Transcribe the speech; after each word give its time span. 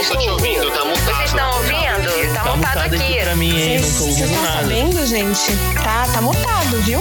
Não 0.00 0.08
tô 0.08 0.16
te 0.16 0.30
ouvindo, 0.30 0.70
tá 0.70 0.82
mutado. 0.82 1.04
Vocês 1.04 1.24
estão 1.26 1.56
ouvindo? 1.56 2.34
Tá, 2.34 2.56
mutado 2.56 2.94
aqui. 2.94 3.20
pra 3.20 3.36
mim, 3.36 3.60
hein? 3.60 3.80
Não 3.80 3.82
tô 3.82 3.94
Vocês 3.94 4.20
ouvindo 4.20 4.34
estão 4.34 4.52
sabendo, 4.54 5.06
gente? 5.06 5.56
Tá, 5.74 6.06
tá 6.10 6.22
mutado, 6.22 6.80
viu? 6.82 7.00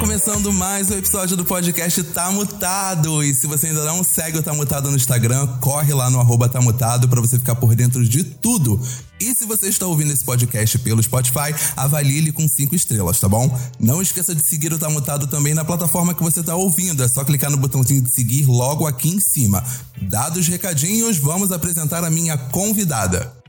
Começando 0.00 0.50
mais 0.50 0.90
um 0.90 0.96
episódio 0.96 1.36
do 1.36 1.44
podcast 1.44 2.02
Tá 2.04 2.30
Mutado. 2.30 3.22
E 3.22 3.34
se 3.34 3.46
você 3.46 3.66
ainda 3.66 3.84
não 3.84 4.02
segue 4.02 4.38
o 4.38 4.42
Tá 4.42 4.54
Mutado 4.54 4.90
no 4.90 4.96
Instagram, 4.96 5.46
corre 5.60 5.92
lá 5.92 6.08
no 6.08 6.18
arroba 6.18 6.48
Tá 6.48 6.58
Mutado 6.58 7.06
pra 7.06 7.20
você 7.20 7.38
ficar 7.38 7.54
por 7.54 7.76
dentro 7.76 8.02
de 8.02 8.24
tudo. 8.24 8.80
E 9.20 9.34
se 9.34 9.44
você 9.44 9.68
está 9.68 9.86
ouvindo 9.86 10.10
esse 10.10 10.24
podcast 10.24 10.78
pelo 10.78 11.02
Spotify, 11.02 11.54
avalie 11.76 12.16
ele 12.16 12.32
com 12.32 12.48
cinco 12.48 12.74
estrelas, 12.74 13.20
tá 13.20 13.28
bom? 13.28 13.54
Não 13.78 14.00
esqueça 14.00 14.34
de 14.34 14.42
seguir 14.42 14.72
o 14.72 14.78
Tá 14.78 14.88
Mutado 14.88 15.26
também 15.26 15.52
na 15.52 15.66
plataforma 15.66 16.14
que 16.14 16.22
você 16.22 16.42
tá 16.42 16.56
ouvindo. 16.56 17.04
É 17.04 17.08
só 17.08 17.22
clicar 17.22 17.50
no 17.50 17.58
botãozinho 17.58 18.00
de 18.00 18.10
seguir 18.10 18.46
logo 18.46 18.86
aqui 18.86 19.10
em 19.10 19.20
cima. 19.20 19.62
Dados 20.00 20.38
os 20.38 20.48
recadinhos, 20.48 21.18
vamos 21.18 21.52
apresentar 21.52 22.02
a 22.04 22.10
minha 22.10 22.38
convidada. 22.38 23.39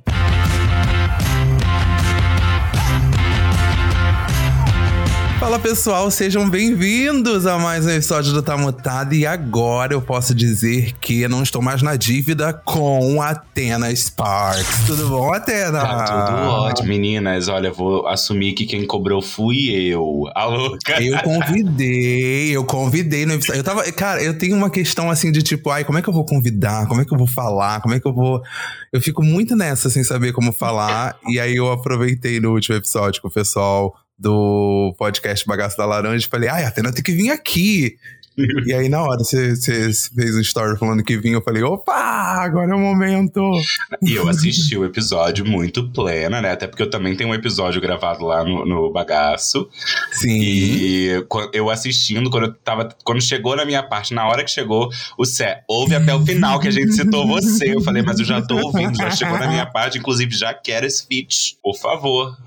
Fala 5.42 5.58
pessoal, 5.58 6.12
sejam 6.12 6.48
bem-vindos 6.48 7.48
a 7.48 7.58
mais 7.58 7.88
um 7.88 7.90
episódio 7.90 8.32
do 8.32 8.44
Tá 8.44 8.56
Mutado. 8.56 9.16
E 9.16 9.26
agora 9.26 9.92
eu 9.92 10.00
posso 10.00 10.36
dizer 10.36 10.94
que 11.02 11.28
não 11.28 11.42
estou 11.42 11.64
mais 11.64 11.82
na 11.82 11.96
dívida 11.96 12.54
com 12.54 13.20
Atena 13.20 13.94
Sparks. 13.94 14.86
Tudo 14.86 15.10
bom, 15.10 15.34
Atena? 15.34 15.82
Tá 15.82 16.26
tudo 16.26 16.48
ótimo, 16.48 16.90
meninas. 16.90 17.48
Olha, 17.48 17.72
vou 17.74 18.08
assumir 18.08 18.54
que 18.54 18.68
quem 18.68 18.86
cobrou 18.86 19.20
fui 19.20 19.72
eu. 19.72 20.26
A 20.36 20.46
louca. 20.46 21.02
Eu 21.04 21.18
convidei, 21.24 22.56
eu 22.56 22.64
convidei 22.64 23.26
no 23.26 23.34
episódio. 23.34 23.62
Eu 23.62 23.64
tava, 23.64 23.92
cara, 23.94 24.22
eu 24.22 24.38
tenho 24.38 24.56
uma 24.56 24.70
questão 24.70 25.10
assim 25.10 25.32
de 25.32 25.42
tipo, 25.42 25.72
ai, 25.72 25.84
como 25.84 25.98
é 25.98 26.04
que 26.04 26.08
eu 26.08 26.14
vou 26.14 26.24
convidar? 26.24 26.88
Como 26.88 27.02
é 27.02 27.06
que 27.06 27.12
eu 27.12 27.18
vou 27.18 27.28
falar? 27.28 27.82
Como 27.82 27.96
é 27.96 28.00
que 28.00 28.08
eu 28.08 28.14
vou. 28.14 28.44
Eu 28.94 29.02
fico 29.02 29.24
muito 29.24 29.56
nessa 29.56 29.90
sem 29.90 30.04
saber 30.04 30.34
como 30.34 30.54
falar. 30.54 31.18
e 31.28 31.40
aí 31.40 31.56
eu 31.56 31.72
aproveitei 31.72 32.40
no 32.40 32.52
último 32.52 32.78
episódio 32.78 33.20
com 33.24 33.28
o 33.28 33.32
pessoal 33.32 33.96
do 34.22 34.94
podcast 35.00 35.48
Bagaço 35.48 35.76
da 35.76 35.86
Laranja 35.86 36.28
e 36.28 36.30
falei, 36.30 36.48
ai, 36.48 36.64
Atena 36.64 36.94
tem 36.94 37.04
que 37.04 37.12
vir 37.12 37.32
aqui. 37.32 37.98
e 38.66 38.74
aí, 38.74 38.88
na 38.88 39.02
hora, 39.02 39.20
você 39.20 39.56
você 39.56 39.92
fez 39.92 40.36
um 40.36 40.42
story 40.42 40.78
falando 40.78 41.04
que 41.04 41.18
vinha, 41.18 41.36
eu 41.36 41.42
falei, 41.42 41.64
opa, 41.64 41.94
agora 41.94 42.72
é 42.72 42.76
o 42.76 42.80
momento. 42.80 43.42
E 44.02 44.14
eu 44.14 44.28
assisti 44.28 44.78
o 44.78 44.86
episódio 44.86 45.46
muito 45.46 45.90
plena, 45.90 46.42
né? 46.42 46.52
Até 46.52 46.68
porque 46.68 46.84
eu 46.84 46.90
também 46.90 47.16
tenho 47.16 47.30
um 47.30 47.36
episódio 47.36 47.82
gravado 47.82 48.26
lá 48.26 48.44
no, 48.44 48.66
no 48.66 48.92
Bagaço. 48.92 49.70
Sim. 50.14 50.40
E 50.40 51.26
eu 51.54 51.70
assistindo, 51.70 52.30
quando 52.30 52.46
eu 52.46 52.54
tava. 52.54 52.90
Quando 53.04 53.22
chegou 53.22 53.56
na 53.56 53.66
minha 53.66 53.84
parte, 53.84 54.14
na 54.14 54.28
hora 54.28 54.44
que 54.44 54.52
chegou, 54.52 54.90
o 55.18 55.26
Sé, 55.26 55.64
ouve 55.68 55.96
até 55.96 56.14
o 56.14 56.26
final 56.26 56.60
que 56.60 56.68
a 56.68 56.72
gente 56.72 56.94
citou 56.94 57.28
você. 57.28 57.76
Eu 57.76 57.82
falei, 57.82 58.02
mas 58.02 58.20
eu 58.20 58.26
já 58.26 58.42
tô 58.42 58.58
ouvindo, 58.58 58.96
já 58.96 59.12
chegou 59.12 59.38
na 59.38 59.48
minha 59.48 59.66
parte, 59.66 59.98
inclusive 59.98 60.34
já 60.36 60.54
quero 60.54 60.86
esse 60.86 61.06
feat. 61.06 61.58
Por 61.62 61.78
favor. 61.78 62.38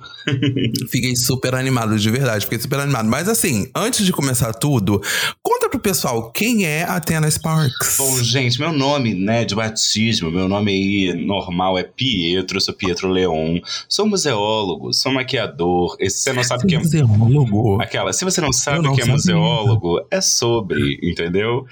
Fiquei 0.91 1.15
super 1.17 1.55
animado, 1.55 1.99
de 1.99 2.11
verdade, 2.11 2.45
fiquei 2.45 2.59
super 2.59 2.81
animado. 2.81 3.07
Mas 3.07 3.29
assim, 3.29 3.71
antes 3.75 4.07
de 4.07 4.13
começar 4.13 4.53
tudo, 4.55 5.03
conta 5.43 5.69
pro 5.75 5.81
pessoal 5.81 6.31
quem 6.31 6.65
é 6.65 6.85
a 6.85 6.97
Atena 6.97 7.29
Sparks. 7.29 7.97
Bom, 7.99 8.23
gente, 8.23 8.61
meu 8.61 8.73
nome, 8.73 9.13
né, 9.13 9.45
de 9.45 9.55
batismo, 9.55 10.31
meu 10.31 10.49
nome 10.49 10.71
aí 10.71 11.15
normal 11.15 11.77
é 11.77 11.83
Pietro, 11.83 12.59
eu 12.59 12.61
sou 12.61 12.75
Pietro 12.75 13.09
Leon. 13.09 13.59
Sou 13.89 14.07
museólogo, 14.07 14.93
sou 14.93 15.13
maquiador. 15.13 15.97
E 15.99 16.09
se 16.09 16.23
você 16.23 16.33
não 16.33 16.45
sabe 16.45 16.65
o 16.65 16.67
que 16.69 16.75
é. 16.77 16.79
Museólogo. 16.79 17.83
Aquela, 17.83 18.13
se 18.13 18.25
você 18.25 18.41
não 18.41 18.53
sabe 18.53 18.87
o 18.87 18.95
que 18.95 19.03
é 19.03 19.05
museólogo, 19.05 20.07
é 20.11 20.21
sobre, 20.21 21.01
entendeu? 21.03 21.67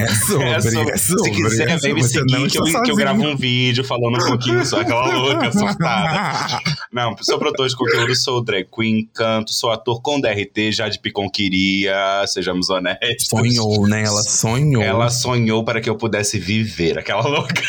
É 0.00 0.06
sobre, 0.08 0.48
é 0.48 0.60
sobre. 0.60 0.98
Se 0.98 1.30
quiser, 1.30 1.68
é 1.68 1.76
vem 1.76 1.94
me 1.94 2.02
sobre. 2.02 2.30
Seguir 2.30 2.50
que 2.50 2.58
eu, 2.58 2.82
que 2.82 2.90
eu 2.90 2.96
gravo 2.96 3.22
um 3.22 3.36
vídeo 3.36 3.84
falando 3.84 4.16
um 4.16 4.26
pouquinho 4.28 4.64
só, 4.64 4.80
aquela 4.80 5.14
louca, 5.14 5.52
surtada. 5.52 6.58
Não, 6.90 7.14
sou 7.20 7.38
produtor 7.38 7.68
de 7.68 7.76
conteúdo, 7.76 8.14
sou 8.14 8.42
drag 8.42 8.66
queen, 8.74 9.08
canto, 9.12 9.52
sou 9.52 9.70
ator 9.70 10.00
com 10.00 10.20
DRT, 10.20 10.72
já 10.72 10.88
de 10.88 10.98
Picon 10.98 11.28
queria, 11.28 12.24
sejamos 12.26 12.70
honestos. 12.70 13.28
Sonhou, 13.50 13.88
né? 13.88 14.04
Ela 14.04 14.22
sonhou. 14.22 14.82
Ela 14.82 15.10
sonhou 15.10 15.64
para 15.64 15.80
que 15.80 15.90
eu 15.90 15.96
pudesse 15.96 16.38
viver, 16.38 16.98
aquela 16.98 17.22
louca. 17.22 17.62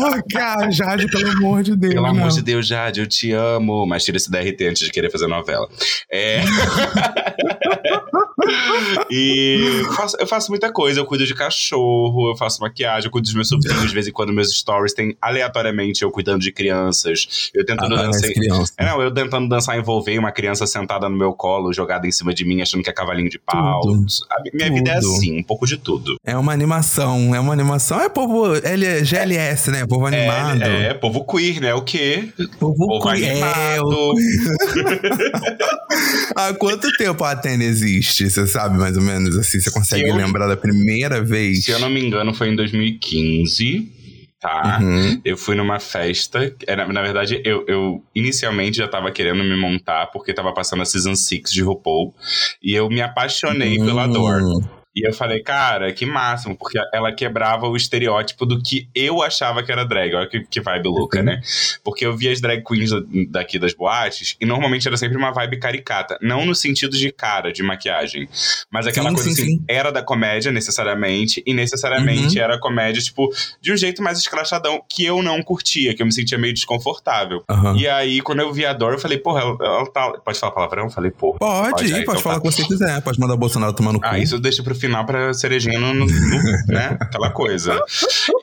Louca, 0.00 0.70
Jade, 0.70 1.06
pelo 1.08 1.30
amor 1.30 1.62
de 1.62 1.76
Deus. 1.76 1.94
Pelo 1.94 2.06
não. 2.06 2.10
amor 2.10 2.28
de 2.30 2.42
Deus, 2.42 2.66
Jade, 2.66 3.00
eu 3.00 3.06
te 3.06 3.32
amo. 3.32 3.86
Mas 3.86 4.04
tira 4.04 4.16
esse 4.16 4.30
DRT 4.30 4.66
antes 4.68 4.82
de 4.84 4.90
querer 4.90 5.10
fazer 5.10 5.26
novela. 5.26 5.68
É. 6.10 6.42
e 9.10 9.82
faço- 9.96 10.16
eu 10.18 10.26
faço 10.26 10.50
muita 10.50 10.72
coisa. 10.72 11.00
Eu 11.00 11.06
cuido 11.06 11.26
de 11.26 11.34
cachorro, 11.34 12.30
eu 12.30 12.36
faço 12.36 12.60
maquiagem, 12.60 13.06
eu 13.06 13.10
cuido 13.10 13.24
dos 13.24 13.34
meus 13.34 13.48
sobrinhos. 13.48 13.88
De 13.88 13.94
vez 13.94 14.06
em 14.06 14.12
quando, 14.12 14.32
meus 14.32 14.50
stories 14.56 14.92
tem 14.94 15.16
aleatoriamente 15.20 16.02
eu 16.02 16.10
cuidando 16.10 16.40
de 16.42 16.52
crianças. 16.52 17.50
Eu 17.54 17.64
tentando 17.64 17.94
Ah, 17.94 18.02
dançar. 18.04 18.28
as 18.30 18.34
crianças. 18.34 18.72
É, 18.78 18.84
não, 18.86 19.00
eu 19.02 19.12
tentando 19.12 19.48
dançar 19.48 19.78
envolver 19.78 20.18
uma 20.18 20.32
criança 20.32 20.66
sentada 20.66 21.08
no 21.08 21.16
meu 21.16 21.32
colo, 21.32 21.72
jogada 21.72 22.06
em 22.06 22.12
cima 22.12 22.34
de 22.34 22.44
mim, 22.44 22.60
achando 22.60 22.82
que 22.82 22.90
é 22.90 22.92
cavalinho 22.92 23.30
de 23.30 23.38
pau. 23.38 23.80
Tudo. 23.80 24.06
A 24.66 24.70
minha 24.70 24.82
vida 24.82 24.90
é 24.92 25.00
Tudo. 25.00 25.16
assim, 25.16 25.38
um 25.38 25.42
pouco 25.42 25.66
de 25.66 25.76
tudo. 25.76 26.16
É 26.24 26.36
uma 26.36 26.52
animação, 26.52 27.34
é 27.34 27.40
uma 27.40 27.52
animação. 27.52 28.00
É 28.00 28.08
povo 28.08 28.54
L, 28.56 29.04
GLS, 29.04 29.70
né? 29.70 29.86
Povo 29.86 30.06
animado. 30.06 30.62
É, 30.62 30.86
é, 30.88 30.94
povo 30.94 31.24
queer, 31.24 31.60
né? 31.60 31.74
O 31.74 31.82
quê? 31.82 32.28
Povo, 32.58 32.86
Povo 32.86 33.12
queer. 33.12 33.24
É, 33.24 33.30
animado. 33.42 34.14
Há 36.36 36.52
quanto 36.54 36.90
tempo 36.96 37.22
a 37.24 37.32
Atena 37.32 37.64
existe? 37.64 38.28
Você 38.28 38.46
sabe 38.46 38.78
mais 38.78 38.96
ou 38.96 39.02
menos 39.02 39.36
assim? 39.38 39.60
Você 39.60 39.70
consegue 39.70 40.08
eu- 40.08 40.16
lembrar 40.16 40.46
da 40.46 40.56
primeira 40.56 41.22
vez? 41.22 41.64
Se 41.64 41.70
eu 41.70 41.78
não 41.78 41.90
me 41.90 42.04
engano, 42.04 42.34
foi 42.34 42.48
em 42.48 42.56
2015, 42.56 43.88
tá? 44.44 44.78
Uhum. 44.78 45.22
Eu 45.24 45.38
fui 45.38 45.56
numa 45.56 45.80
festa. 45.80 46.54
Era, 46.66 46.86
na 46.86 47.00
verdade, 47.00 47.40
eu, 47.46 47.64
eu 47.66 48.04
inicialmente 48.14 48.76
já 48.76 48.86
tava 48.86 49.10
querendo 49.10 49.42
me 49.42 49.56
montar 49.56 50.08
porque 50.08 50.34
tava 50.34 50.52
passando 50.52 50.82
a 50.82 50.84
Season 50.84 51.14
6 51.14 51.50
de 51.50 51.62
RuPaul. 51.62 52.12
E 52.62 52.74
eu 52.74 52.90
me 52.90 53.00
apaixonei 53.00 53.78
pela 53.78 54.06
Dor. 54.06 54.42
E 54.96 55.06
eu 55.06 55.12
falei, 55.12 55.40
cara, 55.42 55.92
que 55.92 56.06
máximo, 56.06 56.56
porque 56.56 56.78
ela 56.92 57.12
quebrava 57.12 57.66
o 57.66 57.76
estereótipo 57.76 58.46
do 58.46 58.62
que 58.62 58.88
eu 58.94 59.22
achava 59.22 59.62
que 59.62 59.72
era 59.72 59.84
drag. 59.84 60.14
Olha 60.14 60.28
que, 60.28 60.44
que 60.44 60.60
vibe 60.60 60.88
louca, 60.88 61.18
Uhum. 61.18 61.24
né? 61.24 61.40
Porque 61.82 62.06
eu 62.06 62.16
via 62.16 62.30
as 62.32 62.40
drag 62.40 62.62
queens 62.62 62.90
daqui 63.28 63.58
das 63.58 63.74
boates 63.74 64.36
e 64.40 64.46
normalmente 64.46 64.86
era 64.86 64.96
sempre 64.96 65.16
uma 65.16 65.32
vibe 65.32 65.58
caricata. 65.58 66.16
Não 66.22 66.46
no 66.46 66.54
sentido 66.54 66.96
de 66.96 67.10
cara, 67.10 67.52
de 67.52 67.62
maquiagem. 67.62 68.28
Mas 68.70 68.86
aquela 68.86 69.08
Sim, 69.10 69.14
coisa 69.16 69.30
sim, 69.30 69.42
assim, 69.42 69.56
sim. 69.56 69.64
era 69.68 69.90
da 69.90 70.02
comédia 70.02 70.52
necessariamente, 70.52 71.42
e 71.46 71.52
necessariamente 71.52 72.38
Uhum. 72.38 72.44
era 72.44 72.58
comédia, 72.58 73.02
tipo, 73.02 73.28
de 73.60 73.72
um 73.72 73.76
jeito 73.76 74.02
mais 74.02 74.18
escrachadão, 74.18 74.80
que 74.88 75.04
eu 75.04 75.22
não 75.22 75.42
curtia, 75.42 75.94
que 75.94 76.02
eu 76.02 76.06
me 76.06 76.12
sentia 76.12 76.38
meio 76.38 76.54
desconfortável. 76.54 77.42
Aham. 77.48 77.76
E 77.76 77.88
aí, 77.88 78.20
quando 78.20 78.40
eu 78.40 78.52
vi 78.52 78.64
a 78.64 78.72
Dor, 78.72 78.92
eu 78.92 78.98
falei, 78.98 79.18
porra, 79.18 79.40
ela, 79.40 79.56
ela 79.60 79.90
tá. 79.90 80.12
Pode 80.24 80.38
falar 80.38 80.52
palavrão? 80.52 80.84
Eu 80.84 80.90
falei, 80.90 81.10
porra. 81.10 81.38
Pode, 81.38 81.70
Pode, 81.70 81.84
aí, 81.84 81.90
pode 81.90 82.02
então 82.02 82.20
falar 82.20 82.34
tá. 82.36 82.40
o 82.40 82.42
que 82.44 82.52
você 82.52 82.64
quiser. 82.66 83.00
Pode 83.02 83.18
mandar 83.18 83.34
o 83.34 83.38
Bolsonaro 83.38 83.72
tomar 83.72 83.92
no 83.92 84.00
cu. 84.00 84.06
Ah, 84.06 84.18
isso 84.18 84.36
eu 84.36 84.40
deixo 84.40 84.62
pro 84.62 84.74
final 84.86 85.04
pra 85.06 85.32
cerejinha 85.34 85.78
no, 85.80 85.94
no- 85.94 86.06
no- 86.06 86.66
né? 86.68 86.96
Aquela 87.00 87.30
coisa. 87.30 87.80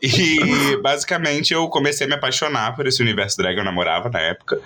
E 0.02 0.78
basicamente 0.82 1.54
eu 1.54 1.68
comecei 1.68 2.06
a 2.06 2.10
me 2.10 2.16
apaixonar 2.16 2.76
por 2.76 2.88
esse 2.88 3.02
universo 3.02 3.38
drag, 3.38 3.58
eu 3.58 3.64
namorava 3.64 4.10
na 4.10 4.20
época. 4.20 4.60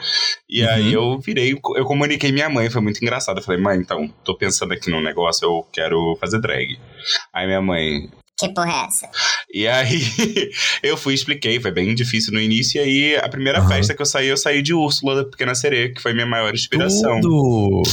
E 0.49 0.63
Uhum. 0.63 0.69
aí 0.69 0.93
eu 0.93 1.19
virei, 1.19 1.51
eu 1.75 1.85
comuniquei 1.85 2.31
minha 2.31 2.49
mãe, 2.49 2.69
foi 2.69 2.81
muito 2.81 3.01
engraçado. 3.01 3.37
Eu 3.39 3.43
falei, 3.43 3.61
mãe, 3.61 3.77
então, 3.77 4.07
tô 4.23 4.35
pensando 4.37 4.73
aqui 4.73 4.89
num 4.89 5.01
negócio, 5.01 5.45
eu 5.45 5.65
quero 5.73 6.17
fazer 6.19 6.39
drag. 6.39 6.79
Aí 7.33 7.45
minha 7.45 7.61
mãe. 7.61 8.09
Que 8.37 8.49
porra 8.53 8.69
é 8.83 8.85
essa? 8.87 9.09
E 9.53 9.65
aí 9.67 10.01
eu 10.83 10.97
fui 10.97 11.13
e 11.13 11.15
expliquei, 11.15 11.59
foi 11.59 11.71
bem 11.71 11.95
difícil 11.95 12.33
no 12.33 12.39
início. 12.39 12.79
E 12.81 12.83
aí 12.83 13.15
a 13.17 13.29
primeira 13.29 13.59
Aham. 13.59 13.69
festa 13.69 13.93
que 13.93 14.01
eu 14.01 14.05
saí, 14.05 14.27
eu 14.27 14.35
saí 14.37 14.61
de 14.61 14.73
Úrsula, 14.73 15.15
da 15.23 15.29
Pequena 15.29 15.55
Sereia, 15.55 15.93
que 15.93 16.01
foi 16.01 16.13
minha 16.13 16.25
maior 16.25 16.53
inspiração. 16.53 17.19
Tudo. 17.21 17.83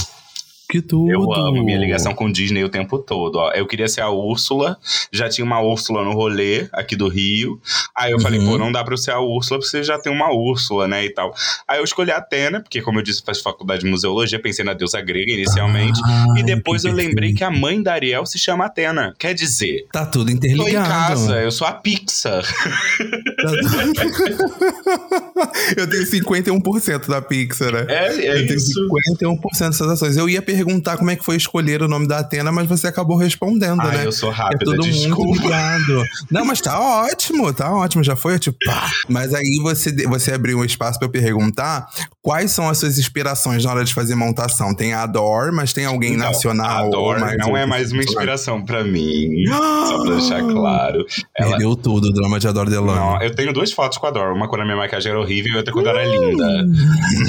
Que 0.68 0.80
tudo. 0.80 1.10
Eu 1.10 1.32
amo 1.34 1.62
minha 1.62 1.78
ligação 1.78 2.14
com 2.14 2.30
Disney 2.32 2.64
o 2.64 2.68
tempo 2.68 2.98
todo. 2.98 3.36
Ó. 3.36 3.50
Eu 3.52 3.66
queria 3.66 3.86
ser 3.88 4.00
a 4.00 4.08
Úrsula, 4.10 4.78
já 5.12 5.28
tinha 5.28 5.44
uma 5.44 5.60
Úrsula 5.60 6.02
no 6.02 6.12
rolê 6.12 6.66
aqui 6.72 6.96
do 6.96 7.08
Rio. 7.08 7.60
Aí 7.96 8.10
eu 8.12 8.20
falei, 8.20 8.40
Uhum. 8.40 8.52
pô, 8.52 8.58
não 8.58 8.72
dá 8.72 8.82
pra 8.82 8.94
eu 8.94 8.98
ser 8.98 9.10
a 9.10 9.20
Úrsula, 9.20 9.60
porque 9.60 9.70
você 9.70 9.82
já 9.82 9.98
tem 9.98 10.10
uma 10.10 10.32
Úrsula, 10.32 10.88
né? 10.88 11.04
E 11.04 11.10
tal. 11.10 11.34
Aí 11.68 11.78
eu 11.78 11.84
escolhi 11.84 12.10
a 12.10 12.16
Atena, 12.16 12.60
porque, 12.62 12.80
como 12.80 12.98
eu 12.98 13.02
disse, 13.02 13.22
faz 13.22 13.40
faculdade 13.40 13.82
de 13.84 13.90
museologia, 13.90 14.40
pensei 14.40 14.64
na 14.64 14.72
deusa 14.72 15.00
grega 15.02 15.30
inicialmente. 15.32 16.00
Ah, 16.04 16.26
e 16.38 16.42
depois 16.42 16.84
eu 16.84 16.92
lembrei 16.92 17.34
que 17.34 17.44
a 17.44 17.50
mãe 17.50 17.82
da 17.82 17.92
Ariel 17.92 18.24
se 18.24 18.38
chama 18.38 18.64
Atena. 18.64 19.14
Quer 19.18 19.34
dizer. 19.34 19.86
Tá 19.92 20.06
tudo 20.06 20.26
Tô 20.28 20.32
interligado. 20.32 20.70
em 20.70 20.88
casa, 20.88 21.42
eu 21.42 21.52
sou 21.52 21.66
a 21.66 21.72
Pixar. 21.72 22.42
eu 25.76 25.86
tenho 25.88 26.06
51% 26.06 27.08
da 27.08 27.20
Pixar, 27.20 27.72
né? 27.72 27.86
É, 27.88 28.06
é 28.26 28.42
eu 28.42 28.46
tenho 28.46 28.56
isso. 28.56 28.72
51% 28.88 29.68
dessas 29.68 29.88
ações. 29.88 30.16
Eu 30.16 30.28
ia 30.28 30.40
perguntar 30.40 30.61
perguntar 30.64 30.96
como 30.96 31.10
é 31.10 31.16
que 31.16 31.24
foi 31.24 31.36
escolher 31.36 31.82
o 31.82 31.88
nome 31.88 32.06
da 32.06 32.18
Atena, 32.18 32.52
mas 32.52 32.66
você 32.68 32.86
acabou 32.86 33.16
respondendo, 33.16 33.78
né? 33.82 34.06
eu 34.06 34.12
sou 34.12 34.30
rápida, 34.30 34.72
é 34.72 34.76
todo 34.76 34.82
desculpa. 34.82 35.24
muito 35.24 35.42
ligado. 35.42 36.04
Não, 36.30 36.44
mas 36.44 36.60
tá 36.60 36.78
ótimo, 36.78 37.52
tá 37.52 37.72
ótimo. 37.72 38.04
Já 38.04 38.14
foi, 38.16 38.38
tipo, 38.38 38.56
pá. 38.64 38.90
Mas 39.08 39.34
aí 39.34 39.58
você, 39.62 39.92
você 40.06 40.32
abriu 40.32 40.58
um 40.58 40.64
espaço 40.64 40.98
pra 40.98 41.06
eu 41.06 41.12
perguntar 41.12 41.86
quais 42.20 42.50
são 42.52 42.68
as 42.68 42.78
suas 42.78 42.98
inspirações 42.98 43.64
na 43.64 43.70
hora 43.70 43.84
de 43.84 43.92
fazer 43.92 44.14
montação. 44.14 44.74
Tem 44.74 44.92
a 44.94 45.02
Ador, 45.02 45.52
mas 45.52 45.72
tem 45.72 45.84
alguém 45.84 46.14
Então, 46.14 46.26
nacional? 46.26 46.86
Ador 46.86 47.16
não 47.38 47.56
é 47.56 47.66
mais 47.66 47.92
uma 47.92 48.02
inspiração 48.02 48.64
pra 48.64 48.84
mim. 48.84 49.44
só 49.48 50.02
pra 50.04 50.14
deixar 50.14 50.42
claro. 50.42 51.04
Ela, 51.36 51.50
Perdeu 51.50 51.74
tudo 51.76 52.08
o 52.08 52.12
drama 52.12 52.38
de 52.38 52.46
Ador 52.48 52.68
Delano. 52.70 52.94
Não, 52.94 53.22
eu 53.22 53.34
tenho 53.34 53.52
duas 53.52 53.72
fotos 53.72 53.98
com 53.98 54.06
a 54.06 54.10
Dor. 54.10 54.32
Uma 54.32 54.48
quando 54.48 54.62
a 54.62 54.64
minha 54.64 54.76
maquiagem 54.76 55.10
era 55.10 55.20
horrível 55.20 55.52
e 55.54 55.56
outra 55.56 55.72
quando 55.72 55.88
era 55.88 56.04
linda. 56.04 56.46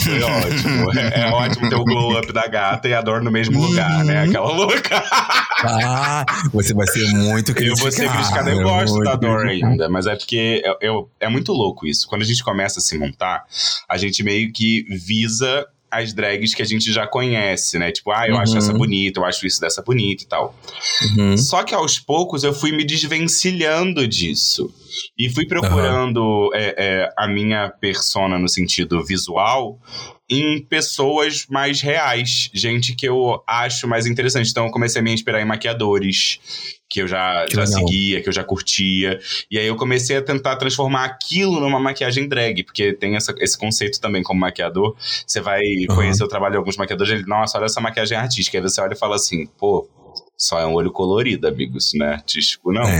Foi 0.03 0.21
ótimo. 0.21 0.91
É, 0.99 1.21
é 1.27 1.31
ótimo 1.31 1.69
ter 1.69 1.75
o 1.75 1.83
glow 1.83 2.17
up 2.17 2.31
da 2.31 2.47
gata 2.47 2.87
e 2.87 2.93
a 2.93 3.01
No 3.21 3.29
mesmo 3.31 3.61
lugar, 3.61 4.03
né? 4.05 4.23
Aquela 4.23 4.51
louca. 4.51 5.03
Ah, 5.65 6.25
você 6.51 6.73
vai 6.73 6.85
ser 6.87 7.07
muito 7.13 7.51
Eu 7.51 7.55
criticado. 7.55 7.81
vou 7.83 7.89
ser 7.93 8.09
criticado. 8.09 8.49
Eu 8.49 8.61
gosto 8.63 8.95
muito 8.95 9.05
da 9.05 9.15
Dor 9.15 9.45
ainda, 9.47 9.87
mas 9.87 10.05
é 10.07 10.13
porque 10.13 10.61
eu, 10.61 10.75
eu- 10.81 11.09
é 11.21 11.29
muito 11.29 11.53
louco 11.53 11.87
isso. 11.87 12.05
Quando 12.05 12.21
a 12.21 12.25
gente 12.25 12.43
começa 12.43 12.79
a 12.79 12.81
se 12.81 12.97
montar, 12.97 13.45
a 13.87 13.97
gente 13.97 14.21
meio 14.23 14.51
que 14.51 14.85
visa 14.89 15.65
as 15.89 16.11
drags 16.11 16.53
que 16.53 16.61
a 16.61 16.65
gente 16.65 16.91
já 16.91 17.07
conhece, 17.07 17.79
né? 17.79 17.93
Tipo, 17.93 18.11
ah, 18.11 18.27
eu 18.27 18.35
acho 18.37 18.51
Uhum. 18.51 18.57
essa 18.57 18.73
bonita, 18.73 19.21
eu 19.21 19.25
acho 19.25 19.47
isso 19.47 19.61
dessa 19.61 19.81
bonita 19.81 20.23
e 20.23 20.27
tal. 20.27 20.53
Uhum. 21.17 21.37
Só 21.37 21.63
que 21.63 21.73
aos 21.73 21.97
poucos 21.97 22.43
eu 22.43 22.53
fui 22.53 22.73
me 22.73 22.83
desvencilhando 22.83 24.05
disso. 24.05 24.69
E 25.17 25.29
fui 25.29 25.45
procurando 25.47 26.49
é, 26.53 26.75
é, 26.77 27.09
a 27.17 27.27
minha 27.27 27.69
persona 27.69 28.37
no 28.37 28.47
sentido 28.49 29.03
visual 29.03 29.79
em 30.29 30.61
pessoas 30.63 31.45
mais 31.49 31.81
reais. 31.81 32.49
Gente 32.53 32.95
que 32.95 33.07
eu 33.07 33.43
acho 33.47 33.87
mais 33.87 34.05
interessante. 34.05 34.49
Então 34.49 34.65
eu 34.65 34.71
comecei 34.71 34.99
a 35.01 35.03
me 35.03 35.11
inspirar 35.13 35.41
em 35.41 35.45
maquiadores. 35.45 36.39
Que 36.89 37.01
eu 37.01 37.07
já, 37.07 37.45
Que 37.47 37.55
já 37.55 37.63
legal. 37.63 37.79
seguia, 37.79 38.21
que 38.21 38.29
eu 38.29 38.33
já 38.33 38.43
curtia. 38.43 39.19
E 39.49 39.57
aí 39.57 39.65
eu 39.65 39.75
comecei 39.75 40.15
a 40.15 40.21
tentar 40.21 40.57
transformar 40.57 41.05
aquilo 41.05 41.59
numa 41.59 41.79
maquiagem 41.79 42.27
drag, 42.27 42.63
porque 42.63 42.93
tem 42.93 43.15
essa- 43.15 43.33
esse 43.39 43.57
conceito 43.57 43.99
também 43.99 44.21
como 44.21 44.39
maquiador. 44.39 44.95
Você 45.25 45.41
vai 45.41 45.59
Aham. 45.89 45.95
conhecer 45.95 46.23
o 46.23 46.27
trabalho 46.27 46.51
de 46.51 46.57
alguns 46.59 46.77
maquiadores, 46.77 47.11
ele, 47.11 47.25
nossa, 47.25 47.57
olha 47.57 47.65
essa 47.65 47.81
maquiagem 47.81 48.15
artística. 48.15 48.59
Aí 48.59 48.61
você 48.61 48.79
olha 48.79 48.93
e 48.93 48.97
fala 48.97 49.15
assim, 49.15 49.47
pô, 49.57 49.89
só 50.43 50.59
é 50.59 50.65
um 50.65 50.73
olho 50.73 50.91
colorido, 50.91 51.47
amigos, 51.47 51.91
né? 51.95 52.13
Artístico 52.15 52.71
não. 52.73 52.83
É, 52.83 52.99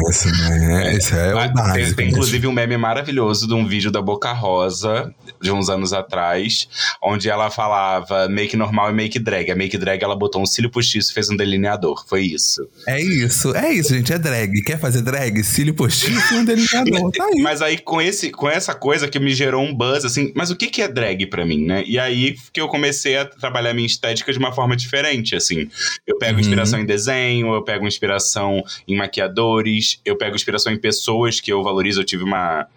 esse, 0.95 1.13
é, 1.13 1.28
é 1.31 1.36
o 1.36 1.40
Ah, 1.40 1.48
básico. 1.50 1.74
tem, 1.74 1.94
tem 1.94 2.06
né? 2.06 2.12
inclusive 2.12 2.48
um 2.48 2.51
meme 2.54 2.78
maravilhoso 2.78 3.48
de 3.48 3.54
um 3.54 3.68
vídeo 3.68 3.92
da 3.92 4.01
Boca 4.01 4.31
Rosa, 4.31 5.13
de 5.42 5.51
uns 5.51 5.69
anos 5.69 5.92
atrás, 5.92 6.68
onde 7.04 7.30
ela 7.30 7.50
falava 7.50 8.30
make 8.30 8.56
normal 8.56 8.92
e 8.92 8.94
make 8.94 9.19
drag. 9.19 9.51
A 9.51 9.56
make 9.56 9.78
drag 9.78 10.01
ela 10.04 10.16
botou 10.16 10.42
um 10.42 10.45
cílio 10.45 10.69
postiço 10.69 11.12
e 11.12 11.13
fez 11.13 11.30
um 11.30 11.36
delineador. 11.36 12.06
Foi 12.07 12.22
isso. 12.24 12.68
É 12.88 13.01
isso, 13.01 13.54
é 13.56 13.74
isso, 13.74 13.94
gente. 13.94 14.13
É 14.13 14.18
drag. 14.18 14.62
Quer 14.62 14.80
fazer 14.80 15.01
drag? 15.01 15.44
Cílio 15.44 15.74
postiço 15.74 16.34
e 16.34 16.38
um 16.38 16.46
delineador. 16.46 17.12
Tá 17.12 17.25
aí. 17.25 17.42
Mas 17.42 17.62
aí, 17.62 17.78
com, 17.78 18.01
esse, 18.01 18.31
com 18.31 18.50
essa 18.50 18.74
coisa 18.74 19.07
que 19.07 19.19
me 19.19 19.34
gerou 19.36 19.62
um 19.63 19.74
buzz, 19.75 20.06
assim, 20.06 20.31
mas 20.36 20.50
o 20.50 20.56
que, 20.56 20.68
que 20.68 20.81
é 20.81 20.88
drag 20.88 21.25
pra 21.25 21.46
mim, 21.46 21.66
né? 21.66 21.84
E 21.86 22.00
aí 22.00 22.36
que 22.54 22.62
eu 22.62 22.68
comecei 22.69 23.18
a 23.18 23.25
trabalhar 23.25 23.74
minha 23.74 23.86
estética 23.88 24.31
de 24.31 24.39
uma 24.39 24.54
forma 24.54 24.75
diferente, 24.78 25.36
assim. 25.36 25.68
Eu 26.07 26.18
pego 26.18 26.34
Uhum. 26.36 26.39
inspiração 26.39 26.80
em 26.80 26.86
desenho, 26.86 27.32
eu 27.41 27.62
pego 27.63 27.88
inspiração 27.88 28.63
em 28.88 28.95
maquiadores, 28.95 30.00
eu 30.06 30.15
pego 30.18 30.35
inspiração 30.35 30.71
em 30.71 30.77
pessoas 30.77 31.39
que 31.39 31.51
eu 31.51 31.63
valorizo. 31.63 32.01
Eu 32.01 32.06
tive 32.06 32.24
uma, 32.24 32.68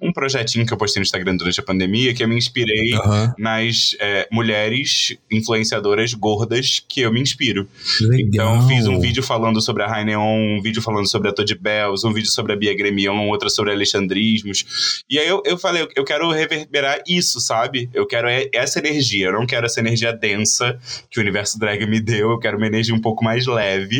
um 0.00 0.12
projetinho 0.12 0.66
que 0.66 0.72
eu 0.72 0.76
postei 0.76 1.00
no 1.00 1.04
Instagram 1.04 1.36
durante 1.36 1.58
a 1.60 1.62
pandemia 1.62 2.12
que 2.14 2.22
eu 2.22 2.28
me 2.28 2.36
inspirei 2.36 2.94
Aham. 2.94 3.34
nas 3.38 3.96
é, 4.00 4.28
mulheres 4.30 5.16
influenciadoras 5.30 6.12
gordas 6.14 6.82
que 6.88 7.00
eu 7.00 7.12
me 7.12 7.20
inspiro. 7.20 7.66
Legal. 8.00 8.56
Então, 8.56 8.68
fiz 8.68 8.86
um 8.86 8.98
vídeo 9.00 9.22
falando 9.22 9.60
sobre 9.60 9.82
a 9.82 9.86
Raineon, 9.86 10.58
um 10.58 10.62
vídeo 10.62 10.82
falando 10.82 11.08
sobre 11.08 11.28
a 11.28 11.32
Todd 11.32 11.54
Bells, 11.54 12.06
um 12.06 12.12
vídeo 12.12 12.30
sobre 12.30 12.52
a 12.52 12.56
Bia 12.56 12.74
Gremion, 12.76 13.28
outra 13.28 13.48
sobre 13.48 13.72
alexandrismos. 13.72 15.02
E 15.08 15.18
aí 15.18 15.26
eu, 15.28 15.42
eu 15.46 15.56
falei, 15.58 15.86
eu- 15.96 16.04
quero 16.04 16.30
reverberar 16.30 17.00
isso, 17.08 17.40
sabe? 17.40 17.88
Eu 17.94 18.06
quero 18.06 18.28
e- 18.28 18.50
essa 18.52 18.78
energia, 18.78 19.26
eu 19.26 19.32
não 19.32 19.46
quero 19.46 19.66
essa 19.66 19.80
energia 19.80 20.12
densa 20.12 20.78
que 21.10 21.18
o 21.18 21.22
universo 21.22 21.58
drag 21.58 21.86
me 21.86 22.00
deu, 22.00 22.30
eu 22.32 22.38
quero 22.38 22.56
uma 22.56 22.66
energia 22.66 22.94
um 22.94 23.00
pouco 23.00 23.24
mais 23.24 23.46
leve. 23.46 23.91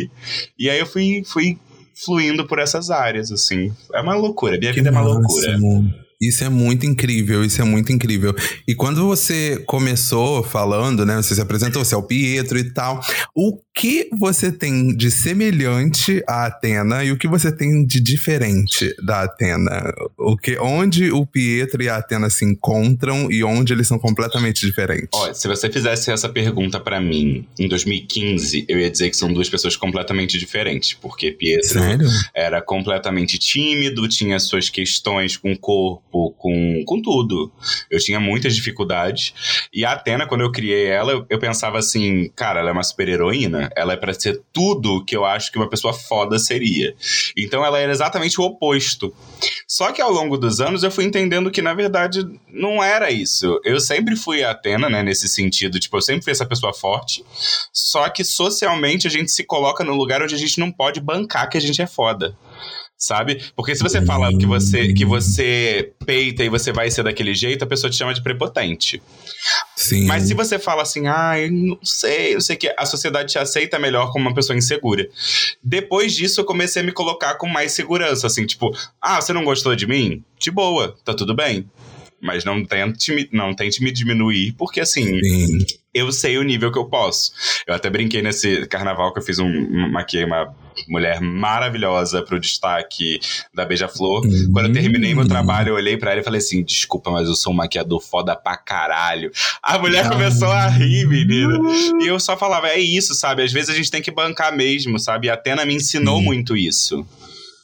E 0.57 0.69
aí 0.69 0.79
eu 0.79 0.85
fui, 0.85 1.23
fui 1.25 1.57
fluindo 1.93 2.47
por 2.47 2.59
essas 2.59 2.89
áreas, 2.89 3.31
assim. 3.31 3.71
É 3.93 4.01
uma 4.01 4.15
loucura, 4.15 4.57
minha 4.57 4.71
Que 4.71 4.79
vida 4.79 4.89
é 4.89 4.91
uma 4.91 5.01
loucura. 5.01 5.57
Isso 6.27 6.43
é 6.43 6.49
muito 6.49 6.85
incrível, 6.85 7.43
isso 7.43 7.61
é 7.61 7.65
muito 7.65 7.91
incrível. 7.91 8.35
E 8.67 8.75
quando 8.75 9.05
você 9.05 9.61
começou 9.65 10.43
falando, 10.43 11.05
né? 11.05 11.15
Você 11.17 11.35
se 11.35 11.41
apresentou, 11.41 11.83
você 11.83 11.95
é 11.95 11.97
o 11.97 12.03
Pietro 12.03 12.57
e 12.57 12.71
tal. 12.71 13.01
O 13.35 13.57
que 13.73 14.07
você 14.17 14.51
tem 14.51 14.95
de 14.95 15.09
semelhante 15.09 16.23
à 16.27 16.45
Atena 16.45 17.03
e 17.03 17.11
o 17.11 17.17
que 17.17 17.27
você 17.27 17.51
tem 17.51 17.85
de 17.85 17.99
diferente 17.99 18.95
da 19.03 19.23
Atena? 19.23 19.93
O 20.17 20.37
que, 20.37 20.57
onde 20.59 21.11
o 21.11 21.25
Pietro 21.25 21.81
e 21.81 21.89
a 21.89 21.97
Atena 21.97 22.29
se 22.29 22.45
encontram 22.45 23.31
e 23.31 23.43
onde 23.43 23.73
eles 23.73 23.87
são 23.87 23.97
completamente 23.97 24.65
diferentes? 24.65 25.09
Olha, 25.13 25.33
se 25.33 25.47
você 25.47 25.69
fizesse 25.69 26.11
essa 26.11 26.29
pergunta 26.29 26.79
pra 26.79 27.01
mim 27.01 27.45
em 27.59 27.67
2015, 27.67 28.65
eu 28.67 28.79
ia 28.79 28.89
dizer 28.89 29.09
que 29.09 29.17
são 29.17 29.33
duas 29.33 29.49
pessoas 29.49 29.75
completamente 29.75 30.37
diferentes, 30.37 30.93
porque 30.93 31.31
Pietro 31.31 31.67
Sério? 31.67 32.07
era 32.33 32.61
completamente 32.61 33.37
tímido, 33.37 34.07
tinha 34.07 34.39
suas 34.39 34.69
questões 34.69 35.35
com 35.35 35.51
o 35.51 35.57
corpo, 35.57 36.12
com, 36.37 36.83
com 36.85 37.01
tudo. 37.01 37.51
Eu 37.89 37.99
tinha 37.99 38.19
muitas 38.19 38.55
dificuldades. 38.55 39.33
E 39.73 39.83
a 39.83 39.93
Atena, 39.93 40.27
quando 40.27 40.41
eu 40.41 40.51
criei 40.51 40.85
ela, 40.87 41.25
eu, 41.29 41.39
pensava 41.39 41.79
assim, 41.79 42.29
cara, 42.35 42.59
ela 42.59 42.69
é 42.69 42.73
uma 42.73 42.83
super-heroína, 42.83 43.69
ela 43.75 43.93
é 43.93 43.97
pra 43.97 44.13
ser 44.13 44.41
tudo 44.53 45.03
que 45.03 45.15
eu 45.15 45.25
acho 45.25 45.51
que 45.51 45.57
uma 45.57 45.69
pessoa 45.69 45.93
foda 45.93 46.37
seria. 46.37 46.95
Então 47.37 47.65
ela 47.65 47.79
era 47.79 47.91
exatamente 47.91 48.39
o 48.39 48.43
oposto. 48.43 49.13
Só 49.67 49.91
que 49.91 50.01
ao 50.01 50.11
longo 50.11 50.37
dos 50.37 50.61
anos 50.61 50.83
eu 50.83 50.91
fui 50.91 51.05
entendendo 51.05 51.51
que, 51.51 51.61
na 51.61 51.73
verdade, 51.73 52.23
não 52.47 52.83
era 52.83 53.11
isso. 53.11 53.59
Eu 53.63 53.79
sempre 53.79 54.15
fui 54.15 54.43
a 54.43 54.51
Atena, 54.51 54.89
né, 54.89 55.01
nesse 55.01 55.27
sentido. 55.27 55.79
Tipo, 55.79 55.97
eu 55.97 56.01
sempre 56.01 56.23
fui 56.23 56.31
essa 56.31 56.45
pessoa 56.45 56.73
forte. 56.73 57.23
Só 57.71 58.07
que 58.09 58.23
socialmente 58.23 59.07
a 59.07 59.09
gente 59.09 59.31
se 59.31 59.43
coloca 59.43 59.83
no 59.83 59.95
lugar 59.95 60.21
onde 60.21 60.35
a 60.35 60.37
gente 60.37 60.59
não 60.59 60.71
pode 60.71 60.99
bancar 60.99 61.49
que 61.49 61.57
a 61.57 61.61
gente 61.61 61.81
é 61.81 61.87
foda. 61.87 62.37
Sabe? 63.03 63.51
Porque 63.53 63.75
se 63.75 63.83
você 63.83 64.01
fala 64.01 64.29
que 64.29 64.45
você, 64.45 64.93
que 64.93 65.03
você 65.03 65.91
peita 66.05 66.41
e 66.41 66.47
você 66.47 66.71
vai 66.71 66.89
ser 66.89 67.03
daquele 67.03 67.33
jeito, 67.33 67.61
a 67.61 67.67
pessoa 67.67 67.91
te 67.91 67.97
chama 67.97 68.13
de 68.13 68.23
prepotente. 68.23 69.03
Sim. 69.75 70.05
Mas 70.05 70.23
se 70.23 70.33
você 70.33 70.57
fala 70.57 70.83
assim, 70.83 71.05
ah, 71.07 71.37
eu 71.37 71.51
não 71.51 71.77
sei, 71.83 72.35
não 72.35 72.39
sei 72.39 72.55
que, 72.55 72.73
a 72.77 72.85
sociedade 72.85 73.33
te 73.33 73.37
aceita 73.37 73.77
melhor 73.77 74.09
como 74.13 74.29
uma 74.29 74.33
pessoa 74.33 74.57
insegura. 74.57 75.05
Depois 75.61 76.13
disso, 76.13 76.39
eu 76.39 76.45
comecei 76.45 76.81
a 76.81 76.85
me 76.85 76.93
colocar 76.93 77.35
com 77.35 77.45
mais 77.45 77.73
segurança, 77.73 78.25
assim, 78.25 78.45
tipo, 78.45 78.73
ah, 79.01 79.19
você 79.19 79.33
não 79.33 79.43
gostou 79.43 79.75
de 79.75 79.85
mim? 79.85 80.23
De 80.39 80.49
boa, 80.49 80.95
tá 81.03 81.13
tudo 81.13 81.35
bem. 81.35 81.69
Mas 82.23 82.45
não 82.45 82.63
tente 82.63 83.13
me, 83.13 83.29
não 83.33 83.53
tente 83.53 83.83
me 83.83 83.91
diminuir, 83.91 84.53
porque 84.53 84.79
assim, 84.79 85.03
Sim. 85.21 85.57
eu 85.93 86.09
sei 86.09 86.37
o 86.37 86.43
nível 86.43 86.71
que 86.71 86.79
eu 86.79 86.85
posso. 86.85 87.33
Eu 87.67 87.75
até 87.75 87.89
brinquei 87.89 88.21
nesse 88.21 88.65
carnaval 88.67 89.11
que 89.11 89.19
eu 89.19 89.23
fiz 89.23 89.39
um, 89.39 89.45
um 89.45 89.91
maquiei 89.91 90.23
uma 90.23 90.55
mulher 90.87 91.19
maravilhosa 91.19 92.21
pro 92.21 92.39
destaque 92.39 93.19
da 93.53 93.65
Beija-Flor. 93.65 94.21
Quando 94.53 94.67
eu 94.67 94.73
terminei 94.73 95.13
meu 95.13 95.27
trabalho, 95.27 95.69
eu 95.69 95.75
olhei 95.75 95.97
pra 95.97 96.11
ela 96.11 96.21
e 96.21 96.23
falei 96.23 96.39
assim: 96.39 96.63
desculpa, 96.63 97.11
mas 97.11 97.27
eu 97.27 97.35
sou 97.35 97.51
um 97.51 97.55
maquiador 97.57 97.99
foda 97.99 98.37
pra 98.37 98.55
caralho. 98.55 99.29
A 99.61 99.77
mulher 99.77 100.07
começou 100.09 100.49
a 100.49 100.67
rir, 100.67 101.05
menina. 101.05 101.59
E 102.01 102.07
eu 102.07 102.19
só 102.21 102.37
falava, 102.37 102.69
é 102.69 102.79
isso, 102.79 103.13
sabe? 103.13 103.43
Às 103.43 103.51
vezes 103.51 103.69
a 103.69 103.73
gente 103.73 103.91
tem 103.91 104.01
que 104.01 104.11
bancar 104.11 104.55
mesmo, 104.55 104.97
sabe? 104.97 105.27
E 105.27 105.29
a 105.29 105.33
Atena 105.33 105.65
me 105.65 105.75
ensinou 105.75 106.21
muito 106.21 106.55
isso. 106.55 107.05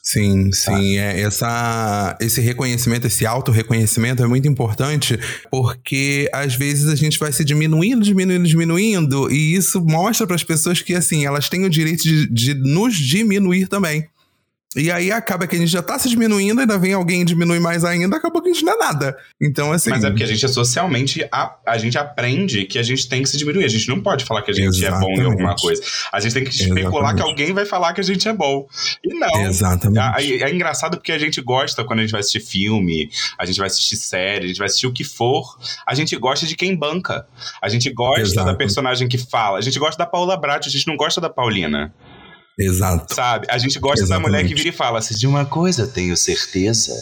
Sim, 0.02 0.50
sim. 0.52 0.98
É, 0.98 1.20
essa, 1.20 2.16
esse 2.20 2.40
reconhecimento, 2.40 3.06
esse 3.06 3.26
auto-reconhecimento 3.26 4.22
é 4.22 4.26
muito 4.26 4.48
importante 4.48 5.18
porque 5.50 6.28
às 6.32 6.54
vezes 6.54 6.88
a 6.88 6.94
gente 6.94 7.18
vai 7.18 7.32
se 7.32 7.44
diminuindo, 7.44 8.02
diminuindo, 8.02 8.48
diminuindo, 8.48 9.30
e 9.30 9.54
isso 9.54 9.80
mostra 9.80 10.26
para 10.26 10.36
as 10.36 10.44
pessoas 10.44 10.80
que 10.80 10.94
assim 10.94 11.26
elas 11.26 11.48
têm 11.48 11.64
o 11.64 11.70
direito 11.70 12.02
de, 12.02 12.26
de 12.28 12.54
nos 12.54 12.94
diminuir 12.96 13.68
também. 13.68 14.08
E 14.76 14.88
aí 14.88 15.10
acaba 15.10 15.48
que 15.48 15.56
a 15.56 15.58
gente 15.58 15.70
já 15.70 15.82
tá 15.82 15.98
se 15.98 16.08
diminuindo, 16.08 16.60
ainda 16.60 16.78
vem 16.78 16.92
alguém 16.92 17.24
diminuir 17.24 17.58
mais 17.58 17.84
ainda, 17.84 18.16
acabou 18.16 18.40
que 18.40 18.50
a 18.50 18.52
gente 18.52 18.64
não 18.64 18.74
é 18.74 18.76
nada. 18.76 19.18
Então, 19.40 19.72
assim. 19.72 19.90
Mas 19.90 20.04
é 20.04 20.10
porque 20.10 20.22
a 20.22 20.26
gente 20.26 20.44
é 20.44 20.48
socialmente, 20.48 21.26
a, 21.32 21.56
a 21.66 21.76
gente 21.76 21.98
aprende 21.98 22.64
que 22.66 22.78
a 22.78 22.82
gente 22.82 23.08
tem 23.08 23.20
que 23.20 23.28
se 23.28 23.36
diminuir. 23.36 23.64
A 23.64 23.68
gente 23.68 23.88
não 23.88 24.00
pode 24.00 24.24
falar 24.24 24.42
que 24.42 24.52
a 24.52 24.54
gente 24.54 24.84
é 24.84 24.90
bom 24.90 25.08
em 25.08 25.14
Exatamente. 25.14 25.22
alguma 25.24 25.56
coisa. 25.56 25.82
A 26.12 26.20
gente 26.20 26.34
tem 26.34 26.44
que 26.44 26.50
especular 26.50 26.86
Exatamente. 26.86 27.16
que 27.16 27.22
alguém 27.22 27.52
vai 27.52 27.64
falar 27.66 27.92
que 27.94 28.00
a 28.00 28.04
gente 28.04 28.28
é 28.28 28.32
bom. 28.32 28.68
E 29.02 29.12
não. 29.12 29.42
Exatamente. 29.44 30.40
É, 30.40 30.48
é 30.48 30.54
engraçado 30.54 30.98
porque 30.98 31.10
a 31.10 31.18
gente 31.18 31.40
gosta 31.40 31.82
quando 31.82 31.98
a 31.98 32.02
gente 32.02 32.12
vai 32.12 32.20
assistir 32.20 32.40
filme, 32.40 33.10
a 33.36 33.44
gente 33.44 33.58
vai 33.58 33.66
assistir 33.66 33.96
série, 33.96 34.44
a 34.44 34.48
gente 34.48 34.58
vai 34.58 34.66
assistir 34.66 34.86
o 34.86 34.92
que 34.92 35.02
for. 35.02 35.58
A 35.84 35.96
gente 35.96 36.14
gosta 36.16 36.46
de 36.46 36.54
quem 36.54 36.76
banca. 36.76 37.26
A 37.60 37.68
gente 37.68 37.90
gosta 37.90 38.20
Exato. 38.20 38.46
da 38.46 38.54
personagem 38.54 39.08
que 39.08 39.18
fala. 39.18 39.58
A 39.58 39.62
gente 39.62 39.80
gosta 39.80 39.98
da 39.98 40.06
Paula 40.06 40.36
Brat, 40.36 40.68
a 40.68 40.70
gente 40.70 40.86
não 40.86 40.96
gosta 40.96 41.20
da 41.20 41.28
Paulina. 41.28 41.92
Exato. 42.62 43.14
Sabe? 43.14 43.46
A 43.50 43.56
gente 43.58 43.78
gosta 43.78 44.04
Exatamente. 44.04 44.24
da 44.24 44.28
mulher 44.38 44.46
que 44.48 44.54
vira 44.54 44.68
e 44.68 44.72
fala: 44.72 45.00
se 45.00 45.18
de 45.18 45.26
uma 45.26 45.44
coisa 45.46 45.82
eu 45.82 45.88
tenho 45.88 46.16
certeza, 46.16 46.92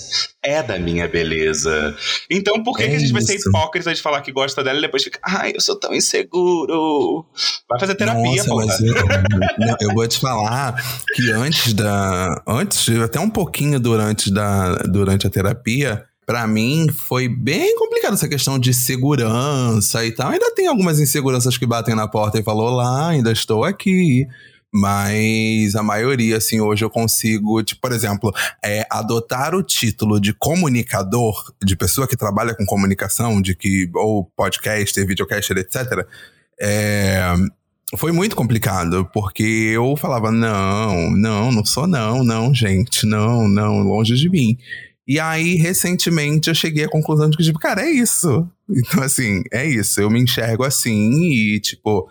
é 0.43 0.63
da 0.63 0.79
minha 0.79 1.09
beleza. 1.09 1.97
Então 2.31 2.63
por 2.63 2.77
que, 2.77 2.85
É 2.85 2.89
que 2.89 2.97
a 2.97 2.99
gente 2.99 3.13
vai 3.13 3.23
ser 3.23 3.37
hipócrita 3.37 3.93
de 3.93 4.01
falar 4.01 4.21
que 4.23 4.31
gosta 4.33 4.63
dela 4.63 4.79
e 4.79 4.83
depois 4.83 5.03
fica, 5.03 5.19
ai, 5.25 5.53
eu 5.55 5.61
sou 5.61 5.77
tão 5.79 5.93
inseguro? 5.95 7.27
Vai 7.69 7.81
fazer 7.81 7.95
terapia, 7.97 8.23
Nossa, 8.23 8.49
porra. 8.49 8.67
mas 8.67 8.81
eu, 8.81 8.95
não, 9.59 9.77
eu 9.81 9.95
vou 9.95 10.07
te 10.07 10.19
falar 10.21 10.75
que 11.15 11.31
antes 11.33 11.73
da. 11.73 12.43
Antes, 12.47 12.89
até 13.01 13.19
um 13.19 13.31
pouquinho 13.31 13.81
durante, 13.81 14.33
da, 14.33 14.77
durante 14.85 15.27
a 15.27 15.31
terapia, 15.31 16.05
pra 16.27 16.47
mim 16.47 16.87
foi 16.91 17.29
bem 17.29 17.77
complicado 17.77 18.15
essa 18.15 18.29
questão 18.29 18.59
de 18.59 18.73
segurança 18.75 20.05
e 20.05 20.13
tal. 20.13 20.31
Ainda 20.31 20.55
tem 20.55 20.67
algumas 20.69 21.01
inseguranças 21.01 21.57
que 21.59 21.67
batem 21.67 21.95
na 21.95 22.07
porta 22.07 22.39
e 22.39 22.43
falam: 22.43 22.65
Olá, 22.67 23.09
ainda 23.09 23.33
estou 23.33 23.65
aqui. 23.65 24.27
Mas 24.73 25.75
a 25.75 25.83
maioria, 25.83 26.37
assim, 26.37 26.61
hoje 26.61 26.85
eu 26.85 26.91
consigo, 26.91 27.63
tipo, 27.63 27.81
por 27.81 27.93
exemplo, 27.93 28.33
é, 28.63 28.87
adotar 28.91 29.55
o 29.55 29.63
título 29.63 30.21
de 30.21 30.35
comunicador, 30.35 31.53
de 31.65 31.75
pessoa 31.75 32.07
que 32.07 32.17
trabalha 32.17 32.55
com 32.55 32.67
comunicação, 32.67 33.41
de 33.41 33.55
que, 33.55 33.91
ou 33.95 34.25
podcaster, 34.37 35.07
videocaster, 35.07 35.57
etc. 35.57 36.07
É, 36.61 37.35
foi 37.97 38.13
muito 38.13 38.37
complicado, 38.37 39.09
porque 39.13 39.43
eu 39.43 39.97
falava, 39.97 40.31
não, 40.31 41.11
não, 41.13 41.51
não 41.51 41.65
sou 41.65 41.87
não, 41.87 42.23
não, 42.23 42.53
gente, 42.53 43.07
não, 43.07 43.49
não, 43.49 43.81
longe 43.81 44.15
de 44.17 44.29
mim. 44.29 44.59
E 45.07 45.19
aí, 45.19 45.55
recentemente, 45.55 46.51
eu 46.51 46.55
cheguei 46.55 46.85
à 46.85 46.89
conclusão 46.89 47.31
de 47.31 47.37
que, 47.39 47.43
tipo, 47.43 47.59
cara, 47.59 47.83
é 47.83 47.91
isso. 47.91 48.47
Então, 48.69 49.03
assim, 49.03 49.43
é 49.51 49.65
isso. 49.65 49.99
Eu 49.99 50.11
me 50.11 50.21
enxergo 50.21 50.63
assim 50.63 51.23
e, 51.23 51.59
tipo, 51.59 52.07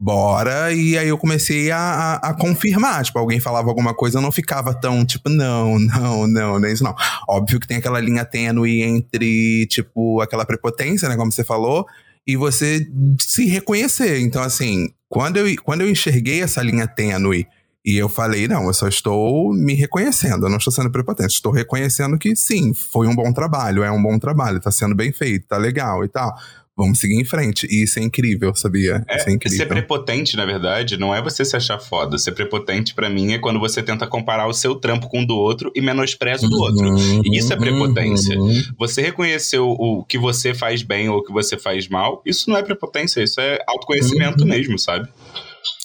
bora. 0.00 0.72
E 0.72 0.96
aí 0.96 1.08
eu 1.08 1.18
comecei 1.18 1.70
a, 1.70 1.78
a, 1.78 2.30
a 2.30 2.34
confirmar. 2.34 3.04
Tipo, 3.04 3.18
alguém 3.18 3.38
falava 3.38 3.68
alguma 3.68 3.92
coisa, 3.92 4.16
eu 4.18 4.22
não 4.22 4.32
ficava 4.32 4.72
tão, 4.72 5.04
tipo, 5.04 5.28
não, 5.28 5.78
não, 5.78 6.26
não, 6.26 6.58
não 6.58 6.68
é 6.68 6.72
isso 6.72 6.82
não. 6.82 6.94
Óbvio 7.28 7.60
que 7.60 7.68
tem 7.68 7.76
aquela 7.76 8.00
linha 8.00 8.24
tênue 8.24 8.82
entre, 8.82 9.66
tipo, 9.66 10.20
aquela 10.22 10.46
prepotência, 10.46 11.08
né, 11.08 11.16
como 11.16 11.30
você 11.30 11.44
falou, 11.44 11.86
e 12.26 12.36
você 12.36 12.88
se 13.20 13.44
reconhecer. 13.44 14.20
Então, 14.20 14.42
assim, 14.42 14.88
quando 15.08 15.36
eu, 15.36 15.54
quando 15.62 15.82
eu 15.82 15.90
enxerguei 15.90 16.42
essa 16.42 16.62
linha 16.62 16.86
tênue 16.86 17.46
e 17.84 17.96
eu 17.96 18.08
falei, 18.08 18.46
não, 18.46 18.66
eu 18.66 18.74
só 18.74 18.88
estou 18.88 19.52
me 19.54 19.74
reconhecendo, 19.74 20.46
eu 20.46 20.50
não 20.50 20.58
estou 20.58 20.72
sendo 20.72 20.90
prepotente, 20.90 21.34
estou 21.34 21.52
reconhecendo 21.52 22.18
que 22.18 22.36
sim, 22.36 22.74
foi 22.74 23.06
um 23.06 23.14
bom 23.14 23.32
trabalho, 23.32 23.82
é 23.82 23.90
um 23.90 24.02
bom 24.02 24.18
trabalho, 24.18 24.60
tá 24.60 24.70
sendo 24.70 24.94
bem 24.94 25.12
feito, 25.12 25.46
tá 25.48 25.56
legal 25.56 26.04
e 26.04 26.08
tal. 26.08 26.34
Vamos 26.76 26.98
seguir 26.98 27.20
em 27.20 27.24
frente. 27.24 27.66
E 27.70 27.82
isso 27.82 27.98
é 27.98 28.02
incrível, 28.02 28.54
sabia? 28.54 29.04
É, 29.08 29.16
isso 29.18 29.28
é 29.28 29.32
incrível. 29.32 29.58
ser 29.58 29.66
prepotente, 29.66 30.34
na 30.36 30.46
verdade, 30.46 30.96
não 30.96 31.14
é 31.14 31.20
você 31.20 31.44
se 31.44 31.54
achar 31.54 31.78
foda. 31.78 32.16
Ser 32.16 32.32
prepotente, 32.32 32.94
pra 32.94 33.10
mim, 33.10 33.32
é 33.32 33.38
quando 33.38 33.60
você 33.60 33.82
tenta 33.82 34.06
comparar 34.06 34.46
o 34.46 34.52
seu 34.54 34.74
trampo 34.74 35.08
com 35.08 35.22
o 35.22 35.26
do 35.26 35.36
outro 35.36 35.70
e 35.74 35.80
menospreza 35.82 36.46
o 36.46 36.48
do 36.48 36.56
outro. 36.58 36.88
Uhum, 36.88 37.20
E 37.24 37.36
isso 37.38 37.52
é 37.52 37.56
prepotência. 37.56 38.38
uhum. 38.38 38.62
Você 38.78 39.02
reconhecer 39.02 39.58
o, 39.58 39.70
o 39.72 40.04
que 40.04 40.16
você 40.16 40.54
faz 40.54 40.82
bem 40.82 41.08
ou 41.10 41.18
o 41.18 41.22
que 41.22 41.32
você 41.32 41.58
faz 41.58 41.86
mal, 41.88 42.22
isso 42.24 42.48
não 42.48 42.56
é 42.56 42.62
prepotência, 42.62 43.22
isso 43.22 43.40
é 43.40 43.58
autoconhecimento 43.68 44.42
Uhum. 44.42 44.48
mesmo, 44.48 44.78
sabe? 44.78 45.06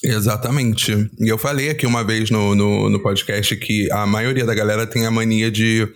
Exatamente. 0.02 0.92
E 1.18 1.28
eu 1.28 1.36
falei 1.38 1.68
aqui 1.70 1.86
uma 1.86 2.04
vez 2.04 2.30
no, 2.30 2.54
no, 2.54 2.88
no 2.88 3.00
podcast 3.02 3.54
que 3.56 3.90
a 3.92 4.06
maioria 4.06 4.44
da 4.44 4.54
galera 4.54 4.86
tem 4.86 5.04
a 5.06 5.10
mania 5.10 5.50
de 5.50 5.86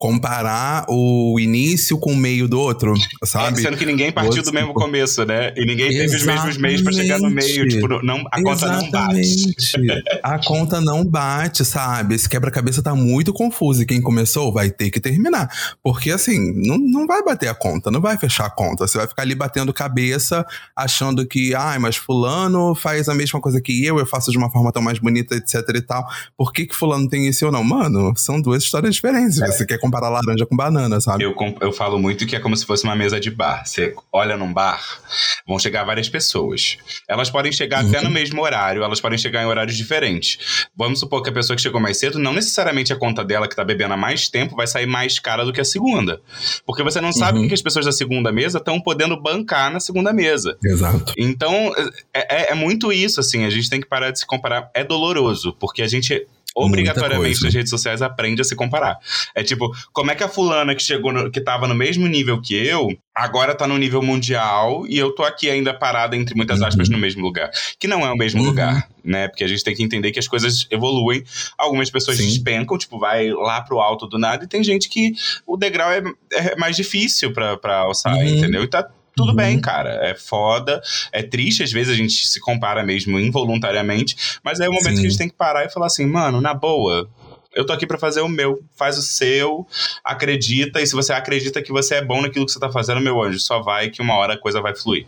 comparar 0.00 0.86
o 0.88 1.38
início 1.38 1.98
com 1.98 2.14
o 2.14 2.16
meio 2.16 2.48
do 2.48 2.58
outro, 2.58 2.94
sabe? 3.22 3.60
Sendo 3.60 3.76
que 3.76 3.84
ninguém 3.84 4.10
partiu 4.10 4.38
Outro, 4.38 4.50
do 4.50 4.54
mesmo 4.54 4.72
começo, 4.72 5.26
né? 5.26 5.52
E 5.54 5.66
ninguém 5.66 5.90
teve 5.90 6.16
os 6.16 6.24
mesmos 6.24 6.56
meios 6.56 6.80
pra 6.80 6.90
chegar 6.90 7.18
no 7.18 7.28
meio. 7.28 7.66
Exatamente. 7.66 7.74
Tipo, 7.74 8.02
não, 8.02 8.24
a 8.32 8.42
conta 8.42 8.66
não 8.66 8.90
bate. 8.90 9.20
Exatamente. 9.20 10.02
A 10.22 10.38
conta 10.38 10.80
não 10.80 11.04
bate, 11.04 11.66
sabe? 11.66 12.14
Esse 12.14 12.26
quebra-cabeça 12.30 12.82
tá 12.82 12.94
muito 12.94 13.30
confuso. 13.34 13.82
E 13.82 13.86
quem 13.86 14.00
começou 14.00 14.50
vai 14.50 14.70
ter 14.70 14.90
que 14.90 15.00
terminar. 15.00 15.50
Porque, 15.82 16.10
assim, 16.10 16.50
não, 16.66 16.78
não 16.78 17.06
vai 17.06 17.22
bater 17.22 17.48
a 17.48 17.54
conta, 17.54 17.90
não 17.90 18.00
vai 18.00 18.16
fechar 18.16 18.46
a 18.46 18.50
conta. 18.50 18.88
Você 18.88 18.96
vai 18.96 19.06
ficar 19.06 19.20
ali 19.20 19.34
batendo 19.34 19.70
cabeça, 19.70 20.46
achando 20.74 21.26
que, 21.26 21.54
ai, 21.54 21.78
mas 21.78 21.96
Fulano 21.96 22.74
faz 22.74 23.06
a 23.06 23.14
mesma 23.14 23.38
coisa 23.38 23.60
que 23.60 23.84
eu, 23.84 23.98
eu 23.98 24.06
faço 24.06 24.30
de 24.30 24.38
uma 24.38 24.50
forma 24.50 24.72
tão 24.72 24.80
mais 24.80 24.98
bonita, 24.98 25.34
etc 25.34 25.56
e 25.74 25.82
tal. 25.82 26.06
Por 26.38 26.54
que, 26.54 26.64
que 26.64 26.74
Fulano 26.74 27.06
tem 27.06 27.28
isso 27.28 27.44
ou 27.44 27.52
não? 27.52 27.62
Mano, 27.62 28.14
são 28.16 28.40
duas 28.40 28.62
histórias 28.62 28.94
diferentes. 28.94 29.38
Você 29.40 29.66
quer 29.66 29.76
comparar 29.90 30.08
laranja 30.08 30.46
com 30.46 30.56
banana, 30.56 31.00
sabe? 31.00 31.24
Eu, 31.24 31.34
eu 31.60 31.72
falo 31.72 31.98
muito 31.98 32.26
que 32.26 32.36
é 32.36 32.40
como 32.40 32.56
se 32.56 32.64
fosse 32.64 32.84
uma 32.84 32.94
mesa 32.96 33.18
de 33.20 33.30
bar. 33.30 33.64
Você 33.66 33.94
olha 34.12 34.36
num 34.36 34.52
bar, 34.52 34.80
vão 35.46 35.58
chegar 35.58 35.84
várias 35.84 36.08
pessoas. 36.08 36.76
Elas 37.08 37.30
podem 37.30 37.52
chegar 37.52 37.84
até 37.84 37.98
Uhum. 37.98 38.04
no 38.04 38.10
mesmo 38.10 38.42
horário, 38.42 38.82
elas 38.82 39.00
podem 39.00 39.18
chegar 39.18 39.42
em 39.42 39.46
horários 39.46 39.76
diferentes. 39.76 40.66
Vamos 40.76 41.00
supor 41.00 41.22
que 41.22 41.30
a 41.30 41.32
pessoa 41.32 41.56
que 41.56 41.62
chegou 41.62 41.80
mais 41.80 41.98
cedo, 41.98 42.18
não 42.18 42.32
necessariamente 42.32 42.92
a 42.92 42.96
conta 42.96 43.24
dela 43.24 43.48
que 43.48 43.56
tá 43.56 43.64
bebendo 43.64 43.94
há 43.94 43.96
mais 43.96 44.28
tempo 44.28 44.56
vai 44.56 44.66
sair 44.66 44.86
mais 44.86 45.18
cara 45.18 45.44
do 45.44 45.52
que 45.52 45.60
a 45.60 45.64
segunda. 45.64 46.20
Porque 46.66 46.82
você 46.82 47.00
não 47.00 47.12
sabe 47.12 47.38
Uhum. 47.38 47.44
o 47.44 47.48
que 47.48 47.54
as 47.54 47.62
pessoas 47.62 47.84
da 47.84 47.92
segunda 47.92 48.30
mesa 48.32 48.58
estão 48.58 48.80
podendo 48.80 49.20
bancar 49.20 49.70
na 49.72 49.80
segunda 49.80 50.12
mesa. 50.12 50.56
Exato. 50.64 51.12
Então, 51.16 51.72
é, 52.14 52.50
é- 52.50 52.52
é 52.52 52.54
muito 52.54 52.92
isso, 52.92 53.20
assim. 53.20 53.44
A 53.44 53.50
gente 53.50 53.68
tem 53.68 53.80
que 53.80 53.88
parar 53.88 54.10
de 54.10 54.18
se 54.20 54.26
comparar. 54.26 54.70
É 54.74 54.84
doloroso, 54.84 55.52
porque 55.58 55.82
a 55.82 55.86
gente. 55.88 56.26
Obrigatoriamente 56.54 57.42
nas 57.42 57.54
redes 57.54 57.70
sociais 57.70 58.02
aprende 58.02 58.40
a 58.40 58.44
se 58.44 58.54
comparar. 58.56 58.98
É 59.34 59.42
tipo, 59.42 59.70
como 59.92 60.10
é 60.10 60.14
que 60.14 60.22
a 60.24 60.28
fulana 60.28 60.74
que 60.74 60.82
chegou, 60.82 61.12
no- 61.12 61.30
que 61.30 61.40
tava 61.40 61.68
no 61.68 61.74
mesmo 61.74 62.06
nível 62.08 62.40
que 62.40 62.54
eu, 62.54 62.88
agora 63.14 63.54
tá 63.54 63.66
no 63.66 63.78
nível 63.78 64.02
mundial 64.02 64.84
e 64.88 64.98
eu 64.98 65.14
tô 65.14 65.22
aqui 65.22 65.48
ainda 65.48 65.72
parada, 65.72 66.16
entre 66.16 66.34
muitas 66.34 66.60
Uhum. 66.60 66.66
aspas, 66.66 66.88
no 66.88 66.98
mesmo 66.98 67.22
lugar. 67.22 67.50
Que 67.78 67.86
não 67.86 68.04
é 68.06 68.10
o 68.12 68.16
mesmo 68.16 68.40
Uhum. 68.40 68.46
lugar, 68.48 68.88
né? 69.04 69.28
Porque 69.28 69.44
a 69.44 69.48
gente 69.48 69.62
tem 69.62 69.74
que 69.74 69.82
entender 69.82 70.10
que 70.10 70.18
as 70.18 70.26
coisas 70.28 70.66
evoluem. 70.70 71.22
Algumas 71.56 71.90
pessoas 71.90 72.16
Sim. 72.16 72.26
despencam, 72.26 72.76
tipo, 72.78 72.98
vai 72.98 73.30
lá 73.30 73.60
pro 73.60 73.78
alto 73.80 74.06
do 74.06 74.18
nada, 74.18 74.44
e 74.44 74.48
tem 74.48 74.62
gente 74.64 74.88
que 74.88 75.12
o 75.46 75.56
degrau 75.56 75.90
é, 75.90 76.02
é 76.32 76.56
mais 76.56 76.74
difícil 76.76 77.32
pra, 77.32 77.56
pra 77.56 77.78
alçar, 77.78 78.14
Uhum. 78.14 78.22
entendeu? 78.24 78.62
E 78.64 78.68
tá 78.68 78.86
tudo 79.20 79.30
Uhum. 79.30 79.36
bem, 79.36 79.60
cara. 79.60 79.90
É 80.02 80.14
foda, 80.14 80.80
é 81.12 81.22
triste, 81.22 81.62
às 81.62 81.70
vezes 81.72 81.92
a 81.92 81.96
gente 81.96 82.26
se 82.26 82.40
compara 82.40 82.82
mesmo 82.82 83.18
involuntariamente, 83.18 84.16
mas 84.42 84.60
é 84.60 84.68
o 84.68 84.72
momento 84.72 84.96
Sim. 84.96 85.00
que 85.00 85.06
a 85.06 85.10
gente 85.10 85.18
tem 85.18 85.28
que 85.28 85.34
parar 85.36 85.64
e 85.64 85.70
falar 85.70 85.86
assim, 85.86 86.06
mano, 86.06 86.40
na 86.40 86.54
boa. 86.54 87.08
Eu 87.54 87.66
tô 87.66 87.72
aqui 87.72 87.84
pra 87.86 87.98
fazer 87.98 88.20
o 88.20 88.28
meu. 88.28 88.60
Faz 88.76 88.96
o 88.96 89.02
seu, 89.02 89.66
acredita, 90.04 90.80
e 90.80 90.86
se 90.86 90.94
você 90.94 91.12
acredita 91.12 91.60
que 91.60 91.72
você 91.72 91.96
é 91.96 92.04
bom 92.04 92.22
naquilo 92.22 92.46
que 92.46 92.52
você 92.52 92.60
tá 92.60 92.70
fazendo, 92.70 93.00
meu 93.00 93.20
anjo, 93.20 93.40
só 93.40 93.60
vai 93.60 93.90
que 93.90 94.00
uma 94.00 94.14
hora 94.14 94.34
a 94.34 94.38
coisa 94.38 94.60
vai 94.60 94.74
fluir. 94.74 95.06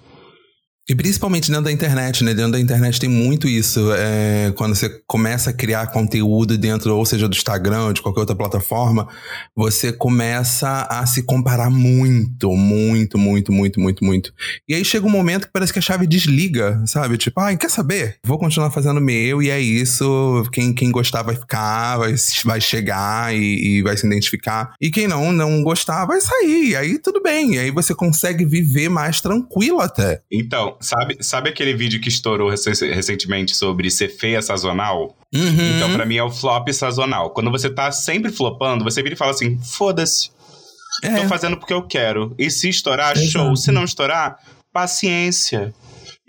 E 0.89 0.97
principalmente 0.97 1.49
dentro 1.49 1.65
da 1.65 1.73
internet, 1.73 2.25
né? 2.25 2.35
Dentro 2.35 2.53
da 2.53 2.61
internet 2.61 2.99
tem 2.99 3.09
muito 3.09 3.47
isso. 3.47 3.93
É, 3.93 4.53
quando 4.57 4.75
você 4.75 4.89
começa 5.07 5.51
a 5.51 5.53
criar 5.53 5.87
conteúdo 5.87 6.59
dentro, 6.59 6.97
ou 6.97 7.07
seja, 7.07 7.29
do 7.29 7.37
Instagram 7.37 7.85
ou 7.85 7.93
de 7.93 8.03
qualquer 8.03 8.21
outra 8.21 8.35
plataforma, 8.35 9.07
você 9.55 9.93
começa 9.93 10.83
a 10.91 11.07
se 11.07 11.23
comparar 11.23 11.71
muito, 11.71 12.51
muito, 12.51 13.17
muito, 13.17 13.53
muito, 13.53 13.81
muito, 13.81 14.05
muito. 14.05 14.35
E 14.69 14.75
aí 14.75 14.85
chega 14.85 15.07
um 15.07 15.11
momento 15.11 15.47
que 15.47 15.53
parece 15.53 15.73
que 15.73 15.79
a 15.79 15.83
chave 15.83 16.05
desliga, 16.05 16.83
sabe? 16.85 17.17
Tipo, 17.17 17.41
ai, 17.41 17.57
quer 17.57 17.71
saber? 17.71 18.17
Vou 18.27 18.39
continuar 18.39 18.73
fazendo 18.73 19.01
meu 19.01 19.41
e 19.41 19.51
é 19.51 19.61
isso. 19.61 20.45
Quem, 20.53 20.75
quem 20.75 20.91
gostar 20.91 21.23
vai 21.23 21.37
ficar, 21.37 21.99
vai, 21.99 22.15
vai 22.45 22.61
chegar 22.61 23.33
e, 23.33 23.79
e 23.79 23.83
vai 23.83 23.97
se 23.97 24.05
identificar. 24.05 24.75
E 24.81 24.91
quem 24.91 25.07
não, 25.07 25.31
não 25.31 25.63
gostar, 25.63 26.07
vai 26.07 26.21
sair. 26.21 26.71
E 26.71 26.77
aí 26.77 26.99
tudo 26.99 27.23
bem. 27.23 27.55
E 27.55 27.59
aí 27.61 27.71
você 27.71 27.95
consegue 27.95 28.45
viver 28.45 28.89
mais 28.89 29.21
tranquilo 29.21 29.81
até. 29.81 30.23
Então, 30.31 30.73
sabe, 30.83 31.17
sabe 31.21 31.49
aquele 31.51 31.73
vídeo 31.75 32.01
que 32.01 32.09
estourou 32.09 32.51
recen- 32.51 32.93
recentemente 32.93 33.55
sobre 33.57 33.91
ser 33.91 34.09
feia 34.09 34.43
sazonal? 34.43 35.17
Uhum. 35.35 35.77
Então, 35.77 35.93
pra 35.95 36.05
mim, 36.05 36.17
é 36.17 36.23
o 36.23 36.31
flop 36.31 36.69
sazonal. 36.73 37.31
Quando 37.31 37.51
você 37.51 37.71
tá 37.71 37.91
sempre 37.93 38.31
flopando, 38.31 38.85
você 38.85 39.03
vira 39.03 39.15
e 39.15 39.19
fala 39.19 39.31
assim: 39.31 39.59
foda-se, 39.63 40.31
É. 41.03 41.15
tô 41.23 41.29
fazendo 41.29 41.57
porque 41.57 41.73
eu 41.73 41.83
quero. 41.83 42.35
E 42.39 42.51
se 42.51 42.69
estourar, 42.69 43.17
Exato. 43.17 43.31
show. 43.31 43.57
Se 43.57 43.71
não 43.73 43.85
estourar, 43.85 44.37
paciência. 44.73 45.73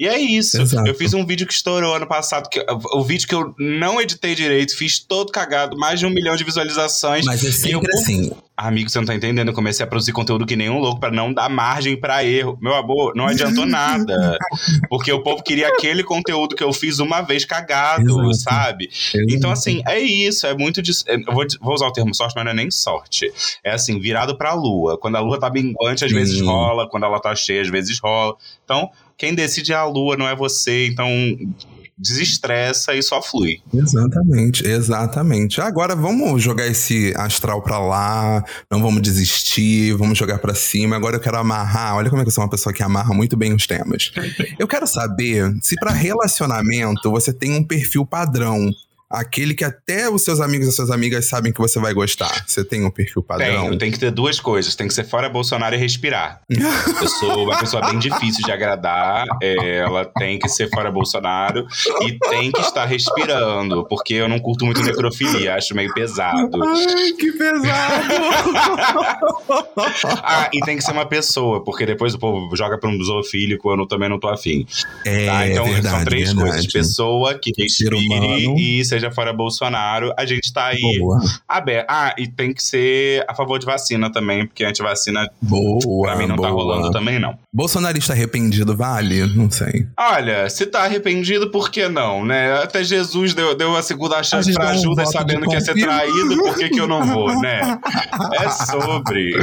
E 0.03 0.07
é 0.07 0.19
isso. 0.19 0.61
Exato. 0.61 0.85
Eu 0.85 0.93
fiz 0.95 1.13
um 1.13 1.25
vídeo 1.25 1.47
que 1.47 1.53
estourou 1.53 1.95
ano 1.95 2.05
passado, 2.05 2.49
que, 2.49 2.59
o 2.93 3.03
vídeo 3.03 3.25
que 3.25 3.33
eu 3.33 3.55
não 3.57 4.01
editei 4.01 4.35
direito, 4.35 4.75
fiz 4.75 4.99
todo 4.99 5.31
cagado, 5.31 5.77
mais 5.77 5.97
de 5.99 6.05
um 6.05 6.09
milhão 6.09 6.35
de 6.35 6.43
visualizações. 6.43 7.23
Mas 7.25 7.41
é 7.41 7.45
E 7.45 7.47
eu- 7.47 7.53
sempre 7.53 7.93
assim. 7.93 8.31
Amigo, 8.55 8.87
você 8.87 8.99
não 8.99 9.05
tá 9.05 9.15
entendendo. 9.15 9.47
Eu 9.47 9.53
comecei 9.53 9.83
a 9.83 9.87
produzir 9.87 10.11
conteúdo 10.11 10.45
que 10.45 10.55
nem 10.55 10.69
um 10.69 10.77
louco 10.77 10.99
pra 10.99 11.09
não 11.09 11.33
dar 11.33 11.49
margem 11.49 11.99
pra 11.99 12.23
erro. 12.23 12.55
Meu 12.61 12.75
amor, 12.75 13.13
não 13.15 13.25
adiantou 13.25 13.65
nada. 13.65 14.37
Porque 14.89 15.11
o 15.11 15.23
povo 15.23 15.41
queria 15.41 15.69
aquele 15.69 16.03
conteúdo 16.03 16.55
que 16.55 16.63
eu 16.63 16.71
fiz 16.71 16.99
uma 16.99 17.21
vez 17.21 17.45
cagado, 17.45 18.03
Exato. 18.29 18.35
sabe? 18.35 18.89
Então, 19.29 19.49
assim, 19.51 19.81
é 19.87 19.99
isso. 19.99 20.45
É 20.45 20.53
muito. 20.55 20.83
dis- 20.83 21.03
Eu 21.07 21.33
vou, 21.33 21.45
vou 21.61 21.73
usar 21.73 21.87
o 21.87 21.91
termo 21.93 22.13
sorte, 22.13 22.33
mas 22.35 22.45
não 22.45 22.51
é 22.51 22.55
nem 22.55 22.69
sorte. 22.69 23.31
É 23.63 23.71
assim, 23.71 23.99
virado 23.99 24.37
pra 24.37 24.53
lua. 24.53 24.99
Quando 24.99 25.15
a 25.15 25.19
lua 25.19 25.39
tá 25.39 25.49
minguante, 25.49 26.05
às 26.05 26.11
Sim. 26.11 26.17
vezes 26.17 26.39
rola. 26.41 26.87
Quando 26.87 27.05
ela 27.05 27.19
tá 27.19 27.33
cheia, 27.35 27.61
às 27.61 27.69
vezes 27.69 27.97
rola. 27.99 28.35
Então, 28.63 28.87
quem 29.17 29.33
decide 29.33 29.71
é 29.71 29.75
a 29.75 29.85
lua, 29.85 30.17
não 30.17 30.27
é 30.27 30.35
você. 30.35 30.87
Então, 30.87 31.07
desestressa 31.97 32.93
e 32.93 33.01
só 33.01 33.21
flui. 33.21 33.59
Exatamente, 33.73 34.67
exatamente. 34.67 35.61
Agora 35.61 35.95
vamos 35.95 36.41
jogar 36.41 36.67
esse 36.67 37.13
astral 37.15 37.61
pra 37.61 37.79
lá, 37.79 38.43
não 38.69 38.81
vamos 38.81 39.01
desistir, 39.01 39.93
vamos 39.93 40.17
jogar 40.17 40.39
pra 40.39 40.55
cima. 40.55 40.95
Agora 40.95 41.15
eu 41.15 41.19
quero 41.19 41.37
amarrar. 41.37 41.95
Olha 41.95 42.09
como 42.09 42.21
é 42.21 42.25
que 42.25 42.29
eu 42.29 42.33
sou 42.33 42.43
uma 42.43 42.49
pessoa 42.49 42.73
que 42.73 42.83
amarra 42.83 43.13
muito 43.13 43.37
bem 43.37 43.53
os 43.53 43.67
temas. 43.67 44.11
Eu 44.57 44.67
quero 44.67 44.87
saber 44.87 45.53
se 45.61 45.75
pra 45.75 45.91
relacionamento 45.91 47.11
você 47.11 47.31
tem 47.31 47.51
um 47.55 47.63
perfil 47.63 48.05
padrão. 48.05 48.71
Aquele 49.13 49.53
que 49.53 49.63
até 49.63 50.09
os 50.09 50.23
seus 50.23 50.41
amigos 50.41 50.65
e 50.65 50.69
as 50.69 50.75
suas 50.75 50.89
amigas 50.89 51.25
sabem 51.29 51.53
que 51.53 51.59
você 51.59 51.79
vai 51.79 51.93
gostar. 51.93 52.43
Você 52.47 52.63
tem 52.63 52.83
um 52.83 52.89
perfil 52.89 53.21
padrão? 53.21 53.65
Tenho, 53.65 53.77
tem 53.77 53.91
que 53.91 53.99
ter 53.99 54.09
duas 54.11 54.39
coisas. 54.39 54.75
Tem 54.75 54.87
que 54.87 54.93
ser 54.93 55.03
fora 55.03 55.29
Bolsonaro 55.29 55.75
e 55.75 55.77
respirar. 55.77 56.41
Eu 56.49 57.07
sou 57.07 57.43
uma 57.45 57.59
pessoa 57.59 57.85
bem 57.89 57.99
difícil 57.99 58.43
de 58.43 58.51
agradar. 58.51 59.25
é, 59.41 59.77
ela 59.77 60.03
tem 60.05 60.39
que 60.39 60.49
ser 60.49 60.67
fora 60.69 60.91
Bolsonaro 60.91 61.65
e 62.01 62.17
tem 62.29 62.51
que 62.51 62.59
estar 62.61 62.85
respirando, 62.85 63.85
porque 63.87 64.15
eu 64.15 64.27
não 64.27 64.39
curto 64.39 64.65
muito 64.65 64.81
necrofilia, 64.81 65.55
acho 65.55 65.75
meio 65.75 65.93
pesado. 65.93 66.49
Ai, 66.63 67.11
que 67.13 67.31
pesado! 67.33 68.13
Ah, 70.25 70.49
e 70.53 70.59
tem 70.61 70.77
que 70.77 70.83
ser 70.83 70.91
uma 70.91 71.05
pessoa, 71.05 71.63
porque 71.63 71.85
depois 71.85 72.13
o 72.13 72.19
povo 72.19 72.55
joga 72.55 72.77
pra 72.77 72.89
um 72.89 73.01
zoofílico, 73.03 73.69
eu 73.71 73.77
não- 73.77 73.87
também 73.87 74.09
não 74.09 74.19
tô 74.19 74.27
afim. 74.27 74.65
É, 75.05 75.25
Tá? 75.25 75.47
Então 75.47 75.65
verdade, 75.65 75.95
são 75.95 76.05
três 76.05 76.27
verdade. 76.33 76.49
coisas. 76.51 76.71
Pessoa 76.73 77.33
que 77.37 77.51
respire 77.57 78.53
e 78.57 78.83
seja 78.85 79.02
fora 79.11 79.33
Bolsonaro. 79.33 80.13
A 80.17 80.25
gente 80.25 80.51
tá 80.53 80.67
aí 80.67 80.81
Boa, 80.99 81.19
aberto. 81.47 81.85
Ah, 81.89 82.13
e 82.17 82.27
tem 82.27 82.53
que 82.53 82.63
ser 82.63 83.23
a 83.27 83.33
favor 83.35 83.57
de 83.59 83.65
vacina 83.65 84.11
também, 84.11 84.45
porque 84.45 84.63
antivacina 84.63 85.27
boa, 85.41 85.79
pra 86.07 86.15
mim 86.17 86.27
não 86.27 86.35
boa. 86.35 86.47
tá 86.47 86.53
rolando 86.53 86.91
também, 86.91 87.19
não. 87.19 87.37
Bolsonarista 87.53 88.13
arrependido 88.13 88.75
vale? 88.75 89.25
Não 89.35 89.49
sei. 89.49 89.87
Olha, 89.97 90.49
se 90.49 90.65
tá 90.65 90.83
arrependido, 90.83 91.49
por 91.51 91.69
que 91.69 91.87
não, 91.87 92.25
né? 92.25 92.53
Até 92.53 92.83
Jesus 92.83 93.33
deu, 93.33 93.55
deu 93.55 93.75
a 93.75 93.81
segunda 93.83 94.21
chance 94.23 94.47
gente 94.47 94.55
pra 94.55 94.71
dá 94.71 94.77
um 94.77 94.81
Judas 94.81 95.05
voto 95.05 95.17
sabendo 95.17 95.47
que 95.47 95.53
ia 95.53 95.61
ser 95.61 95.73
traído, 95.75 96.37
por 96.37 96.55
que, 96.57 96.69
que 96.69 96.79
eu 96.79 96.87
não 96.87 97.05
vou, 97.05 97.39
né? 97.41 97.61
É 98.41 98.49
sobre. 98.49 99.33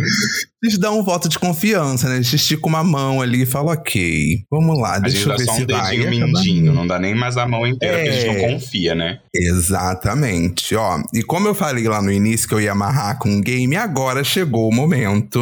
Eles 0.63 0.79
dão 0.79 0.99
um 0.99 1.03
voto 1.03 1.29
de 1.29 1.39
confiança, 1.39 2.09
né? 2.09 2.17
Eles 2.17 2.33
esticam 2.33 2.69
uma 2.69 2.85
mão 2.85 3.21
ali 3.23 3.43
e 3.43 3.47
falam, 3.47 3.73
ok, 3.73 4.45
vamos 4.51 4.79
lá, 4.79 4.97
A 4.97 4.99
deixa 4.99 5.17
gente 5.17 5.27
eu 5.27 5.33
dá 5.33 5.37
ver 5.37 5.45
só 5.47 5.53
se 5.55 5.63
um 5.63 5.67
vai. 5.67 5.91
dedinho 5.99 6.11
mindinho, 6.29 6.73
não 6.73 6.87
dá 6.87 6.99
nem 6.99 7.15
mais 7.15 7.37
a 7.37 7.47
mão 7.47 7.67
inteira, 7.67 7.97
porque 7.97 8.11
a 8.11 8.13
gente 8.13 8.27
É. 8.29 8.33
não 8.49 8.55
confia, 8.55 8.95
né? 8.95 9.21
Exatamente, 9.51 10.77
ó. 10.77 11.03
E 11.13 11.25
como 11.25 11.49
eu 11.49 11.55
falei 11.55 11.89
lá 11.89 12.01
no 12.01 12.13
início 12.13 12.47
que 12.47 12.55
eu 12.55 12.61
ia 12.61 12.71
amarrar 12.71 13.19
com 13.19 13.29
um 13.29 13.41
game, 13.41 13.75
agora 13.75 14.23
chegou 14.23 14.69
o 14.69 14.73
momento. 14.73 15.41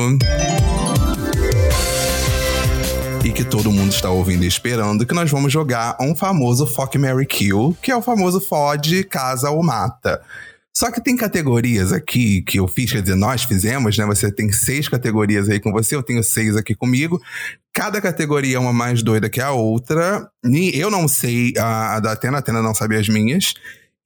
E 3.23 3.31
que 3.31 3.45
todo 3.45 3.71
mundo 3.71 3.93
está 3.93 4.09
ouvindo 4.09 4.45
e 4.45 4.47
esperando 4.47 5.05
que 5.05 5.15
nós 5.15 5.31
vamos 5.31 5.53
jogar 5.53 5.95
um 6.00 6.17
famoso 6.17 6.67
Fuck 6.67 6.97
Mary 6.97 7.27
Kill, 7.27 7.77
que 7.83 7.91
é 7.91 7.97
o 7.97 8.00
famoso 8.00 8.41
fode, 8.41 9.05
casa 9.05 9.50
ou 9.50 9.62
mata. 9.62 10.23
Só 10.75 10.91
que 10.91 11.03
tem 11.03 11.15
categorias 11.15 11.93
aqui 11.93 12.41
que 12.41 12.59
eu 12.59 12.67
fiz, 12.67 12.91
quer 12.91 13.03
dizer, 13.03 13.17
nós 13.17 13.45
fizemos, 13.45 13.99
né? 13.99 14.07
Você 14.07 14.33
tem 14.33 14.50
seis 14.50 14.88
categorias 14.88 15.50
aí 15.50 15.61
com 15.61 15.71
você, 15.71 15.97
eu 15.97 16.03
tenho 16.03 16.23
seis 16.23 16.57
aqui 16.57 16.75
comigo. 16.75 17.21
Cada 17.75 18.00
categoria 18.00 18.57
é 18.57 18.61
uma 18.61 18.73
mais 18.73 19.03
doida 19.03 19.29
que 19.29 19.41
a 19.41 19.50
outra. 19.50 20.31
E 20.45 20.79
eu 20.79 20.91
não 20.91 21.07
sei 21.07 21.53
a, 21.59 21.97
a 21.97 22.00
da 22.00 22.12
Atena, 22.12 22.38
a 22.38 22.41
Atena 22.41 22.62
não 22.62 22.75
sabe 22.75 22.97
as 22.97 23.09
minhas. 23.09 23.55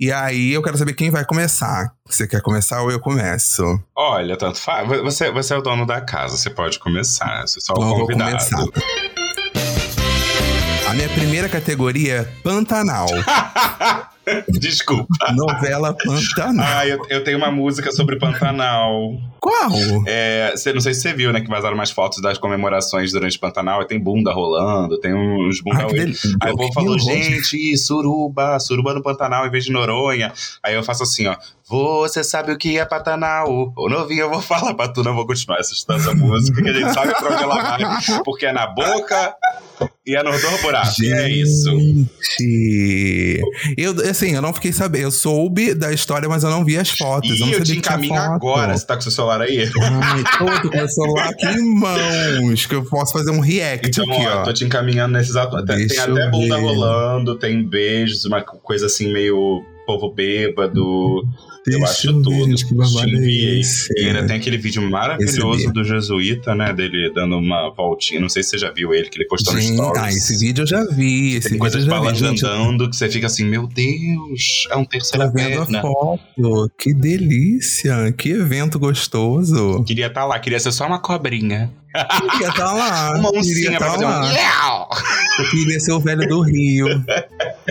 E 0.02 0.10
aí 0.10 0.52
eu 0.52 0.60
quero 0.60 0.76
saber 0.76 0.94
quem 0.94 1.10
vai 1.12 1.24
começar. 1.24 1.92
Você 2.04 2.26
quer 2.26 2.42
começar 2.42 2.82
ou 2.82 2.90
eu 2.90 2.98
começo? 2.98 3.62
Olha, 3.96 4.36
tanto 4.36 4.58
faz. 4.58 4.88
Você, 4.88 5.30
você 5.30 5.54
é 5.54 5.56
o 5.56 5.62
dono 5.62 5.86
da 5.86 6.00
casa, 6.00 6.36
você 6.36 6.50
pode 6.50 6.80
começar. 6.80 7.42
Você 7.42 7.60
é 7.60 7.62
só 7.62 7.72
Então 7.72 7.84
o 7.86 7.90
eu 7.92 7.96
vou 7.98 8.06
convidado. 8.08 8.32
começar. 8.32 8.64
A 10.90 10.94
minha 10.94 11.08
primeira 11.10 11.48
categoria 11.48 12.14
é 12.16 12.24
Pantanal. 12.42 13.06
Desculpa. 14.48 15.06
Novela 15.34 15.94
Pantanal. 15.94 16.66
Ah, 16.66 16.86
eu, 16.86 17.00
eu 17.08 17.24
tenho 17.24 17.38
uma 17.38 17.50
música 17.50 17.90
sobre 17.92 18.16
Pantanal. 18.18 19.14
Qual? 19.40 19.70
É, 20.06 20.52
cê- 20.56 20.72
não 20.72 20.80
sei 20.80 20.94
se 20.94 21.00
você 21.00 21.12
viu, 21.12 21.32
né, 21.32 21.40
que 21.40 21.48
vazaram 21.48 21.76
mais 21.76 21.90
fotos 21.90 22.22
das 22.22 22.38
comemorações 22.38 23.10
durante 23.12 23.38
Pantanal. 23.38 23.82
e 23.82 23.86
Tem 23.86 23.98
bunda 23.98 24.32
rolando, 24.32 24.98
tem 25.00 25.12
uns 25.12 25.60
bunda 25.60 25.82
Ah. 25.84 25.86
Aí 26.42 26.52
o 26.52 26.56
povo 26.56 26.72
falou, 26.72 26.98
gente, 26.98 27.76
suruba, 27.76 28.58
suruba 28.60 28.94
no 28.94 29.02
Pantanal 29.02 29.46
em 29.46 29.50
vez 29.50 29.64
de 29.64 29.72
Noronha. 29.72 30.32
Aí 30.62 30.74
eu 30.74 30.82
faço 30.84 31.02
assim, 31.02 31.26
ó. 31.26 31.36
Você 31.68 32.22
sabe 32.24 32.52
o 32.52 32.58
que 32.58 32.78
é 32.78 32.84
Pantanal? 32.84 33.72
Ô 33.76 33.88
novinho, 33.88 34.22
eu 34.22 34.30
vou 34.30 34.42
falar 34.42 34.74
pra 34.74 34.88
tu, 34.88 35.02
não 35.02 35.14
vou 35.14 35.26
continuar 35.26 35.58
essa, 35.58 35.74
essa 35.92 36.14
música, 36.14 36.62
que 36.62 36.68
a 36.68 36.72
gente 36.72 36.92
sabe 36.92 37.14
pra 37.14 37.32
onde 37.32 37.42
ela 37.42 37.62
vai. 37.62 37.80
Porque 38.24 38.46
é 38.46 38.52
na 38.52 38.66
boca 38.66 39.34
e 40.06 40.16
é 40.16 40.22
nos 40.22 40.40
dois 40.42 40.60
buracos. 40.60 40.98
E 40.98 41.12
é 41.12 41.30
isso. 41.30 41.70
Gente. 41.70 43.40
Eu, 43.76 43.94
assim, 44.10 44.34
eu 44.34 44.42
não 44.42 44.52
fiquei 44.52 44.72
sabendo. 44.72 45.04
Eu 45.04 45.10
soube 45.10 45.74
da 45.74 45.92
história, 45.92 46.28
mas 46.28 46.42
eu 46.42 46.50
não 46.50 46.64
vi 46.64 46.76
as 46.76 46.90
fotos. 46.90 47.30
eu 47.30 47.36
E 47.36 47.40
eu 47.40 47.58
sabia 47.58 47.64
te 47.64 47.78
encaminho 47.78 48.16
agora. 48.16 48.76
Você 48.76 48.86
tá 48.86 48.96
com 48.96 49.00
seu 49.00 49.12
celular 49.12 49.40
aí? 49.40 49.60
Ai, 49.60 50.24
tô 50.38 50.68
com 50.68 50.76
meu 50.76 50.88
celular 50.88 51.28
aqui 51.28 51.46
em 51.46 51.74
mãos, 51.74 52.66
que 52.66 52.74
eu 52.74 52.84
posso 52.84 53.12
fazer 53.12 53.30
um 53.30 53.40
react 53.40 53.88
Então, 53.88 54.04
aqui, 54.12 54.26
ó, 54.26 54.40
ó. 54.40 54.42
tô 54.42 54.52
te 54.52 54.64
encaminhando 54.64 55.12
nesse 55.12 55.30
exato. 55.30 55.64
Tem, 55.64 55.84
até 55.84 56.10
eu 56.10 56.30
bunda 56.30 56.56
rolando, 56.56 57.36
tem 57.36 57.62
beijos, 57.62 58.24
uma 58.24 58.42
coisa 58.42 58.86
assim 58.86 59.12
meio 59.12 59.64
povo 59.86 60.12
bêbado. 60.12 61.22
eu 61.66 61.78
Deixa 61.78 61.84
acho 61.84 62.08
eu 62.08 62.22
tudo. 62.22 62.44
gente, 62.44 62.66
que 62.66 62.74
é 62.74 63.04
enviei. 63.08 63.60
E 63.96 64.04
ainda 64.06 64.26
tem 64.26 64.36
aquele 64.36 64.58
vídeo 64.58 64.82
maravilhoso 64.88 65.72
do 65.72 65.84
Jesuíta, 65.84 66.54
né? 66.54 66.72
Dele 66.72 67.10
dando 67.14 67.36
uma 67.38 67.70
voltinha. 67.74 68.20
Não 68.20 68.28
sei 68.28 68.42
se 68.42 68.50
você 68.50 68.58
já 68.58 68.70
viu 68.72 68.92
ele, 68.92 69.08
que 69.08 69.18
ele 69.18 69.26
postou 69.28 69.54
no 69.54 69.60
Gente, 69.60 69.74
stories. 69.74 70.02
ah, 70.02 70.08
esse 70.10 70.38
vídeo 70.38 70.62
eu 70.62 70.66
já 70.66 70.84
vi. 70.84 71.36
Esse 71.36 71.50
Tem 71.50 71.58
coisas 71.58 71.86
andando 71.86 72.88
que 72.90 72.96
você 72.96 73.08
fica 73.08 73.26
assim, 73.26 73.44
meu 73.44 73.66
Deus, 73.66 74.66
é 74.70 74.76
um 74.76 74.84
Tô 74.84 74.90
terceira 74.90 75.30
vendo 75.30 75.62
a 75.62 75.66
perna. 75.66 75.82
foto. 75.82 76.70
Que 76.78 76.92
delícia. 76.94 78.12
Que 78.12 78.30
evento 78.30 78.78
gostoso. 78.78 79.82
Queria 79.84 80.06
estar 80.08 80.24
lá, 80.24 80.38
queria 80.38 80.58
ser 80.60 80.72
só 80.72 80.86
uma 80.86 80.98
cobrinha. 81.00 81.70
Queria 82.32 82.48
estar 82.48 82.72
lá. 82.72 83.12
Uma 83.20 83.30
queria 83.32 83.40
oncinha 83.40 83.78
pra 83.78 83.86
tá 83.86 83.92
fazer 83.92 84.04
lá. 84.06 84.88
um. 84.88 85.50
Queria 85.50 85.78
ser 85.80 85.92
o 85.92 86.00
velho 86.00 86.26
do 86.26 86.40
Rio. 86.40 86.86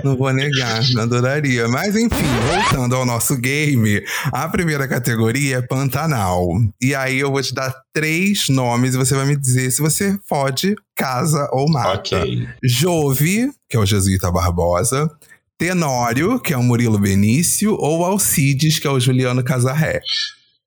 Não 0.03 0.15
vou 0.17 0.31
negar, 0.33 0.81
não 0.93 1.03
adoraria. 1.03 1.67
Mas 1.67 1.95
enfim, 1.95 2.25
voltando 2.47 2.95
ao 2.95 3.05
nosso 3.05 3.37
game, 3.37 4.03
a 4.31 4.47
primeira 4.47 4.87
categoria 4.87 5.57
é 5.57 5.61
Pantanal. 5.61 6.47
E 6.81 6.95
aí 6.95 7.19
eu 7.19 7.31
vou 7.31 7.41
te 7.41 7.53
dar 7.53 7.73
três 7.93 8.49
nomes 8.49 8.93
e 8.93 8.97
você 8.97 9.15
vai 9.15 9.25
me 9.25 9.35
dizer 9.35 9.71
se 9.71 9.81
você 9.81 10.17
fode, 10.27 10.75
casa 10.95 11.49
ou 11.51 11.69
mata. 11.69 12.17
Ok. 12.17 12.47
Jove, 12.63 13.51
que 13.69 13.77
é 13.77 13.79
o 13.79 13.85
Jesuíta 13.85 14.31
Barbosa. 14.31 15.09
Tenório, 15.57 16.39
que 16.39 16.53
é 16.53 16.57
o 16.57 16.63
Murilo 16.63 16.97
Benício. 16.97 17.75
Ou 17.79 18.03
Alcides, 18.03 18.79
que 18.79 18.87
é 18.87 18.89
o 18.89 18.99
Juliano 18.99 19.43
Casarré. 19.43 20.01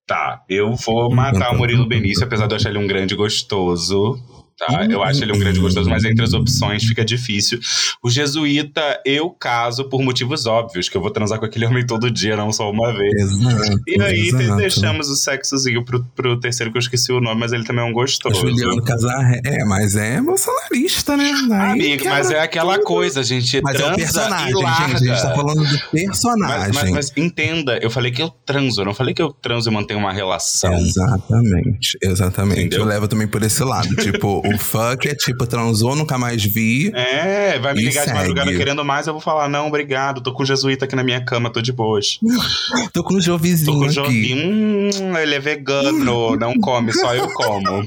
Tá, 0.07 0.43
eu 0.49 0.75
vou 0.75 1.13
matar 1.13 1.53
o 1.53 1.57
Murilo 1.57 1.89
Benício, 1.89 2.25
apesar 2.25 2.47
de 2.47 2.53
eu 2.53 2.57
achar 2.57 2.69
ele 2.69 2.79
um 2.79 2.87
grande 2.87 3.17
gostoso. 3.17 4.21
Tá, 4.57 4.87
eu 4.89 5.03
acho 5.03 5.23
ele 5.25 5.33
um 5.33 5.39
grande 5.39 5.59
gostoso, 5.59 5.91
mas 5.91 6.05
entre 6.05 6.23
as 6.25 6.33
opções 6.33 6.85
fica 6.85 7.05
difícil. 7.05 7.59
O 8.03 8.09
jesuíta, 8.09 9.01
eu 9.05 9.29
caso 9.31 9.89
por 9.89 10.01
motivos 10.03 10.47
óbvios, 10.47 10.89
que 10.89 10.97
eu 10.97 11.01
vou 11.01 11.11
transar 11.11 11.41
com 11.41 11.45
aquele 11.45 11.67
homem 11.67 11.85
todo 11.85 12.09
dia, 12.11 12.37
não 12.37 12.53
só 12.53 12.71
uma 12.71 12.93
vez. 12.97 13.15
Exato. 13.33 13.81
E 13.87 14.01
aí 14.01 14.29
exato. 14.29 14.57
deixamos 14.57 15.09
o 15.09 15.17
sexozinho 15.17 15.85
pro, 15.85 16.05
pro 16.15 16.39
terceiro, 16.39 16.71
que 16.71 16.79
eu 16.79 16.81
esqueci 16.81 17.13
o 17.13 17.21
nome, 17.21 17.41
mas 17.41 17.53
ele 17.53 17.65
também 17.65 17.85
é 17.85 17.89
um 17.89 17.93
gostoso. 17.93 18.41
Juliano 18.41 18.83
Casarré. 18.85 19.41
É, 19.45 19.65
mas 19.65 19.97
é 19.97 20.21
bolsonarista, 20.21 21.17
né? 21.17 21.33
Aí 21.51 21.73
Amigo, 21.73 22.05
mas 22.05 22.31
é 22.31 22.39
aquela 22.41 22.75
tudo. 22.75 22.85
coisa, 22.85 23.21
a 23.21 23.25
gente 23.25 23.61
Mas 23.61 23.75
é 23.75 23.79
o 23.79 23.95
transa 23.95 23.97
personagem, 23.97 24.55
gente. 24.55 24.95
A 24.95 24.99
gente 24.99 25.23
tá 25.23 25.35
falando 25.35 25.65
do 25.65 25.79
personagem. 25.91 26.59
Mas, 26.59 26.75
mas- 26.77 26.91
mas 26.91 27.13
entenda, 27.17 27.79
eu 27.83 27.91
falei 27.91 28.13
que 28.13 28.23
eu 28.23 28.31
transo, 28.31 28.81
eu 28.83 28.85
não 28.85 28.95
falei 28.95 29.13
que 29.15 29.23
eu 29.23 29.33
transo 29.33 29.69
e 29.69 29.73
mantenho 29.73 29.99
uma 29.99 30.13
relação. 30.13 30.73
Exatamente, 30.75 31.99
exatamente. 32.03 32.61
Entendeu? 32.61 32.81
Eu 32.81 32.85
levo 32.87 33.09
também 33.09 33.27
por 33.27 33.43
esse 33.43 33.63
lado. 33.65 33.95
tipo, 33.97 34.43
o 34.45 34.57
fuck 34.59 35.09
é 35.09 35.15
tipo, 35.15 35.47
transou, 35.47 35.97
nunca 35.97 36.19
mais 36.19 36.45
vi. 36.45 36.93
É, 36.95 37.59
vai 37.59 37.75
me 37.75 37.85
ligar 37.85 38.05
de 38.05 38.07
segue. 38.07 38.19
madrugada 38.19 38.57
querendo 38.57 38.85
mais, 38.85 39.07
eu 39.07 39.13
vou 39.13 39.23
falar, 39.23 39.49
não, 39.49 39.69
obrigado, 39.69 40.21
tô 40.21 40.33
com 40.33 40.43
o 40.43 40.47
jesuíta 40.47 40.85
aqui 40.85 40.95
na 40.95 41.03
minha 41.03 41.25
cama, 41.25 41.51
tô 41.51 41.61
de 41.61 41.73
boas. 41.73 42.19
Tô 42.93 43.03
com 43.03 43.15
Tô 43.15 43.21
jovizinho 43.21 43.79
com 43.79 43.87
o. 43.87 43.91
Jovinho, 43.91 44.91
hum, 44.93 45.19
ele 45.19 45.35
é 45.35 45.41
vegano, 45.41 46.37
não 46.37 46.55
come, 46.61 46.93
só 46.93 47.15
eu 47.15 47.29
como. 47.33 47.85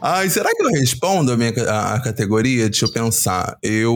Ai, 0.00 0.28
será 0.28 0.50
que 0.54 0.62
eu 0.62 0.70
respondo 0.70 1.32
a 1.32 1.36
minha 1.36 1.52
a, 1.68 1.94
a 1.94 2.00
categoria? 2.00 2.68
Deixa 2.68 2.86
eu 2.86 2.92
pensar. 2.92 3.56
Eu. 3.62 3.94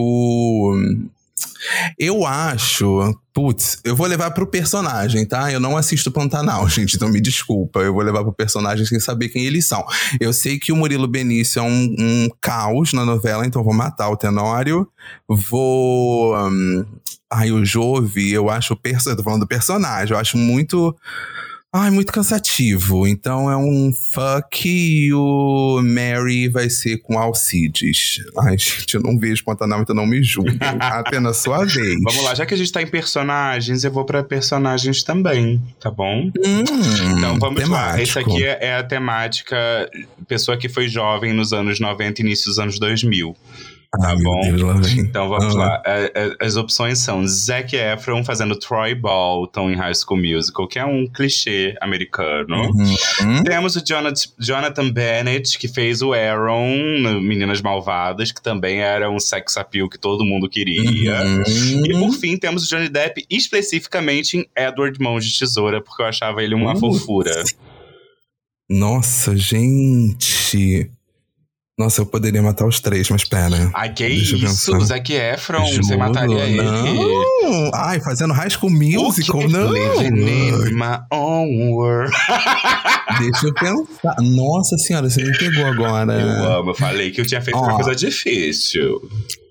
Eu 1.97 2.25
acho. 2.25 3.13
Putz, 3.33 3.79
eu 3.83 3.95
vou 3.95 4.07
levar 4.07 4.31
pro 4.31 4.47
personagem, 4.47 5.25
tá? 5.25 5.51
Eu 5.51 5.59
não 5.59 5.77
assisto 5.77 6.11
Pantanal, 6.11 6.67
gente, 6.69 6.95
então 6.95 7.07
me 7.09 7.21
desculpa. 7.21 7.79
Eu 7.79 7.93
vou 7.93 8.03
levar 8.03 8.23
pro 8.23 8.33
personagem 8.33 8.85
sem 8.85 8.99
saber 8.99 9.29
quem 9.29 9.45
eles 9.45 9.65
são. 9.65 9.85
Eu 10.19 10.33
sei 10.33 10.57
que 10.59 10.71
o 10.71 10.75
Murilo 10.75 11.07
Benício 11.07 11.59
é 11.59 11.63
um, 11.63 11.95
um 11.99 12.29
caos 12.41 12.93
na 12.93 13.05
novela, 13.05 13.45
então 13.45 13.63
vou 13.63 13.73
matar 13.73 14.09
o 14.09 14.17
Tenório. 14.17 14.87
Vou. 15.27 16.35
hum, 16.35 16.85
ai, 17.31 17.51
o 17.51 17.63
Jove, 17.63 18.31
eu 18.31 18.49
acho. 18.49 18.77
Eu 19.05 19.15
tô 19.15 19.23
falando 19.23 19.41
do 19.41 19.47
personagem, 19.47 20.13
eu 20.13 20.19
acho 20.19 20.37
muito. 20.37 20.95
Ai, 21.79 21.91
muito 21.91 22.11
cansativo. 22.11 23.05
Então 23.07 23.51
é 23.51 23.55
um 23.55 23.93
fuck 23.93 24.67
e 24.67 25.13
o 25.13 25.79
Mary 25.83 26.47
vai 26.49 26.69
ser 26.69 26.97
com 26.97 27.19
Alcides. 27.19 28.19
Ai, 28.39 28.57
gente, 28.57 28.95
eu 28.95 29.01
não 29.01 29.17
vejo 29.19 29.43
Pantanal, 29.43 29.81
então 29.81 29.95
não 29.95 30.05
me 30.07 30.23
julguem. 30.23 30.57
Apenas 30.81 31.37
sua 31.37 31.65
vez. 31.65 31.99
Vamos 32.01 32.23
lá, 32.23 32.33
já 32.33 32.45
que 32.45 32.53
a 32.53 32.57
gente 32.57 32.71
tá 32.71 32.81
em 32.81 32.87
personagens, 32.87 33.83
eu 33.83 33.91
vou 33.91 34.05
pra 34.05 34.23
personagens 34.23 35.03
também, 35.03 35.61
tá 35.79 35.91
bom? 35.91 36.31
Hum, 36.43 36.63
Então 37.17 37.37
vamos 37.37 37.69
lá. 37.69 38.01
Esse 38.01 38.13
temático. 38.13 38.33
aqui 38.35 38.43
é, 38.43 38.57
é 38.61 38.75
a 38.75 38.83
temática 38.83 39.57
pessoa 40.27 40.57
que 40.57 40.67
foi 40.67 40.87
jovem 40.87 41.31
nos 41.33 41.53
anos 41.53 41.79
90 41.79 42.21
e 42.21 42.25
início 42.25 42.45
dos 42.45 42.57
anos 42.57 42.79
2000. 42.79 43.35
Tá 43.89 44.11
Ah, 44.11 44.15
meu 44.15 44.23
bom? 44.23 44.41
Deus. 44.73 44.91
Então 44.93 45.29
vamos 45.29 45.55
Ah. 45.55 45.59
lá. 45.59 45.83
É, 45.85 46.11
é, 46.13 46.45
As 46.45 46.55
opções 46.57 46.99
são 46.99 47.25
Zac 47.25 47.73
Efron 47.75 48.23
fazendo 48.23 48.57
Troy 48.59 48.93
Bolton 48.93 49.71
em 49.71 49.75
High 49.75 49.93
School 49.95 50.19
Musical, 50.19 50.67
que 50.67 50.77
é 50.77 50.85
um 50.85 51.07
clichê 51.07 51.73
americano. 51.81 52.69
Uhum. 52.71 53.43
Temos 53.43 53.75
o 53.77 53.83
Jonathan, 54.39 54.89
Bennett, 54.91 55.57
que 55.57 55.67
fez 55.67 56.01
o 56.01 56.13
Aaron 56.13 56.75
no 57.01 57.21
Meninas 57.21 57.61
Malvadas, 57.61 58.31
que 58.31 58.41
também 58.41 58.81
era 58.81 59.09
um 59.09 59.19
sex 59.19 59.55
appeal 59.57 59.89
que 59.89 59.97
todo 59.97 60.25
mundo 60.25 60.49
queria. 60.49 60.81
E 60.81 61.93
Uhum. 61.93 62.07
por 62.07 62.13
fim, 62.13 62.37
temos 62.37 62.65
o 62.65 62.69
Johnny 62.69 62.89
Depp 62.89 63.25
especificamente 63.29 64.37
em 64.37 64.45
Edward 64.55 64.99
Mãos 65.01 65.25
de 65.25 65.39
Tesoura, 65.39 65.81
porque 65.81 66.01
eu 66.03 66.07
achava 66.07 66.43
ele 66.43 66.53
uma 66.53 66.75
fofura. 66.75 67.31
Nossa, 68.69 69.35
gente. 69.37 70.91
Nossa, 71.79 72.01
eu 72.01 72.07
poderia 72.07 72.41
matar 72.41 72.65
os 72.65 72.79
três, 72.79 73.07
mas 73.11 73.23
pera. 73.23 73.69
Ai, 73.75 73.93
que 73.93 74.07
Deixa 74.07 74.35
isso? 74.35 74.71
pensar. 74.71 74.79
Zac 74.85 75.13
Efron, 75.13 75.63
você 75.63 75.83
Juro, 75.83 75.99
mataria 75.99 76.39
ele? 76.39 76.59
Não. 76.63 77.71
Ai, 77.75 77.99
fazendo 77.99 78.33
High 78.33 78.49
School 78.49 78.71
Musical, 78.71 79.41
O 79.41 79.45
quê? 79.45 79.47
não. 79.47 79.71
Living 79.71 80.69
in 80.71 80.73
my 80.73 80.97
own 81.11 81.69
world. 81.73 82.11
Deixa 83.19 83.47
eu 83.47 83.53
pensar. 83.53 84.15
Nossa 84.21 84.77
senhora, 84.77 85.09
você 85.09 85.23
me 85.23 85.37
pegou 85.37 85.65
agora. 85.65 86.13
Eu 86.13 86.59
amo, 86.59 86.71
eu 86.71 86.75
falei 86.75 87.11
que 87.11 87.21
eu 87.21 87.25
tinha 87.25 87.41
feito 87.41 87.57
Ó. 87.57 87.63
uma 87.63 87.75
coisa 87.75 87.95
difícil. 87.95 89.01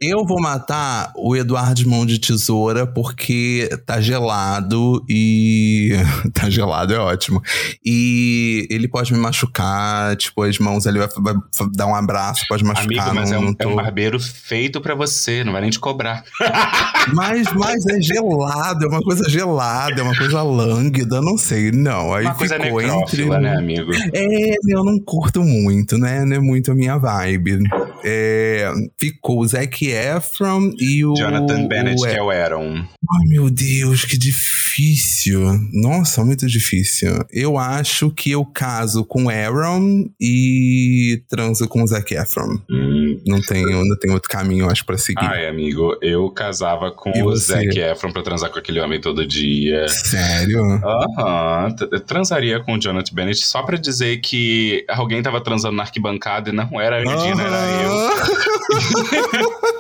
Eu 0.01 0.27
vou 0.27 0.41
matar 0.41 1.11
o 1.17 1.35
Eduardo 1.35 1.75
de 1.75 1.89
Mão 1.89 2.05
de 2.05 2.19
Tesoura 2.19 2.87
porque 2.87 3.69
tá 3.87 4.01
gelado 4.01 5.03
e. 5.09 5.93
tá 6.35 6.51
gelado, 6.51 6.93
é 6.93 6.99
ótimo. 6.99 7.43
E 7.85 8.67
ele 8.71 8.87
pode 8.87 9.13
me 9.13 9.19
machucar, 9.19 10.15
tipo, 10.17 10.43
as 10.43 10.59
mãos 10.59 10.85
ele 10.85 10.99
vai, 10.99 11.09
vai 11.19 11.35
dar 11.73 11.87
um 11.87 11.95
abraço, 11.95 12.45
pode 12.49 12.63
machucar. 12.63 13.09
Amigo, 13.09 13.15
mas 13.15 13.31
não, 13.31 13.37
é 13.37 13.41
um, 13.41 13.45
não 13.45 13.51
é 13.53 13.55
tô... 13.55 13.69
um 13.71 13.77
barbeiro 13.77 14.21
feito 14.21 14.81
pra 14.81 14.95
você, 14.95 15.43
não 15.43 15.53
vai 15.53 15.63
nem 15.63 15.71
te 15.71 15.79
cobrar. 15.79 16.25
mas, 17.15 17.51
mas 17.55 17.87
é 17.87 18.01
gelado, 18.01 18.85
é 18.85 18.89
uma 18.89 19.01
coisa 19.01 19.29
gelada, 19.29 20.01
é 20.01 20.03
uma 20.03 20.17
coisa 20.17 20.43
lânguida, 20.43 21.23
não 21.23 21.39
sei, 21.39 21.73
não. 21.73 22.13
Aí 22.13 22.27
uma 22.27 22.35
coisa 22.35 22.61
ficou 22.61 22.83
entre. 22.83 23.25
necrófila, 23.25 23.56
amigo? 23.59 23.91
É, 24.13 24.55
eu 24.69 24.85
não 24.85 24.99
curto 24.99 25.43
muito, 25.43 25.99
né? 25.99 26.25
Não 26.25 26.37
é 26.37 26.41
muito 26.41 26.73
a 26.73 26.75
minha 26.75 26.97
vibe. 26.99 27.59
É, 28.05 28.71
ficou 28.99 29.41
o 29.41 29.47
Zac 29.47 29.87
Efron 29.87 30.73
e 30.79 31.05
o. 31.05 31.15
Jonathan 31.15 31.67
Bennett, 31.67 32.01
o 32.01 32.07
que 32.07 32.15
é 32.15 32.23
o 32.23 32.31
Aaron. 32.31 32.77
Ai, 32.79 33.27
meu 33.29 33.51
Deus, 33.51 34.05
que 34.05 34.17
difícil. 34.19 35.41
Nossa, 35.73 36.25
muito 36.25 36.47
difícil. 36.47 37.13
Eu 37.31 37.59
acho 37.59 38.11
que 38.11 38.31
eu 38.31 38.45
caso 38.45 39.05
com 39.05 39.29
Aaron 39.29 40.09
e 40.21 41.23
transo 41.29 41.69
com 41.69 41.83
o 41.83 41.87
Zac 41.87 42.13
Efron. 42.15 42.59
Hum. 42.71 43.21
Não 43.27 43.41
tenho, 43.41 43.85
não 43.85 43.99
tenho 43.99 44.15
outro 44.15 44.29
caminho, 44.29 44.69
acho, 44.69 44.85
pra 44.85 44.99
seguir. 44.99 45.25
Ai, 45.25 45.47
amigo, 45.47 45.97
eu 46.03 46.31
casava 46.31 46.91
com 46.91 47.11
E 47.15 47.23
o 47.23 47.27
você? 47.27 47.65
Zac 47.65 47.79
Efron 47.79 48.13
pra 48.13 48.23
transar 48.23 48.51
com 48.51 48.59
aquele 48.59 48.81
homem 48.81 49.01
todo 49.01 49.27
dia. 49.27 49.89
Sério? 49.89 50.63
Aham, 50.85 51.75
eu 51.91 52.01
transaria 52.01 52.61
com 52.61 52.75
o 52.75 52.81
Jonathan 52.81 53.15
Bennett 53.15 53.45
só 53.47 53.63
pra 53.63 53.77
dizer 53.77 54.19
que 54.19 54.85
alguém 54.89 55.23
tava 55.23 55.41
transando 55.41 55.77
na 55.77 55.83
arquibancada 55.83 56.51
e 56.51 56.53
não 56.53 56.81
era 56.81 56.97
a 56.97 56.99
Regina, 57.01 57.43
era 57.43 57.83
eu. 57.83 57.86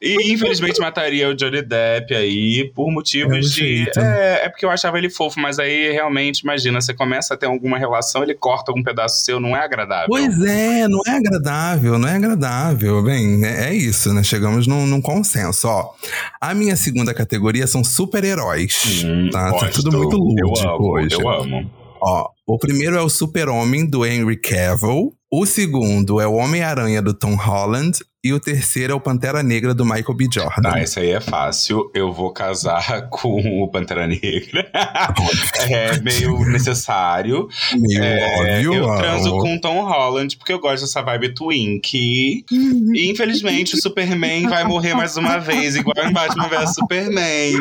E 0.00 0.32
infelizmente 0.32 0.80
mataria 0.80 1.28
o 1.28 1.34
Johnny 1.34 1.62
Depp 1.62 2.14
aí 2.14 2.70
por 2.74 2.90
motivos 2.90 3.52
de. 3.52 3.90
É, 3.96 4.42
é 4.44 4.48
porque 4.48 4.64
eu 4.64 4.70
achava 4.70 4.98
ele 4.98 5.10
fofo, 5.10 5.40
mas 5.40 5.58
aí 5.58 5.90
realmente, 5.90 6.40
imagina, 6.40 6.80
você 6.80 6.94
começa 6.94 7.34
a 7.34 7.36
ter 7.36 7.46
alguma 7.46 7.78
relação, 7.78 8.22
ele 8.22 8.34
corta 8.34 8.70
algum 8.70 8.82
pedaço 8.82 9.24
seu, 9.24 9.40
não 9.40 9.56
é 9.56 9.64
agradável. 9.64 10.06
Pois 10.08 10.40
é, 10.42 10.86
não 10.86 11.00
é 11.06 11.16
agradável, 11.16 11.98
não 11.98 12.08
é 12.08 12.16
agradável. 12.16 13.02
Bem, 13.02 13.44
é, 13.44 13.70
é 13.70 13.74
isso, 13.74 14.12
né? 14.12 14.22
Chegamos 14.22 14.66
num, 14.66 14.86
num 14.86 15.00
consenso. 15.00 15.68
Ó, 15.68 15.94
a 16.40 16.54
minha 16.54 16.76
segunda 16.76 17.12
categoria 17.12 17.66
são 17.66 17.82
super-heróis. 17.82 19.02
Hum, 19.04 19.30
tá? 19.32 19.52
Tá 19.52 19.68
tudo 19.68 19.96
muito 19.96 20.16
lúdico 20.16 20.58
eu 20.58 20.70
amo, 20.70 20.92
hoje. 20.92 21.08
Eu 21.12 21.28
amo. 21.28 21.70
Ó, 22.00 22.28
o 22.46 22.58
primeiro 22.58 22.96
é 22.96 23.00
o 23.00 23.08
Super-Homem 23.08 23.86
do 23.86 24.04
Henry 24.04 24.36
Cavill. 24.36 25.12
O 25.30 25.44
segundo 25.44 26.20
é 26.20 26.26
o 26.26 26.34
Homem-Aranha 26.34 27.02
do 27.02 27.12
Tom 27.12 27.34
Holland. 27.34 27.98
E 28.24 28.32
o 28.32 28.40
terceiro 28.40 28.92
é 28.92 28.96
o 28.96 29.00
Pantera 29.00 29.40
Negra 29.40 29.72
do 29.72 29.84
Michael 29.84 30.14
B. 30.14 30.26
Jordan. 30.32 30.62
Tá, 30.70 30.82
esse 30.82 30.98
aí 30.98 31.10
é 31.10 31.20
fácil. 31.20 31.88
Eu 31.94 32.12
vou 32.12 32.32
casar 32.32 33.02
com 33.08 33.62
o 33.62 33.68
Pantera 33.68 34.06
Negra. 34.06 34.68
é 35.70 36.00
meio 36.00 36.40
necessário. 36.46 37.46
Meio 37.78 38.02
É, 38.02 38.36
óbvio. 38.40 38.74
eu 38.74 38.84
ó. 38.84 38.96
transo 38.96 39.30
com 39.38 39.54
o 39.54 39.60
Tom 39.60 39.84
Holland 39.84 40.36
porque 40.36 40.52
eu 40.52 40.58
gosto 40.58 40.82
dessa 40.82 41.02
vibe 41.02 41.34
twink. 41.34 42.44
E 42.50 43.10
infelizmente 43.10 43.76
o 43.76 43.80
Superman 43.80 44.48
vai 44.48 44.64
morrer 44.64 44.94
mais 44.94 45.16
uma 45.16 45.38
vez, 45.38 45.76
igual 45.76 45.94
em 46.04 46.12
Batman 46.12 46.48
vs 46.48 46.74
Superman. 46.74 47.52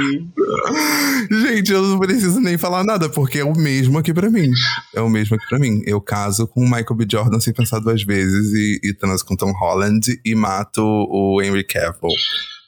Gente, 1.31 1.71
eu 1.71 1.81
não 1.83 1.99
preciso 1.99 2.39
nem 2.39 2.57
falar 2.57 2.83
nada, 2.83 3.07
porque 3.09 3.39
é 3.39 3.45
o 3.45 3.55
mesmo 3.55 3.99
aqui 3.99 4.13
pra 4.13 4.31
mim. 4.31 4.49
É 4.95 5.01
o 5.01 5.09
mesmo 5.09 5.35
aqui 5.35 5.45
pra 5.47 5.59
mim. 5.59 5.83
Eu 5.85 6.01
caso 6.01 6.47
com 6.47 6.61
o 6.61 6.65
Michael 6.65 6.95
B. 6.95 7.05
Jordan 7.11 7.39
sem 7.39 7.53
pensar 7.53 7.79
duas 7.79 8.01
vezes 8.03 8.51
e, 8.53 8.79
e 8.89 8.93
transo 8.93 9.23
com 9.25 9.35
Tom 9.35 9.51
Holland 9.51 10.19
e 10.25 10.33
mato 10.55 11.07
o 11.09 11.41
Henry 11.41 11.63
Cavill. 11.63 12.09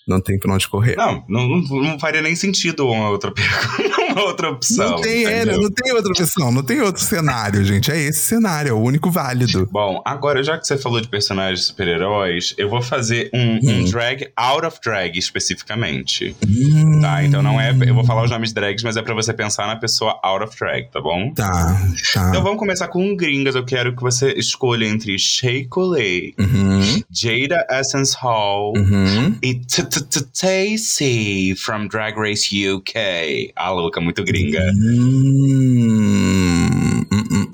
Não 0.07 0.21
tem 0.21 0.39
pra 0.39 0.53
onde 0.53 0.67
correr. 0.67 0.95
Não, 0.95 1.23
não, 1.27 1.47
não, 1.61 1.99
faria 1.99 2.21
nem 2.21 2.35
sentido 2.35 2.87
uma 2.87 3.09
outra, 3.09 3.33
uma 4.11 4.21
outra 4.23 4.49
opção. 4.51 4.91
Não 4.91 5.01
tem, 5.01 5.25
é, 5.25 5.45
não 5.45 5.69
tem 5.69 5.93
outra 5.93 6.11
opção, 6.11 6.51
não 6.51 6.63
tem 6.63 6.81
outro 6.81 7.03
cenário, 7.03 7.63
gente. 7.65 7.91
É 7.91 7.97
esse 7.99 8.19
cenário, 8.21 8.69
é 8.69 8.73
o 8.73 8.77
único 8.79 9.11
válido. 9.11 9.67
Bom, 9.71 10.01
agora, 10.05 10.41
já 10.43 10.57
que 10.57 10.65
você 10.65 10.77
falou 10.77 11.01
de 11.01 11.07
personagens 11.07 11.65
super-heróis, 11.65 12.53
eu 12.57 12.69
vou 12.69 12.81
fazer 12.81 13.29
um, 13.33 13.57
um 13.63 13.81
Hum. 13.81 13.85
drag 13.85 14.29
out 14.35 14.65
of 14.65 14.79
drag 14.83 15.17
especificamente. 15.17 16.35
Hum, 16.47 17.01
Tá? 17.01 17.23
Então 17.23 17.43
não 17.43 17.59
é. 17.59 17.71
Eu 17.85 17.93
vou 17.93 18.03
falar 18.05 18.23
os 18.23 18.31
nomes 18.31 18.53
drags, 18.53 18.83
mas 18.83 18.95
é 18.97 19.01
pra 19.01 19.13
você 19.13 19.33
pensar 19.33 19.67
na 19.67 19.75
pessoa 19.75 20.17
out 20.23 20.43
of 20.45 20.57
drag, 20.57 20.89
tá 20.91 21.01
bom? 21.01 21.33
Tá, 21.33 21.77
tá. 22.13 22.29
Então 22.29 22.41
vamos 22.43 22.57
começar 22.59 22.87
com 22.87 23.15
gringas. 23.15 23.55
Eu 23.55 23.65
quero 23.65 23.95
que 23.95 24.01
você 24.01 24.31
escolha 24.33 24.85
entre 24.85 25.17
Shea 25.19 25.67
Coulee, 25.69 26.33
Uhum, 26.39 27.01
Jada 27.11 27.65
Essence 27.69 28.15
Hall 28.19 28.73
uhum. 28.75 29.35
e 29.43 29.55
T- 29.55 29.83
T- 29.83 29.96
T- 29.96 29.96
Tacy 30.01 31.55
from 31.55 31.87
Drag 31.87 32.17
Race 32.17 32.49
UK. 32.51 33.51
Ah, 33.55 33.71
louca, 33.71 34.01
muito 34.01 34.23
gringa. 34.23 34.61
Hum, 34.73 37.05
hum, 37.11 37.47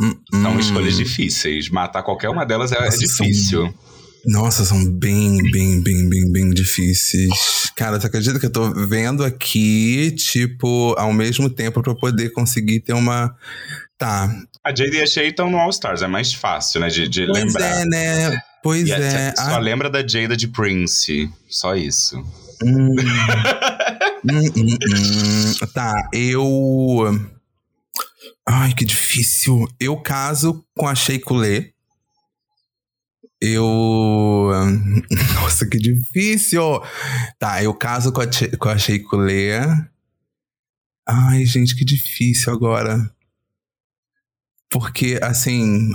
hum, 0.00 0.14
São 0.42 0.58
escolhas 0.58 0.96
difíceis. 0.96 1.68
Matar 1.68 2.02
qualquer 2.02 2.28
uma 2.28 2.44
delas 2.44 2.72
é, 2.72 2.88
difícil. 2.88 3.72
Nossa, 4.26 4.64
são 4.64 4.84
bem, 4.84 5.38
bem, 5.52 5.80
bem, 5.80 6.08
bem, 6.08 6.32
bem 6.32 6.50
difíceis. 6.50 7.70
Cara, 7.76 8.00
você 8.00 8.08
acredita 8.08 8.40
que 8.40 8.46
eu 8.46 8.52
tô 8.52 8.72
vendo 8.72 9.24
aqui, 9.24 10.10
tipo, 10.12 10.94
ao 10.98 11.12
mesmo 11.12 11.48
tempo 11.48 11.80
pra 11.80 11.92
eu 11.92 11.96
poder 11.96 12.30
conseguir 12.30 12.80
ter 12.80 12.92
uma. 12.92 13.36
Tá. 13.96 14.28
A 14.64 14.70
Jada 14.74 14.96
e 14.96 15.00
a 15.00 15.06
Shea 15.06 15.28
estão 15.28 15.48
no 15.48 15.58
All 15.58 15.70
Stars, 15.70 16.02
é 16.02 16.08
mais 16.08 16.34
fácil, 16.34 16.80
né, 16.80 16.88
de, 16.88 17.06
de 17.08 17.24
Pois 17.26 17.44
lembrar. 17.44 17.82
é, 17.82 17.84
né? 17.86 18.42
Pois 18.62 18.88
E 18.88 18.92
a- 18.92 18.98
é. 18.98 19.34
Só 19.36 19.42
Ah, 19.42 19.58
lembra 19.58 19.88
da 19.90 20.06
Jada 20.06 20.36
de 20.36 20.48
Prince. 20.48 21.30
Só 21.48 21.74
isso. 21.76 22.18
hum. 22.64 22.94
Hum, 24.28 24.40
hum, 24.56 24.76
hum. 24.90 25.66
Tá, 25.72 26.08
eu. 26.12 27.30
Ai, 28.44 28.72
que 28.74 28.84
difícil. 28.84 29.68
Eu 29.78 29.96
caso 30.00 30.64
com 30.76 30.88
a 30.88 30.94
Shea 30.96 31.20
Coulee. 31.20 31.72
Eu. 33.40 33.62
Nossa, 35.34 35.64
que 35.68 35.78
difícil! 35.78 36.82
Tá, 37.38 37.62
eu 37.62 37.72
caso 37.74 38.10
com 38.10 38.20
a, 38.20 38.26
com 38.58 38.68
a 38.68 38.76
Shea 38.76 39.00
Coulee. 39.04 39.52
Ai, 41.06 41.44
gente, 41.44 41.76
que 41.76 41.84
difícil 41.84 42.52
agora. 42.52 42.98
Porque, 44.70 45.18
assim. 45.22 45.90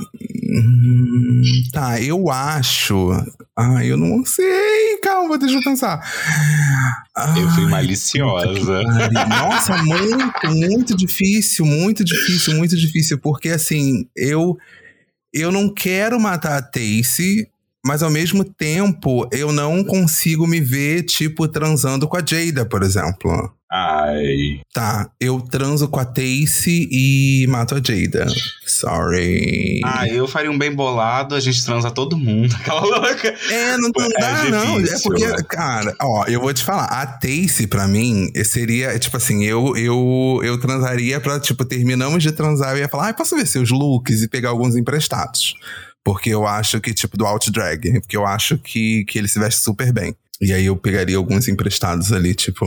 Tá, 1.72 2.02
eu 2.02 2.30
acho. 2.30 3.10
Ai, 3.58 3.92
eu 3.92 3.98
não 3.98 4.26
sei. 4.26 4.98
Calma, 5.04 5.38
deixa 5.38 5.56
eu 5.56 5.62
pensar. 5.62 6.00
Eu 7.38 7.50
fui 7.52 7.68
maliciosa. 7.68 8.82
Nossa, 9.28 9.78
muito, 9.84 10.48
muito 10.56 10.96
difícil, 10.96 11.66
muito 11.66 12.04
difícil, 12.04 12.56
muito 12.56 12.78
difícil. 12.78 13.18
Porque 13.20 13.50
assim, 13.50 14.08
eu 14.16 14.58
eu 15.34 15.52
não 15.52 15.74
quero 15.74 16.20
matar 16.20 16.58
a 16.58 16.62
Tacy, 16.62 17.48
mas 17.86 18.04
ao 18.04 18.12
mesmo 18.12 18.44
tempo 18.44 19.28
eu 19.32 19.52
não 19.52 19.84
consigo 19.84 20.46
me 20.46 20.60
ver, 20.60 21.04
tipo, 21.04 21.48
transando 21.48 22.08
com 22.08 22.18
a 22.18 22.24
Jada, 22.26 22.66
por 22.66 22.84
exemplo. 22.84 23.54
Ai. 23.72 24.60
Tá, 24.74 25.10
eu 25.18 25.40
transo 25.40 25.88
com 25.88 25.98
a 25.98 26.04
Tacy 26.04 26.90
e 26.92 27.46
mato 27.48 27.76
a 27.76 27.78
Jada. 27.78 28.28
Sorry. 28.66 29.80
Ah, 29.86 30.06
eu 30.10 30.28
faria 30.28 30.52
um 30.52 30.58
bem 30.58 30.74
bolado, 30.74 31.36
a 31.36 31.40
gente 31.40 31.64
transa 31.64 31.90
todo 31.90 32.18
mundo. 32.18 32.54
Aquela 32.60 32.82
louca. 32.82 33.34
É, 33.50 33.78
não, 33.78 33.90
não 33.96 34.06
É 34.06 34.20
dá, 34.20 34.44
não. 34.50 34.80
É 34.82 35.00
porque, 35.02 35.44
cara, 35.44 35.96
ó, 36.02 36.26
eu 36.26 36.42
vou 36.42 36.54
te 36.54 36.64
falar, 36.64 36.86
a 36.86 37.06
Tace, 37.06 37.66
pra 37.66 37.88
mim, 37.88 38.30
seria, 38.44 39.00
tipo 39.00 39.16
assim, 39.16 39.46
eu, 39.46 39.78
eu, 39.78 40.42
eu 40.44 40.60
transaria 40.60 41.22
pra, 41.22 41.40
tipo, 41.40 41.64
terminamos 41.64 42.22
de 42.22 42.34
transar, 42.34 42.74
eu 42.74 42.80
ia 42.80 42.90
falar, 42.90 43.08
ah, 43.10 43.14
posso 43.14 43.38
ver 43.38 43.48
seus 43.48 43.70
looks 43.70 44.22
e 44.22 44.28
pegar 44.28 44.50
alguns 44.50 44.76
emprestados. 44.76 45.56
Porque 46.04 46.30
eu 46.30 46.46
acho 46.46 46.82
que, 46.82 46.94
tipo, 46.94 47.16
do 47.16 47.26
out 47.26 47.50
drag. 47.52 48.02
Porque 48.02 48.18
eu 48.18 48.26
acho 48.26 48.58
que, 48.58 49.06
que 49.06 49.18
ele 49.18 49.28
se 49.28 49.40
veste 49.40 49.62
super 49.62 49.94
bem. 49.94 50.14
E 50.42 50.52
aí 50.52 50.66
eu 50.66 50.76
pegaria 50.76 51.16
alguns 51.16 51.48
emprestados 51.48 52.12
ali, 52.12 52.34
tipo, 52.34 52.66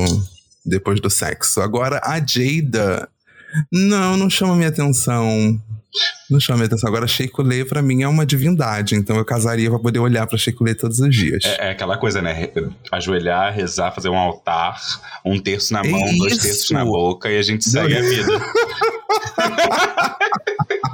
depois 0.64 1.00
do 1.00 1.10
sexo. 1.10 1.60
Agora, 1.60 2.00
a 2.02 2.18
Jada. 2.18 3.08
Não, 3.70 4.16
não 4.16 4.28
chama 4.28 4.56
minha 4.56 4.68
atenção. 4.68 5.60
Não 6.28 6.40
chama 6.40 6.58
minha 6.58 6.66
atenção. 6.66 6.88
Agora, 6.88 7.06
Sheikulé, 7.06 7.64
pra 7.64 7.80
mim, 7.80 8.02
é 8.02 8.08
uma 8.08 8.26
divindade. 8.26 8.96
Então 8.96 9.16
eu 9.16 9.24
casaria 9.24 9.70
pra 9.70 9.78
poder 9.78 10.00
olhar 10.00 10.26
pra 10.26 10.36
Sheikulé 10.36 10.74
todos 10.74 10.98
os 10.98 11.14
dias. 11.14 11.44
É, 11.44 11.68
é 11.68 11.70
aquela 11.70 11.96
coisa, 11.96 12.20
né? 12.20 12.50
Ajoelhar, 12.90 13.54
rezar, 13.54 13.92
fazer 13.92 14.08
um 14.08 14.16
altar, 14.16 14.80
um 15.24 15.38
terço 15.38 15.72
na 15.72 15.84
mão, 15.84 16.08
É 16.08 16.16
dois 16.16 16.38
terços 16.38 16.70
na 16.70 16.84
boca 16.84 17.30
e 17.30 17.38
a 17.38 17.42
gente 17.42 17.68
segue 17.68 17.96
a 17.96 18.02
vida. 18.02 18.32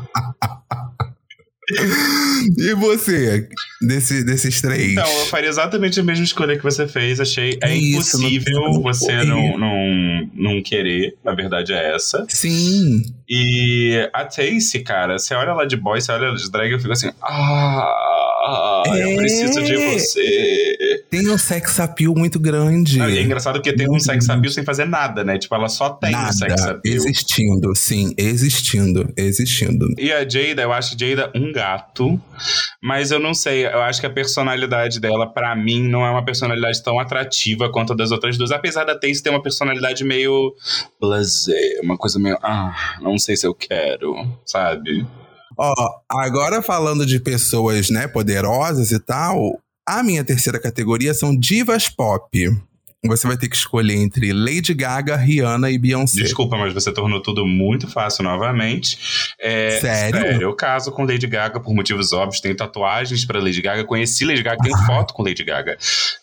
E 2.58 2.74
você, 2.74 3.48
desse, 3.82 4.24
desses 4.24 4.60
três? 4.60 4.92
Então, 4.92 5.06
eu 5.20 5.26
faria 5.26 5.48
exatamente 5.48 6.00
a 6.00 6.02
mesma 6.02 6.24
escolha 6.24 6.56
que 6.56 6.62
você 6.62 6.86
fez. 6.88 7.20
Achei 7.20 7.58
é 7.62 7.70
É 7.72 7.76
isso, 7.76 8.18
não 8.18 8.28
impossível 8.28 8.60
como 8.62 8.82
você 8.82 9.06
correr. 9.06 9.24
não, 9.24 9.58
não, 9.58 10.30
não 10.34 10.62
querer. 10.62 11.14
A 11.24 11.34
verdade 11.34 11.72
é 11.72 11.94
essa. 11.94 12.24
Sim. 12.28 13.02
E 13.28 14.08
a 14.12 14.24
Tacy, 14.24 14.80
cara, 14.80 15.18
você 15.18 15.34
olha 15.34 15.50
ela 15.50 15.64
de 15.66 15.76
boy, 15.76 16.00
você 16.00 16.10
olha 16.12 16.26
ela 16.26 16.36
de 16.36 16.50
drag, 16.50 16.72
eu 16.72 16.80
fico 16.80 16.92
assim, 16.92 17.10
ah, 17.22 18.82
eu 18.86 18.92
É. 19.10 19.16
preciso 19.16 19.62
de 19.62 19.76
você. 19.76 20.89
Tem 21.10 21.28
um 21.28 21.36
sex 21.36 21.80
appeal 21.80 22.14
muito 22.16 22.38
grande. 22.38 23.00
Ah, 23.00 23.10
e 23.10 23.18
é 23.18 23.22
engraçado 23.22 23.54
porque 23.54 23.72
tem 23.72 23.90
um 23.90 23.98
sex 23.98 24.28
appeal 24.30 24.52
sem 24.52 24.64
fazer 24.64 24.84
nada, 24.84 25.24
né? 25.24 25.38
Tipo, 25.38 25.56
ela 25.56 25.68
só 25.68 25.90
tem 25.90 26.14
um 26.16 26.32
sex 26.32 26.54
Nada. 26.60 26.72
appeal. 26.72 26.94
Existindo, 26.94 27.74
sim. 27.74 28.14
Existindo. 28.16 29.12
Existindo. 29.16 29.86
E 29.98 30.12
a 30.12 30.20
Jada, 30.28 30.62
eu 30.62 30.72
acho 30.72 30.96
Jada 30.98 31.32
um 31.34 31.52
gato, 31.52 32.20
mas 32.82 33.10
eu 33.10 33.18
não 33.18 33.34
sei, 33.34 33.66
eu 33.66 33.82
acho 33.82 34.00
que 34.00 34.06
a 34.06 34.10
personalidade 34.10 35.00
dela, 35.00 35.26
pra 35.26 35.56
mim, 35.56 35.88
não 35.88 36.04
é 36.04 36.10
uma 36.10 36.24
personalidade 36.24 36.82
tão 36.82 36.98
atrativa 37.00 37.70
quanto 37.70 37.92
a 37.92 37.96
das 37.96 38.12
outras 38.12 38.38
duas, 38.38 38.52
apesar 38.52 38.84
da 38.84 38.98
Tace 38.98 39.22
ter 39.22 39.30
uma 39.30 39.42
personalidade 39.42 40.04
meio 40.04 40.54
blasé, 41.00 41.80
uma 41.82 41.96
coisa 41.96 42.18
meio, 42.18 42.38
ah, 42.42 42.98
não 43.02 43.18
sei 43.18 43.36
se 43.36 43.46
eu 43.46 43.54
quero, 43.54 44.14
sabe? 44.46 45.06
Ó, 45.56 45.74
agora 46.08 46.62
falando 46.62 47.04
de 47.04 47.20
pessoas, 47.20 47.90
né, 47.90 48.06
poderosas 48.08 48.92
e 48.92 48.98
tal, 48.98 49.60
a 49.98 50.02
minha 50.04 50.22
terceira 50.22 50.60
categoria 50.60 51.12
são 51.12 51.36
divas 51.36 51.88
pop. 51.88 52.30
Você 53.06 53.26
vai 53.26 53.36
ter 53.36 53.48
que 53.48 53.56
escolher 53.56 53.94
entre 53.94 54.30
Lady 54.30 54.74
Gaga, 54.74 55.16
Rihanna 55.16 55.70
e 55.70 55.78
Beyoncé. 55.78 56.22
Desculpa, 56.22 56.58
mas 56.58 56.74
você 56.74 56.92
tornou 56.92 57.20
tudo 57.22 57.46
muito 57.46 57.88
fácil 57.88 58.22
novamente. 58.22 58.98
É, 59.40 59.80
Sério? 59.80 60.42
Eu 60.42 60.54
caso 60.54 60.92
com 60.92 61.04
Lady 61.04 61.26
Gaga 61.26 61.58
por 61.58 61.74
motivos 61.74 62.12
óbvios. 62.12 62.40
Tenho 62.40 62.54
tatuagens 62.54 63.24
pra 63.24 63.40
Lady 63.40 63.62
Gaga. 63.62 63.84
Conheci 63.84 64.26
Lady 64.26 64.42
Gaga, 64.42 64.62
tenho 64.62 64.76
foto 64.84 65.14
com 65.14 65.22
Lady 65.22 65.42
Gaga. 65.42 65.78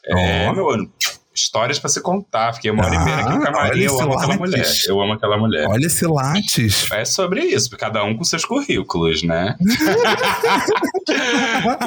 É, 0.05 0.47
Ó. 0.47 0.53
meu 0.53 0.69
ano. 0.69 0.91
Histórias 1.37 1.77
pra 1.77 1.89
se 1.89 2.01
contar. 2.01 2.53
Fiquei 2.53 2.71
uma 2.71 2.83
hora 2.85 2.95
e 2.95 3.05
meia 3.05 3.17
aqui 3.17 3.29
no 3.29 3.35
Ah, 3.35 3.45
camarim. 3.45 3.69
olha 3.69 3.83
Eu 3.85 3.99
amo 4.01 4.13
aquela 4.13 4.27
lápis. 4.33 4.39
mulher. 4.39 4.65
Eu 4.87 5.01
amo 5.01 5.13
aquela 5.13 5.37
mulher. 5.37 5.67
Olha 5.69 5.85
esse 5.85 6.05
látis. 6.07 6.91
É 6.91 7.05
sobre 7.05 7.41
isso, 7.45 7.69
cada 7.77 8.03
um 8.03 8.17
com 8.17 8.23
seus 8.23 8.43
currículos, 8.43 9.21
né? 9.23 9.55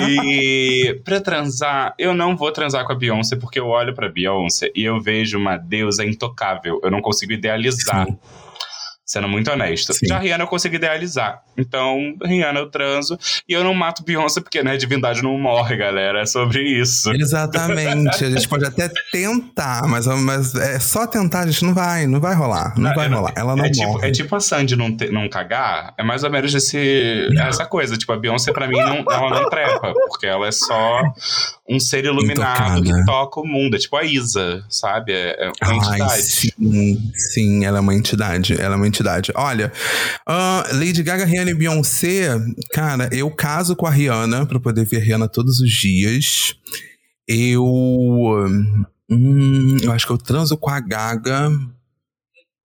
e 0.01 1.01
pra 1.05 1.21
transar, 1.21 1.95
eu 1.99 2.15
não 2.15 2.37
vou 2.37 2.51
transar 2.53 2.85
com 2.87 2.93
a 2.93 2.97
Beyoncé 2.97 3.37
porque 3.37 3.59
eu 3.59 3.67
olho 3.67 3.95
pra 3.95 4.09
Beyoncé 4.09 4.71
e 4.75 4.85
eu 4.85 5.01
vejo 5.01 5.39
uma 5.39 5.57
deusa 5.57 6.05
intocável. 6.05 6.81
Eu 6.83 6.91
não 6.91 7.01
consigo 7.01 7.33
idealizar. 7.33 8.07
Sim. 8.07 8.19
Sendo 9.11 9.27
muito 9.27 9.51
honesto. 9.51 9.93
Sim. 9.93 10.07
Já 10.07 10.19
a 10.19 10.19
Rihanna 10.21 10.45
eu 10.45 10.47
consigo 10.47 10.77
idealizar. 10.77 11.43
Então, 11.59 12.15
Rihanna 12.23 12.61
eu 12.61 12.71
transo. 12.71 13.19
E 13.49 13.53
eu 13.53 13.65
não 13.65 13.75
mato 13.75 14.05
Beyoncé 14.05 14.41
porque, 14.41 14.63
né, 14.63 14.77
divindade 14.77 15.21
não 15.21 15.37
morre, 15.37 15.77
galera. 15.77 16.21
É 16.23 16.27
sobre 16.27 16.63
isso. 16.63 17.11
Exatamente. 17.13 18.25
A 18.25 18.31
gente 18.31 18.47
pode 18.49 18.65
até 18.65 18.89
tentar, 19.11 19.83
mas, 19.89 20.07
mas 20.07 20.55
é 20.55 20.79
só 20.79 21.09
tentar, 21.09 21.41
a 21.41 21.47
gente 21.49 21.65
não 21.65 21.75
vai, 21.75 22.07
não 22.07 22.21
vai 22.21 22.37
rolar. 22.37 22.73
Não, 22.77 22.85
Não, 22.91 22.95
vai 22.95 23.09
não- 23.09 23.17
rolar. 23.19 23.33
Ela 23.37 23.57
não 23.57 23.65
é, 23.65 23.71
tipo, 23.71 23.85
morre. 23.89 24.09
é 24.09 24.13
tipo 24.13 24.37
a 24.37 24.41
Sandy 24.41 24.77
não, 24.77 24.97
te- 24.97 25.11
não 25.11 25.29
cagar. 25.29 25.93
É 25.99 26.05
mais 26.05 26.23
ou 26.23 26.31
menos 26.31 26.55
esse, 26.55 27.29
essa 27.37 27.67
coisa. 27.67 27.97
Tipo, 27.97 28.13
a 28.13 28.17
Beyoncé, 28.17 28.53
pra 28.53 28.69
mim, 28.69 28.79
não, 28.79 28.99
ela 29.11 29.29
não 29.43 29.51
trepa. 29.51 29.93
Porque 30.09 30.27
ela 30.29 30.47
é 30.47 30.53
só 30.53 31.03
um 31.71 31.79
ser 31.79 32.05
iluminado 32.05 32.79
Intocada. 32.79 32.83
que 32.83 33.05
toca 33.05 33.41
o 33.41 33.47
mundo. 33.47 33.77
É 33.77 33.79
tipo 33.79 33.97
a 33.97 34.03
Isa, 34.05 34.65
sabe? 34.69 35.13
É, 35.13 35.37
é 35.39 35.53
uma 35.65 35.73
Ai, 35.73 35.77
entidade. 36.01 36.23
sim, 36.23 37.13
sim, 37.15 37.65
ela 37.65 37.79
é 37.79 37.81
uma 37.81 37.95
entidade. 37.95 38.61
Ela 38.61 38.75
é 38.75 38.77
uma 38.77 38.89
entidade. 38.89 39.31
Olha, 39.37 39.73
ah, 40.27 40.65
Lady 40.73 41.03
Gaga, 41.03 41.25
Rihanna 41.25 41.53
e 41.53 41.55
Beyoncé, 41.55 42.37
cara, 42.73 43.09
eu 43.13 43.31
caso 43.31 43.77
com 43.77 43.87
a 43.87 43.91
Rihanna 43.91 44.45
pra 44.47 44.59
poder 44.59 44.85
ver 44.85 44.97
a 44.97 45.01
Rihanna 45.01 45.29
todos 45.29 45.61
os 45.61 45.71
dias. 45.71 46.55
Eu. 47.29 47.65
hum, 49.09 49.77
eu 49.81 49.93
acho 49.93 50.07
que 50.07 50.13
eu 50.13 50.19
transo 50.19 50.57
com 50.57 50.71
a 50.71 50.81
Gaga. 50.81 51.51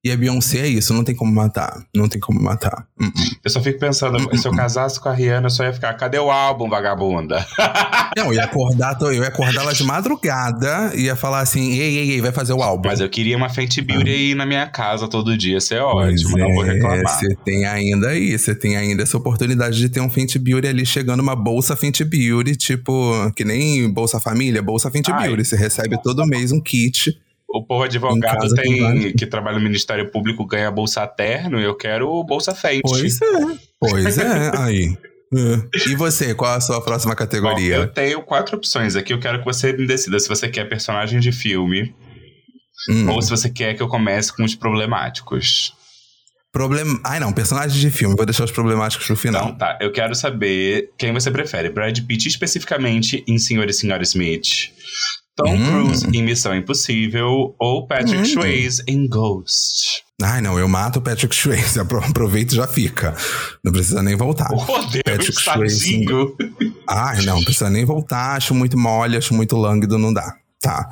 E 0.06 0.12
a 0.12 0.16
Beyoncé 0.16 0.60
é 0.60 0.68
isso, 0.68 0.94
não 0.94 1.04
tem 1.04 1.16
como 1.16 1.34
matar. 1.34 1.84
Não 1.96 2.08
tem 2.08 2.22
como 2.22 2.40
matar. 2.40 2.86
Hum, 3.02 3.08
hum. 3.08 3.30
Eu 3.44 3.50
só 3.50 3.60
fico 3.60 3.80
pensando, 3.80 4.20
se 4.38 4.48
eu 4.48 4.56
casasse 4.56 5.00
com 5.00 5.10
a 5.10 5.12
Rihanna, 5.12 5.48
eu 5.48 5.50
só 5.50 5.64
ia 5.64 5.74
ficar, 5.74 5.92
cadê 5.96 6.20
o 6.20 6.30
álbum, 6.30 6.70
vagabunda? 6.70 7.44
Não, 8.16 8.28
eu 8.28 8.36
ia 8.36 8.44
acordar, 8.44 8.96
eu 9.02 9.14
ia 9.14 9.28
acordar 9.28 9.64
ela 9.64 9.74
de 9.74 9.84
madrugada 9.84 10.92
e 10.94 11.06
ia 11.06 11.16
falar 11.16 11.40
assim: 11.40 11.72
ei, 11.72 11.98
ei, 11.98 12.12
ei, 12.12 12.22
vai 12.22 12.32
fazer 12.32 12.54
o 12.54 12.62
álbum. 12.62 12.88
Mas 12.88 13.00
eu 13.02 13.10
queria 13.10 13.36
uma 13.36 13.50
Fenty 13.50 13.82
Beauty 13.82 14.10
aí 14.10 14.36
na 14.36 14.46
minha 14.46 14.68
casa 14.68 15.08
todo 15.08 15.36
dia. 15.36 15.58
Isso 15.58 15.74
é 15.74 15.82
ótimo, 15.82 16.38
não 16.38 16.54
vou 16.54 16.66
é, 16.66 16.74
reclamar. 16.74 17.20
Você 17.20 17.36
tem 17.44 17.66
ainda 17.66 18.10
aí, 18.10 18.38
você 18.38 18.54
tem 18.54 18.78
ainda 18.78 19.02
essa 19.02 19.18
oportunidade 19.18 19.78
de 19.78 19.90
ter 19.90 20.02
um 20.02 20.10
Fenty 20.10 20.38
Beauty 20.38 20.68
ali 20.68 20.86
chegando 20.86 21.20
uma 21.20 21.36
bolsa 21.36 21.76
Fenty 21.76 22.04
Beauty, 22.06 22.56
tipo, 22.56 23.32
que 23.36 23.44
nem 23.44 23.92
Bolsa 23.92 24.20
Família, 24.20 24.62
Bolsa 24.62 24.92
Fenty 24.92 25.12
Ai. 25.12 25.28
Beauty. 25.28 25.44
Você 25.44 25.56
recebe 25.56 26.00
todo 26.02 26.26
mês 26.28 26.52
um 26.52 26.62
kit. 26.62 27.20
O 27.48 27.66
povo 27.66 27.84
advogado 27.84 28.54
tem 28.56 29.14
que 29.14 29.26
trabalha 29.26 29.58
no 29.58 29.64
Ministério 29.64 30.12
Público 30.12 30.46
ganha 30.46 30.70
bolsa 30.72 31.06
terno 31.08 31.60
e 31.60 31.64
eu 31.64 31.76
quero 31.76 32.24
bolsa 32.24 32.54
Fenty. 32.54 32.82
Pois 32.82 33.22
é, 33.22 33.58
pois 33.80 34.18
é, 34.18 34.52
aí. 34.58 34.98
É. 35.34 35.90
E 35.90 35.96
você, 35.96 36.34
qual 36.34 36.54
a 36.54 36.62
sua 36.62 36.82
próxima 36.82 37.14
Bom, 37.14 37.18
categoria? 37.18 37.76
eu 37.76 37.88
tenho 37.88 38.22
quatro 38.22 38.58
opções 38.58 38.96
aqui. 38.96 39.14
Eu 39.14 39.20
quero 39.20 39.40
que 39.40 39.46
você 39.46 39.74
me 39.74 39.88
decida 39.88 40.20
se 40.20 40.28
você 40.28 40.50
quer 40.50 40.66
personagem 40.66 41.20
de 41.20 41.32
filme 41.32 41.94
Hum, 42.90 43.10
ou 43.10 43.22
se 43.22 43.30
você 43.30 43.50
quer 43.50 43.74
que 43.74 43.82
eu 43.82 43.88
comece 43.88 44.36
com 44.36 44.44
os 44.44 44.56
problemáticos. 44.56 45.74
problem... 46.52 47.00
Ai, 47.04 47.20
não, 47.20 47.34
personagens 47.34 47.80
de 47.80 47.90
filme. 47.90 48.16
Vou 48.16 48.26
deixar 48.26 48.44
os 48.44 48.52
problemáticos 48.52 49.08
pro 49.08 49.16
final. 49.16 49.46
Então, 49.46 49.58
tá. 49.58 49.78
Eu 49.82 49.92
quero 49.92 50.14
saber 50.14 50.92
quem 50.98 51.12
você 51.12 51.32
prefere. 51.32 51.70
Brad 51.70 51.98
Pitt 52.02 52.28
especificamente 52.28 53.24
em 53.28 53.38
Senhor 53.38 53.68
e 53.68 53.74
Senhora 53.74 54.04
Smith. 54.04 54.72
Tom 55.36 55.54
Hum. 55.54 55.84
Cruise 55.86 56.08
em 56.18 56.24
Missão 56.24 56.56
Impossível 56.56 57.54
ou 57.60 57.86
Patrick 57.88 58.18
Hum. 58.22 58.26
Swayze 58.26 58.82
em 58.88 59.08
Ghost. 59.08 60.04
Ai, 60.22 60.40
não, 60.40 60.58
eu 60.58 60.68
mato 60.68 61.00
o 61.00 61.02
Patrick 61.02 61.36
Swayze. 61.36 61.78
Apro- 61.80 62.00
Aproveita 62.04 62.54
e 62.54 62.58
já 62.58 62.68
fica. 62.68 63.14
Não 63.64 63.72
precisa 63.74 64.02
nem 64.02 64.16
voltar. 64.16 64.50
Oh, 64.54 64.78
Deus, 64.86 65.04
Patrick 65.06 65.34
Swayze. 65.42 66.06
Ai, 66.88 67.22
não, 67.26 67.44
precisa 67.44 67.70
nem 67.70 67.84
voltar. 67.84 68.38
Acho 68.38 68.54
muito 68.56 68.78
mole, 68.78 69.18
acho 69.18 69.34
muito 69.34 69.58
lânguido, 69.58 69.98
não 69.98 70.14
dá. 70.14 70.36
Tá. 70.62 70.90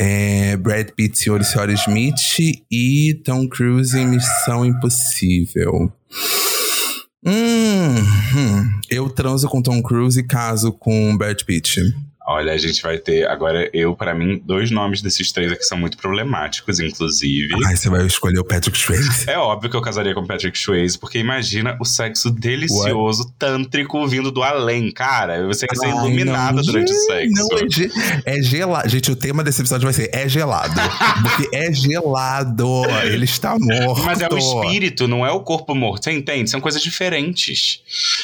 É, 0.00 0.56
Brad 0.56 0.88
Pitt, 0.96 1.18
Senhor 1.18 1.40
e 1.40 1.44
Senhora 1.44 1.72
Smith 1.74 2.16
e 2.70 3.20
Tom 3.24 3.46
Cruise 3.46 3.96
em 3.96 4.06
Missão 4.06 4.64
Impossível. 4.64 5.92
Hum, 7.24 7.94
hum, 8.36 8.80
eu 8.90 9.08
transo 9.08 9.48
com 9.48 9.62
Tom 9.62 9.80
Cruise 9.80 10.18
e 10.18 10.24
caso 10.26 10.72
com 10.72 11.16
Brad 11.16 11.40
Pitt. 11.42 11.80
Olha, 12.26 12.52
a 12.52 12.56
gente 12.56 12.80
vai 12.82 12.98
ter 12.98 13.26
agora, 13.28 13.68
eu, 13.72 13.96
pra 13.96 14.14
mim, 14.14 14.40
dois 14.44 14.70
nomes 14.70 15.02
desses 15.02 15.32
três 15.32 15.50
aqui 15.50 15.64
são 15.64 15.76
muito 15.76 15.96
problemáticos, 15.96 16.78
inclusive. 16.78 17.48
Ai, 17.66 17.76
você 17.76 17.90
vai 17.90 18.06
escolher 18.06 18.38
o 18.38 18.44
Patrick 18.44 18.78
Swayze. 18.78 19.28
É 19.28 19.36
óbvio 19.38 19.68
que 19.70 19.76
eu 19.76 19.82
casaria 19.82 20.14
com 20.14 20.24
Patrick 20.24 20.56
Swayze, 20.58 20.98
porque 20.98 21.18
imagina 21.18 21.76
o 21.80 21.84
sexo 21.84 22.30
delicioso, 22.30 23.32
tântrico, 23.38 24.06
vindo 24.06 24.30
do 24.30 24.42
além, 24.42 24.90
cara. 24.92 25.46
Você 25.46 25.66
ia 25.66 25.74
ser 25.74 25.86
Ai, 25.86 25.92
iluminada 25.92 26.52
não, 26.56 26.62
durante 26.62 26.92
o 26.92 26.94
gente, 26.94 27.06
sexo. 27.06 27.48
Não, 27.50 27.58
é, 27.58 27.68
ge- 27.68 27.90
é 28.24 28.42
gelado. 28.42 28.88
Gente, 28.88 29.10
o 29.10 29.16
tema 29.16 29.42
desse 29.42 29.60
episódio 29.60 29.84
vai 29.84 29.92
ser 29.92 30.10
É 30.12 30.28
gelado. 30.28 30.74
Porque 31.22 31.56
é 31.56 31.72
gelado. 31.72 32.82
Ele 33.04 33.24
está 33.24 33.56
morto. 33.58 34.02
Mas 34.04 34.20
é 34.20 34.28
o 34.30 34.38
espírito, 34.38 35.08
não 35.08 35.26
é 35.26 35.30
o 35.32 35.40
corpo 35.40 35.74
morto. 35.74 36.04
Você 36.04 36.12
entende? 36.12 36.48
São 36.50 36.60
coisas 36.60 36.80
diferentes. 36.82 37.80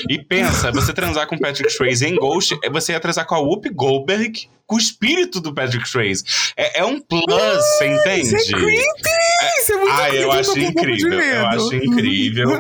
E 0.09 0.19
pensa, 0.23 0.71
você 0.71 0.93
transar 0.93 1.27
com 1.27 1.39
Patrick 1.39 1.71
Swayze 1.73 2.07
em 2.07 2.17
Ghost, 2.17 2.57
você 2.71 2.93
ia 2.93 3.01
transar 3.01 3.27
com 3.27 3.35
a 3.35 3.39
Whoopi 3.41 3.71
Goldberg 3.89 4.51
com 4.69 4.77
o 4.77 4.79
espírito 4.79 5.41
do 5.41 5.53
Patrick 5.53 5.89
Swayze. 5.89 6.23
É, 6.55 6.81
é 6.81 6.85
um 6.85 7.01
plus, 7.01 7.25
você 7.27 7.87
entende? 7.87 8.37
Isso 8.37 8.55
é 8.55 8.59
creepy! 8.59 9.19
Isso 9.61 9.73
é 9.73 9.77
muito 9.77 9.93
Ah, 9.93 10.11
eu 10.11 10.31
acho 10.31 10.59
incrível. 10.59 11.13
Eu 11.19 11.47
acho 11.47 11.75
incrível. 11.75 12.51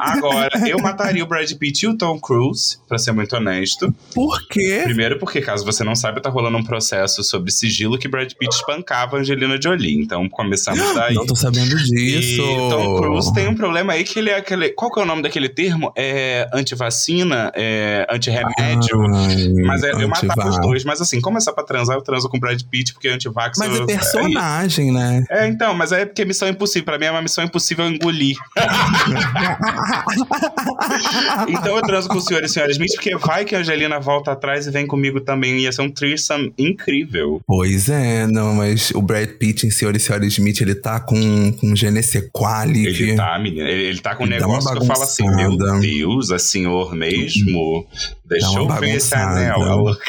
Agora, 0.00 0.68
eu 0.68 0.78
mataria 0.78 1.22
o 1.22 1.26
Brad 1.26 1.52
Pitt 1.52 1.84
e 1.84 1.88
o 1.88 1.96
Tom 1.96 2.18
Cruise, 2.18 2.78
pra 2.88 2.96
ser 2.96 3.12
muito 3.12 3.36
honesto. 3.36 3.94
Por 4.14 4.48
quê? 4.48 4.80
Primeiro, 4.84 5.18
porque, 5.18 5.42
caso 5.42 5.64
você 5.64 5.84
não 5.84 5.94
saiba, 5.94 6.20
tá 6.20 6.30
rolando 6.30 6.56
um 6.56 6.64
processo 6.64 7.22
sobre 7.22 7.52
sigilo 7.52 7.98
que 7.98 8.08
Brad 8.08 8.32
Pitt 8.32 8.54
espancava 8.54 9.18
a 9.18 9.20
Angelina 9.20 9.60
Jolie. 9.60 10.00
Então, 10.00 10.28
começamos 10.30 10.80
daí. 10.94 11.14
Não 11.14 11.26
tô 11.26 11.36
sabendo 11.36 11.76
disso. 11.76 12.40
E 12.40 12.70
Tom 12.70 13.00
Cruise 13.02 13.34
tem 13.34 13.46
um 13.48 13.54
problema 13.54 13.92
aí 13.92 14.04
que 14.04 14.18
ele 14.18 14.30
é 14.30 14.36
aquele. 14.36 14.70
Qual 14.70 14.90
que 14.90 14.98
é 14.98 15.02
o 15.02 15.06
nome 15.06 15.20
daquele 15.20 15.48
termo? 15.50 15.92
É 15.94 16.48
antivacina? 16.54 17.52
É 17.54 18.06
antirremédio? 18.10 18.98
Ai, 19.14 19.48
mas 19.66 19.82
é, 19.82 19.92
eu 19.92 20.08
matava 20.08 20.48
os 20.48 20.58
dois. 20.58 20.84
Mas 20.84 21.02
assim, 21.02 21.20
como 21.20 21.36
é 21.36 21.40
só 21.50 21.52
pra 21.52 21.64
transar, 21.64 21.96
eu 21.96 22.02
transo 22.02 22.28
com 22.28 22.36
o 22.36 22.40
Brad 22.40 22.60
Pitt, 22.62 22.92
porque 22.92 23.08
antivax. 23.08 23.58
Mas 23.58 23.74
eu- 23.74 23.82
é 23.82 23.86
personagem, 23.86 24.92
né? 24.92 25.24
É, 25.28 25.48
então, 25.48 25.74
mas 25.74 25.92
é 25.92 26.06
porque 26.06 26.22
é 26.22 26.24
missão 26.24 26.48
impossível. 26.48 26.84
Pra 26.84 26.98
mim 26.98 27.06
é 27.06 27.10
uma 27.10 27.22
missão 27.22 27.44
impossível 27.44 27.86
engolir. 27.86 28.36
então 31.48 31.76
eu 31.76 31.82
transo 31.82 32.08
com 32.08 32.18
o 32.18 32.20
senhor 32.20 32.42
e 32.44 32.48
senhora 32.48 32.70
Smith, 32.72 32.92
porque 32.94 33.16
vai 33.16 33.44
que 33.44 33.54
a 33.54 33.58
Angelina 33.58 33.98
volta 34.00 34.32
atrás 34.32 34.66
e 34.66 34.70
vem 34.70 34.86
comigo 34.86 35.20
também. 35.20 35.58
Ia 35.60 35.72
ser 35.72 35.82
um 35.82 35.90
threesome 35.90 36.52
incrível. 36.56 37.40
Pois 37.46 37.88
é, 37.88 38.26
não, 38.26 38.54
mas 38.54 38.90
o 38.92 39.02
Brad 39.02 39.28
Pitt 39.28 39.66
em 39.66 39.70
Senhor 39.70 39.94
e 39.96 40.00
Senhora 40.00 40.24
Smith, 40.26 40.60
ele 40.60 40.74
tá 40.74 41.00
com, 41.00 41.52
com 41.52 41.74
Genesequali. 41.74 42.86
Ele 42.86 43.10
que... 43.10 43.16
tá, 43.16 43.38
menina. 43.38 43.68
Ele, 43.68 43.82
ele 43.82 43.98
tá 43.98 44.14
com 44.14 44.24
um 44.24 44.26
Ele 44.26 44.36
negócio 44.36 44.70
que 44.72 44.78
eu 44.78 44.86
falo 44.86 45.02
assim: 45.02 45.28
meu. 45.34 45.56
Deus, 45.80 46.30
é 46.30 46.38
senhor 46.38 46.94
mesmo. 46.94 47.86
Deixa 48.30 48.58
eu 48.58 48.68
ver 48.68 48.94
esse 48.96 49.10
bagunçada. 49.10 49.54
anel. 49.54 49.84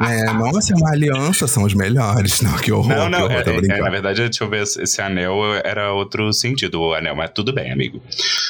É, 0.00 0.24
nossa, 0.32 0.72
é 0.72 0.76
uma 0.76 0.90
aliança, 0.90 1.46
são 1.48 1.64
os 1.64 1.74
melhores. 1.74 2.40
Não, 2.40 2.52
que 2.56 2.70
horror, 2.70 2.88
Não, 2.88 3.10
não, 3.10 3.24
horror, 3.24 3.32
é, 3.46 3.78
é, 3.78 3.80
na 3.80 3.90
verdade, 3.90 4.20
deixa 4.22 4.44
eu 4.44 4.48
ver, 4.48 4.62
esse 4.62 5.02
anel 5.02 5.34
era 5.64 5.92
outro 5.92 6.32
sentido, 6.32 6.80
o 6.80 6.94
anel, 6.94 7.16
mas 7.16 7.30
tudo 7.34 7.52
bem, 7.52 7.72
amigo. 7.72 8.00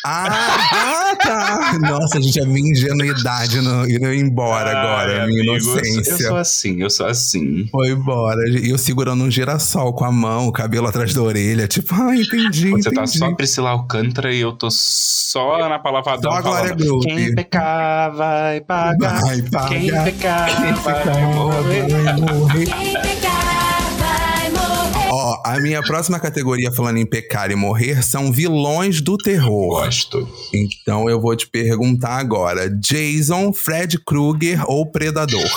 Ah, 0.05 0.27
ah, 0.73 1.17
tá. 1.17 1.79
Nossa, 1.81 2.21
gente, 2.21 2.39
a 2.41 2.45
minha 2.45 2.71
ingenuidade 2.71 3.61
no, 3.63 3.89
indo 3.89 4.13
embora 4.13 4.71
agora, 4.71 5.25
a 5.25 5.27
minha 5.27 5.41
amigo, 5.41 5.55
eu 5.57 5.61
sou- 5.61 5.79
inocência. 5.79 6.11
Eu 6.13 6.19
sou 6.29 6.37
assim, 6.37 6.83
eu 6.83 6.91
sou 6.91 7.07
assim. 7.07 7.67
Foi 7.71 7.89
embora. 7.91 8.39
E 8.49 8.69
eu 8.71 8.77
segurando 8.79 9.25
um 9.25 9.31
girassol 9.31 9.93
com 9.95 10.05
a 10.05 10.13
mão, 10.13 10.49
o 10.49 10.53
cabelo 10.53 10.87
atrás 10.87 11.15
da 11.15 11.23
orelha. 11.23 11.67
Tipo, 11.67 11.95
ah, 11.95 12.15
entendi, 12.15 12.71
Você 12.73 12.91
tá 12.91 13.03
entendi. 13.03 13.19
só 13.19 13.33
Priscila 13.35 13.71
Alcântara 13.71 14.33
e 14.33 14.41
eu 14.41 14.53
tô 14.53 14.69
só 14.71 15.67
na 15.69 15.79
palavra 15.79 16.19
Só 16.21 16.29
a 16.31 16.41
Glória 16.43 16.69
falando. 16.69 16.85
Groove. 16.85 17.07
Quem 17.07 17.35
pecar 17.35 18.15
vai 18.15 18.61
pagar. 18.69 19.21
Vai 19.23 19.43
pagar. 19.43 19.69
Quem 19.71 19.91
pecar 20.05 20.47
Quem 20.63 20.73
vai 20.75 21.03
ficar 21.03 21.21
morrer. 21.35 21.89
vai 21.89 22.17
morrer. 22.21 22.67
Quem 22.67 22.93
pecar 22.93 23.91
vai 23.99 24.51
morrer. 24.51 25.09
Ó, 25.11 25.43
a 25.45 25.59
minha 25.59 25.83
próxima 25.83 26.21
categoria 26.21 26.71
falando 26.71 26.99
em 26.99 27.07
pecar 27.07 27.51
e 27.51 27.57
morrer 27.57 28.05
são 28.05 28.31
vilões 28.31 29.01
do 29.01 29.17
terror. 29.17 29.85
Gosto. 29.85 30.29
Então 30.53 31.09
eu 31.09 31.19
vou 31.19 31.35
te 31.35 31.49
perguntar 31.49 32.19
agora: 32.19 32.69
Jason, 32.69 33.55
Fred 33.55 33.99
Krueger 34.05 34.63
ou 34.71 34.85
Predador? 34.93 35.51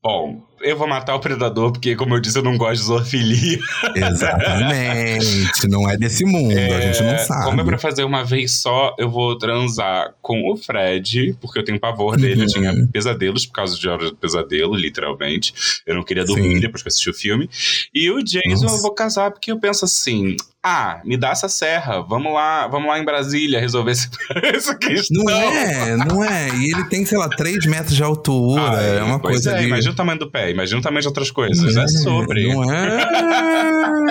Bom, 0.00 0.46
eu 0.64 0.76
vou 0.76 0.86
matar 0.88 1.14
o 1.14 1.20
predador, 1.20 1.72
porque, 1.72 1.94
como 1.94 2.14
eu 2.14 2.20
disse, 2.20 2.38
eu 2.38 2.42
não 2.42 2.56
gosto 2.56 2.80
de 2.80 2.86
zoofilia. 2.86 3.58
Exatamente. 3.94 5.68
não 5.68 5.88
é 5.88 5.96
desse 5.96 6.24
mundo, 6.24 6.52
a 6.52 6.80
gente 6.80 7.02
não 7.02 7.10
É, 7.10 7.18
sabe. 7.18 7.44
Como 7.44 7.60
é 7.60 7.64
pra 7.64 7.78
fazer 7.78 8.04
uma 8.04 8.24
vez 8.24 8.60
só, 8.60 8.94
eu 8.98 9.10
vou 9.10 9.36
transar 9.38 10.12
com 10.22 10.50
o 10.50 10.56
Fred, 10.56 11.36
porque 11.40 11.58
eu 11.58 11.64
tenho 11.64 11.78
pavor 11.80 12.16
dele. 12.16 12.34
Eu 12.42 12.44
Uhum. 12.44 12.46
tinha 12.46 12.86
pesadelos 12.92 13.46
por 13.46 13.52
causa 13.54 13.78
de 13.78 13.88
Hora 13.88 14.10
do 14.10 14.16
Pesadelo, 14.16 14.74
literalmente. 14.74 15.54
Eu 15.86 15.94
não 15.94 16.02
queria 16.02 16.24
dormir 16.24 16.54
Sim. 16.54 16.60
depois 16.60 16.82
que 16.82 16.88
eu 16.88 16.90
assisti 16.90 17.10
o 17.10 17.14
filme. 17.14 17.48
E 17.94 18.10
o 18.10 18.22
Jason 18.22 18.62
Nossa. 18.64 18.76
eu 18.76 18.82
vou 18.82 18.92
casar, 18.94 19.30
porque 19.30 19.50
eu 19.52 19.58
penso 19.58 19.84
assim. 19.84 20.36
Ah, 20.66 21.02
me 21.04 21.18
dá 21.18 21.28
essa 21.28 21.46
serra, 21.46 22.00
vamos 22.00 22.32
lá, 22.32 22.66
vamos 22.68 22.88
lá 22.88 22.98
em 22.98 23.04
Brasília 23.04 23.60
resolver 23.60 23.90
esse- 23.92 24.08
essa 24.42 24.74
questão. 24.74 25.22
Não 25.22 25.30
é, 25.30 25.96
não 25.98 26.24
é. 26.24 26.48
E 26.56 26.72
ele 26.72 26.84
tem, 26.84 27.04
sei 27.04 27.18
lá, 27.18 27.28
3 27.28 27.66
metros 27.66 27.94
de 27.94 28.02
altura. 28.02 28.62
Ai, 28.70 28.98
é 28.98 29.02
uma 29.02 29.18
pois 29.20 29.34
coisa 29.34 29.52
é, 29.52 29.60
de... 29.60 29.66
imagina 29.66 29.92
o 29.92 29.94
tamanho 29.94 30.18
do 30.18 30.30
pé, 30.30 30.50
tamanho 30.82 31.00
de 31.02 31.08
outras 31.08 31.30
coisas. 31.30 31.76
É, 31.76 31.86
sobre. 31.88 32.52
Não 32.52 32.72
é. 32.72 33.04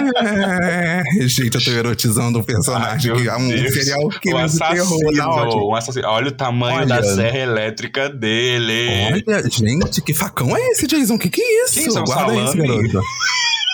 Gente, 1.28 1.56
eu 1.58 1.64
tô 1.64 1.72
erotizando 1.72 2.40
um 2.40 2.44
personagem 2.44 3.16
que 3.16 3.28
é 3.28 3.36
um 3.36 3.48
Deus. 3.50 3.74
serial 3.74 4.10
killer 4.10 4.48
de 4.48 4.58
terror 4.58 4.74
assassino, 4.84 5.66
o 5.66 5.76
assassino. 5.76 6.08
Olha 6.08 6.28
o 6.28 6.32
tamanho 6.32 6.78
Olha. 6.78 6.86
da 6.88 7.04
serra 7.04 7.38
elétrica 7.38 8.10
dele. 8.10 9.24
Olha, 9.28 9.50
gente, 9.50 10.02
que 10.02 10.14
facão 10.14 10.56
é 10.56 10.60
esse, 10.72 10.88
Jason? 10.88 11.18
Que 11.18 11.30
que 11.30 11.42
é 11.42 11.66
isso? 11.66 11.74
Que 11.92 11.98
é 11.98 12.02
um 12.02 12.04
Guarda 12.04 12.36
isso, 12.36 12.58
garoto. 12.58 13.02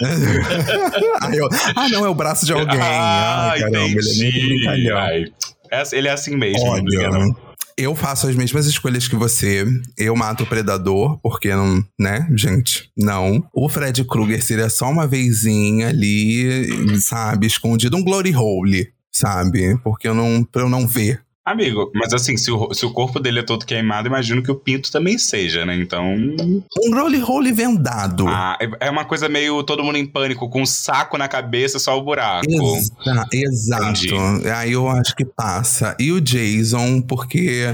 ah, 1.21 1.35
eu- 1.35 1.49
ah, 1.75 1.89
não, 1.89 2.05
é 2.05 2.09
o 2.09 2.13
braço 2.15 2.45
de 2.45 2.53
alguém. 2.53 2.79
Ah, 2.79 3.51
Ai, 3.51 3.59
caramba, 3.59 3.77
ele 3.79 3.87
é 3.87 3.91
entendi. 4.27 4.47
brincalhão. 4.47 4.97
Ai, 4.97 5.25
é- 5.71 5.83
Ele 5.93 6.07
é 6.07 6.11
assim 6.11 6.35
mesmo, 6.35 6.77
liga 6.77 7.09
não. 7.09 7.48
Eu 7.79 7.95
faço 7.95 8.27
as 8.27 8.35
mesmas 8.35 8.65
escolhas 8.65 9.07
que 9.07 9.15
você. 9.15 9.65
Eu 9.97 10.13
mato 10.13 10.43
o 10.43 10.45
predador, 10.45 11.17
porque 11.19 11.47
não, 11.55 11.81
né, 11.97 12.27
gente? 12.35 12.91
Não. 12.97 13.41
O 13.53 13.69
Fred 13.69 14.03
Krueger 14.03 14.43
seria 14.43 14.69
só 14.69 14.89
uma 14.89 15.07
vezinha 15.07 15.87
ali, 15.87 16.99
sabe, 16.99 17.47
escondido, 17.47 17.95
um 17.95 18.03
glory 18.03 18.35
hole, 18.35 18.91
sabe? 19.09 19.79
Porque 19.81 20.09
eu 20.09 20.13
não, 20.13 20.43
pra 20.43 20.63
eu 20.63 20.69
não 20.69 20.85
ver. 20.85 21.23
Amigo, 21.51 21.89
mas 21.95 22.13
assim, 22.13 22.37
se 22.37 22.51
o, 22.51 22.73
se 22.73 22.85
o 22.85 22.91
corpo 22.91 23.19
dele 23.19 23.39
é 23.39 23.43
todo 23.43 23.65
queimado, 23.65 24.07
imagino 24.07 24.43
que 24.43 24.51
o 24.51 24.55
pinto 24.55 24.91
também 24.91 25.17
seja, 25.17 25.65
né? 25.65 25.75
Então. 25.75 26.05
Um 26.13 26.91
glory 26.91 27.21
hole 27.23 27.51
vendado. 27.51 28.27
ah, 28.27 28.57
é- 28.61 28.87
é 28.87 28.89
uma 28.91 29.03
coisa 29.05 29.27
meio 29.27 29.63
todo 29.63 29.83
mundo 29.83 29.97
em 29.97 30.05
pânico, 30.05 30.49
com 30.49 30.61
um 30.61 30.65
saco 30.65 31.17
na 31.17 31.27
cabeça, 31.27 31.79
só 31.79 31.97
o 31.97 32.03
buraco. 32.03 32.45
Exa- 32.49 33.25
exato. 33.33 33.83
Entendi. 34.05 34.49
Aí 34.49 34.73
eu 34.73 34.87
acho 34.87 35.15
que 35.15 35.25
passa. 35.25 35.95
E 35.99 36.11
o 36.11 36.21
Jason, 36.21 37.01
porque. 37.01 37.73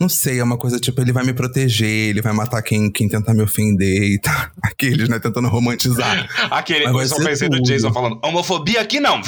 Não 0.00 0.08
sei, 0.08 0.40
é 0.40 0.44
uma 0.44 0.58
coisa 0.58 0.80
tipo, 0.80 1.00
ele 1.00 1.12
vai 1.12 1.24
me 1.24 1.32
proteger, 1.32 2.10
ele 2.10 2.20
vai 2.20 2.32
matar 2.32 2.60
quem, 2.62 2.90
quem 2.90 3.08
tentar 3.08 3.32
me 3.32 3.42
ofender 3.42 4.02
e 4.02 4.18
tá. 4.18 4.50
Aqueles, 4.62 5.08
né, 5.08 5.18
tentando 5.18 5.48
romantizar. 5.48 6.28
Aquele, 6.50 6.86
eu 6.86 7.08
só 7.08 7.16
pensei 7.16 7.48
do 7.48 7.56
tudo. 7.58 7.66
Jason 7.66 7.92
falando, 7.92 8.18
homofobia 8.22 8.80
aqui 8.80 8.98
não. 8.98 9.20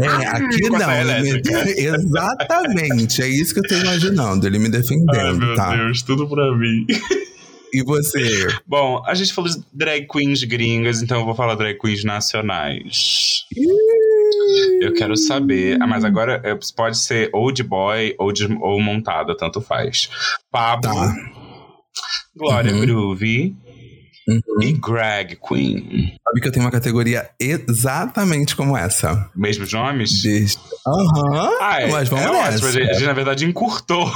É, 0.00 0.26
aqui 0.28 0.70
não. 0.70 0.92
Exatamente, 1.76 3.22
é 3.22 3.28
isso 3.28 3.54
que 3.54 3.60
eu 3.60 3.68
tô 3.68 3.74
imaginando, 3.76 4.46
ele 4.46 4.58
me 4.58 4.68
defendendo, 4.68 5.54
tá? 5.54 5.74
Deus, 5.76 6.02
tudo 6.02 6.28
pra 6.28 6.56
mim. 6.56 6.86
E 7.74 7.82
você? 7.82 8.48
Bom, 8.66 9.02
a 9.06 9.14
gente 9.14 9.32
falou 9.32 9.50
de 9.50 9.56
drag 9.72 10.06
queens 10.06 10.44
gringas, 10.44 11.02
então 11.02 11.20
eu 11.20 11.24
vou 11.24 11.34
falar 11.34 11.54
drag 11.54 11.78
queens 11.78 12.04
nacionais. 12.04 13.46
Eu 14.80 14.92
quero 14.94 15.16
saber. 15.16 15.78
Ah, 15.80 15.86
mas 15.86 16.04
agora 16.04 16.40
é, 16.44 16.56
pode 16.76 16.98
ser 16.98 17.30
ou 17.32 17.50
de 17.52 17.62
boy 17.62 18.14
ou, 18.18 18.32
de, 18.32 18.46
ou 18.60 18.80
montada, 18.80 19.36
tanto 19.36 19.60
faz. 19.60 20.08
Pablo, 20.50 20.92
Tá. 20.92 21.14
Glória 22.36 22.72
Uhum. 22.72 22.80
Groove 22.80 23.54
Uhum. 24.28 24.62
e 24.62 24.72
Greg 24.72 25.36
Queen. 25.46 26.14
Sabe 26.24 26.40
que 26.40 26.46
eu 26.48 26.52
tenho 26.52 26.64
uma 26.64 26.70
categoria 26.70 27.28
exatamente 27.40 28.54
como 28.54 28.76
essa. 28.76 29.28
Mesmos 29.34 29.72
nomes? 29.72 30.22
Aham, 30.86 31.50
Ah, 31.60 31.80
é, 31.82 31.88
mas 31.88 32.08
vamos 32.08 32.26
é 32.26 32.30
nessa. 32.30 32.48
ótimo. 32.54 32.68
A 32.68 32.70
gente, 32.72 32.90
a 32.90 32.92
gente, 32.94 33.04
na 33.06 33.12
verdade, 33.12 33.44
encurtou. 33.44 34.10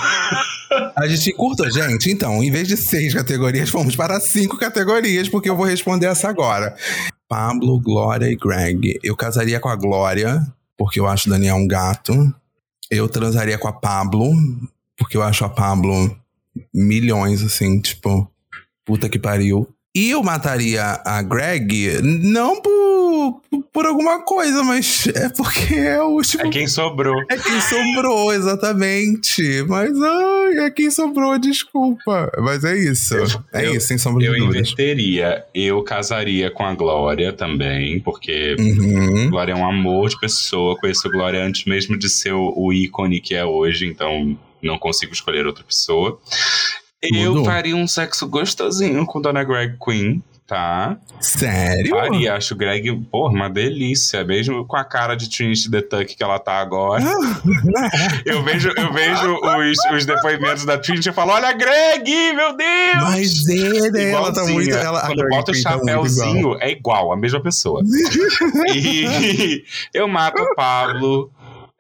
A 0.97 1.07
gente 1.09 1.33
curta, 1.33 1.69
gente. 1.71 2.11
Então, 2.11 2.43
em 2.43 2.51
vez 2.53 2.69
de 2.69 2.77
seis 2.77 3.13
categorias, 3.15 3.69
fomos 3.69 3.97
para 3.97 4.19
cinco 4.21 4.57
categorias, 4.57 5.29
porque 5.29 5.51
eu 5.51 5.57
vou 5.57 5.67
responder 5.67 6.07
essa 6.07 6.29
agora. 6.29 6.75
Pablo, 7.29 7.81
Glória 7.81 8.31
e 8.31 8.37
Greg. 8.37 8.99
Eu 9.03 9.17
casaria 9.17 9.61
com 9.61 9.69
a 9.69 9.77
Glória, 9.77 10.41
porque 10.77 11.01
eu 11.01 11.07
acho 11.07 11.29
o 11.29 11.33
Daniel 11.33 11.57
um 11.57 11.67
gato. 11.67 12.35
Eu 12.91 13.09
transaria 13.09 13.59
com 13.59 13.69
a 13.69 13.73
Pablo, 13.73 14.33
porque 14.97 15.17
eu 15.17 15.23
acho 15.23 15.45
a 15.45 15.49
Pablo 15.49 16.17
milhões, 16.73 17.43
assim, 17.43 17.81
tipo, 17.81 18.31
puta 18.85 19.09
que 19.09 19.19
pariu. 19.19 19.69
E 19.97 20.11
eu 20.11 20.23
mataria 20.23 21.01
a 21.07 21.23
Greg, 21.23 22.03
não 22.03 22.61
por, 22.61 23.41
por 23.73 23.87
alguma 23.87 24.21
coisa, 24.23 24.63
mas 24.63 25.07
é 25.09 25.31
porque 25.31 25.75
é 25.75 26.03
o 26.03 26.09
último 26.11 26.47
É 26.47 26.51
quem 26.51 26.69
sobrou. 26.69 27.19
é 27.31 27.37
quem 27.39 27.59
sobrou, 27.63 28.31
exatamente. 28.35 29.65
Mas 29.67 29.91
ai, 29.99 30.67
é 30.67 30.71
quem 30.71 30.91
sobrou, 30.91 31.39
desculpa. 31.39 32.31
Mas 32.43 32.63
é 32.65 32.77
isso. 32.77 33.15
é 33.55 33.67
eu- 33.69 33.75
isso, 33.77 33.87
sem 33.89 33.97
sombra 33.97 34.23
Eu 34.23 34.35
de 34.35 34.41
dúvidas. 34.41 34.71
inverteria. 34.73 35.45
Eu 35.55 35.83
casaria 35.83 36.51
com 36.51 36.65
a 36.67 36.75
Glória 36.75 37.33
também, 37.33 37.99
porque 38.01 38.55
Uhum. 38.59 39.31
Glória 39.31 39.53
é 39.53 39.57
um 39.57 39.67
amor 39.67 40.11
de 40.11 40.21
pessoa. 40.21 40.77
Conheço 40.79 41.11
Glória 41.11 41.43
antes 41.43 41.65
mesmo 41.65 41.97
de 41.99 42.09
ser 42.11 42.33
o, 42.35 42.53
o 42.55 42.71
ícone 42.73 43.19
que 43.19 43.35
é 43.35 43.47
hoje, 43.47 43.87
então 43.87 44.37
não 44.63 44.79
consigo 44.79 45.13
escolher 45.15 45.47
outra 45.47 45.65
pessoa. 45.65 46.21
Eu 47.15 47.35
Tudo. 47.35 47.45
faria 47.45 47.77
um 47.77 47.87
sexo 47.87 48.27
gostosinho 48.29 49.05
com 49.07 49.21
Dona 49.21 49.45
Greg 49.45 49.77
Queen. 49.83 50.23
tá? 50.47 50.97
Sério? 51.21 51.91
Faria, 51.91 52.35
acho 52.35 52.55
o 52.55 52.57
Greg, 52.57 52.93
porra, 53.11 53.33
uma 53.33 53.51
delícia. 53.51 54.23
Mesmo 54.25 54.65
com 54.65 54.77
a 54.77 54.85
cara 54.85 55.17
de 55.17 55.29
Trinity 55.29 55.71
the 55.71 55.83
Tuck 55.83 56.15
que 56.15 56.23
ela 56.23 56.39
tá 56.39 56.61
agora. 56.61 57.03
eu 58.25 58.43
vejo, 58.45 58.73
eu 58.77 58.93
vejo 58.93 59.35
os, 59.35 59.97
os 59.97 60.07
depoimentos 60.07 60.65
da 60.65 60.79
Trinity 60.79 61.09
e 61.09 61.13
falo: 61.13 61.33
Olha, 61.33 61.53
Greg, 61.53 62.09
meu 62.35 62.57
Deus! 62.57 63.03
Mas 63.03 63.49
ele, 63.49 64.05
ela 64.05 64.33
tá 64.33 64.45
muito. 64.45 64.71
Ela, 64.71 65.07
Quando 65.07 65.29
bota 65.29 65.51
o 65.51 65.55
tá 65.55 65.61
chapéuzinho, 65.61 66.57
é 66.61 66.71
igual, 66.71 67.13
a 67.13 67.17
mesma 67.17 67.41
pessoa. 67.41 67.83
e 68.75 69.65
eu 69.93 70.07
mato 70.07 70.41
o 70.41 70.55
Pablo. 70.55 71.31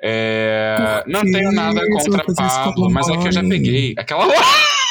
É, 0.03 1.03
não 1.07 1.23
tenho 1.23 1.53
nada 1.53 1.81
contra 1.88 2.25
Pablo, 2.35 2.90
mas 2.90 3.09
é 3.09 3.17
que 3.17 3.29
eu 3.29 3.33
já 3.33 3.42
peguei. 3.42 3.94
Aquela. 3.96 4.27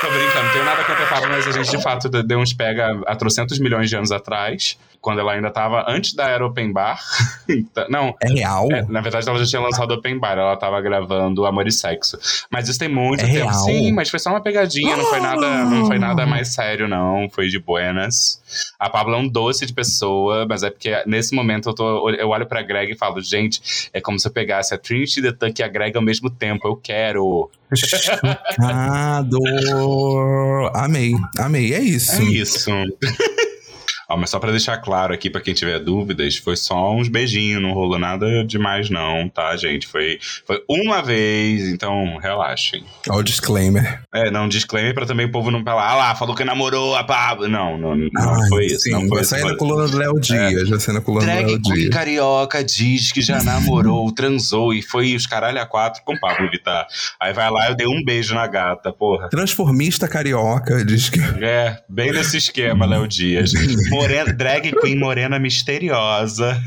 Tô 0.00 0.08
brincando, 0.08 0.44
não 0.44 0.52
tenho 0.52 0.64
nada 0.64 0.84
contra 0.84 1.04
a 1.04 1.28
mas 1.28 1.46
a 1.48 1.52
gente 1.52 1.70
de 1.70 1.82
fato 1.82 2.08
deu 2.08 2.38
uns 2.38 2.52
pega 2.52 3.00
há 3.06 3.16
trocentos 3.16 3.58
milhões 3.58 3.90
de 3.90 3.96
anos 3.96 4.12
atrás, 4.12 4.78
quando 5.00 5.20
ela 5.20 5.32
ainda 5.32 5.50
tava 5.50 5.84
antes 5.88 6.14
da 6.14 6.28
Era 6.28 6.46
Open 6.46 6.72
Bar. 6.72 7.00
Então, 7.50 7.84
não, 7.90 8.14
É 8.22 8.28
real? 8.28 8.68
é, 8.70 8.82
na 8.88 9.00
verdade, 9.00 9.28
ela 9.28 9.36
já 9.38 9.44
tinha 9.44 9.60
lançado 9.60 9.92
Open 9.92 10.16
Bar, 10.20 10.38
ela 10.38 10.56
tava 10.56 10.80
gravando 10.80 11.44
Amor 11.44 11.66
e 11.66 11.72
Sexo. 11.72 12.16
Mas 12.48 12.68
isso 12.68 12.78
tem 12.78 12.88
muito 12.88 13.24
É 13.24 13.26
tempo. 13.26 13.38
real? 13.50 13.64
Sim, 13.64 13.92
mas 13.92 14.08
foi 14.08 14.20
só 14.20 14.30
uma 14.30 14.40
pegadinha, 14.40 14.96
não 14.96 15.04
foi 15.06 15.18
nada, 15.20 15.64
não 15.64 15.86
foi 15.86 15.98
nada 15.98 16.24
mais 16.26 16.48
sério, 16.54 16.86
não. 16.86 17.28
Foi 17.30 17.48
de 17.48 17.58
buenas. 17.58 18.40
A 18.78 18.88
Pablo 18.88 19.14
é 19.14 19.18
um 19.18 19.26
doce 19.28 19.66
de 19.66 19.72
pessoa, 19.72 20.46
mas 20.48 20.62
é 20.62 20.70
porque 20.70 21.02
nesse 21.06 21.34
momento 21.34 21.70
eu, 21.70 21.74
tô, 21.74 22.10
eu 22.10 22.28
olho 22.28 22.46
pra 22.46 22.62
Greg 22.62 22.92
e 22.92 22.96
falo, 22.96 23.20
gente, 23.20 23.88
é 23.92 24.00
como 24.00 24.18
se 24.18 24.28
eu 24.28 24.32
pegasse 24.32 24.72
a 24.72 24.78
Trinity 24.78 25.20
the 25.20 25.32
Tuck 25.32 25.58
e 25.60 25.64
a 25.64 25.68
Greg 25.68 25.96
ao 25.96 26.02
mesmo 26.02 26.30
tempo. 26.30 26.68
Eu 26.68 26.76
quero. 26.76 27.50
Chocado. 27.74 29.38
Amei, 30.74 31.12
amei. 31.38 31.72
É 31.74 31.80
isso. 31.80 32.20
É 32.20 32.24
isso. 32.24 32.70
Ó, 34.10 34.16
mas 34.16 34.30
só 34.30 34.40
pra 34.40 34.50
deixar 34.50 34.76
claro 34.78 35.14
aqui 35.14 35.30
pra 35.30 35.40
quem 35.40 35.54
tiver 35.54 35.78
dúvidas, 35.78 36.36
foi 36.36 36.56
só 36.56 36.92
uns 36.92 37.08
beijinhos, 37.08 37.62
não 37.62 37.72
rolou 37.72 37.98
nada 37.98 38.44
demais 38.44 38.90
não, 38.90 39.28
tá, 39.28 39.56
gente? 39.56 39.86
Foi, 39.86 40.18
foi 40.44 40.62
uma 40.68 41.00
vez, 41.00 41.68
então 41.68 42.16
relaxem. 42.16 42.84
Olha 43.08 43.20
o 43.20 43.22
disclaimer. 43.22 44.02
É, 44.12 44.28
não, 44.30 44.48
disclaimer 44.48 44.92
pra 44.94 45.06
também 45.06 45.26
o 45.26 45.30
povo 45.30 45.50
não 45.50 45.62
falar, 45.62 45.90
ah 45.90 45.94
lá, 45.94 46.14
falou 46.16 46.34
que 46.34 46.44
namorou 46.44 46.96
a 46.96 47.04
Pablo. 47.04 47.48
Não, 47.48 47.78
não, 47.78 47.94
não 47.94 48.10
Ai, 48.16 48.48
foi 48.48 48.66
isso. 48.66 48.80
Sim, 48.80 48.90
não 48.90 49.00
foi 49.02 49.08
vai 49.10 49.20
isso. 49.20 49.30
sair 49.30 49.44
na 49.44 49.56
coluna 49.56 49.86
do 49.86 49.96
Léo 49.96 50.20
Dias. 50.20 50.68
Vai 50.68 50.80
sair 50.80 50.94
na 50.94 51.00
coluna 51.00 51.24
do 51.24 51.46
Léo 51.46 51.58
Dias. 51.60 51.88
carioca 51.90 52.64
diz 52.64 53.12
que 53.12 53.20
já 53.20 53.42
namorou, 53.44 54.10
transou 54.12 54.74
e 54.74 54.82
foi 54.82 55.14
os 55.14 55.26
caralho 55.26 55.60
a 55.60 55.66
quatro 55.66 56.02
com 56.04 56.18
Pablo 56.18 56.50
Vittar. 56.50 56.86
Aí 57.20 57.32
vai 57.32 57.48
lá, 57.48 57.68
eu 57.68 57.76
dei 57.76 57.86
um 57.86 58.02
beijo 58.04 58.34
na 58.34 58.46
gata, 58.48 58.92
porra. 58.92 59.28
Transformista 59.28 60.08
carioca 60.08 60.84
diz 60.84 61.08
que. 61.08 61.20
É, 61.40 61.78
bem 61.88 62.10
nesse 62.10 62.36
esquema, 62.36 62.86
Léo 62.86 63.06
Dias. 63.06 63.52
Morena, 64.00 64.32
drag 64.32 64.72
Queen 64.80 64.96
morena 64.98 65.38
misteriosa. 65.38 66.60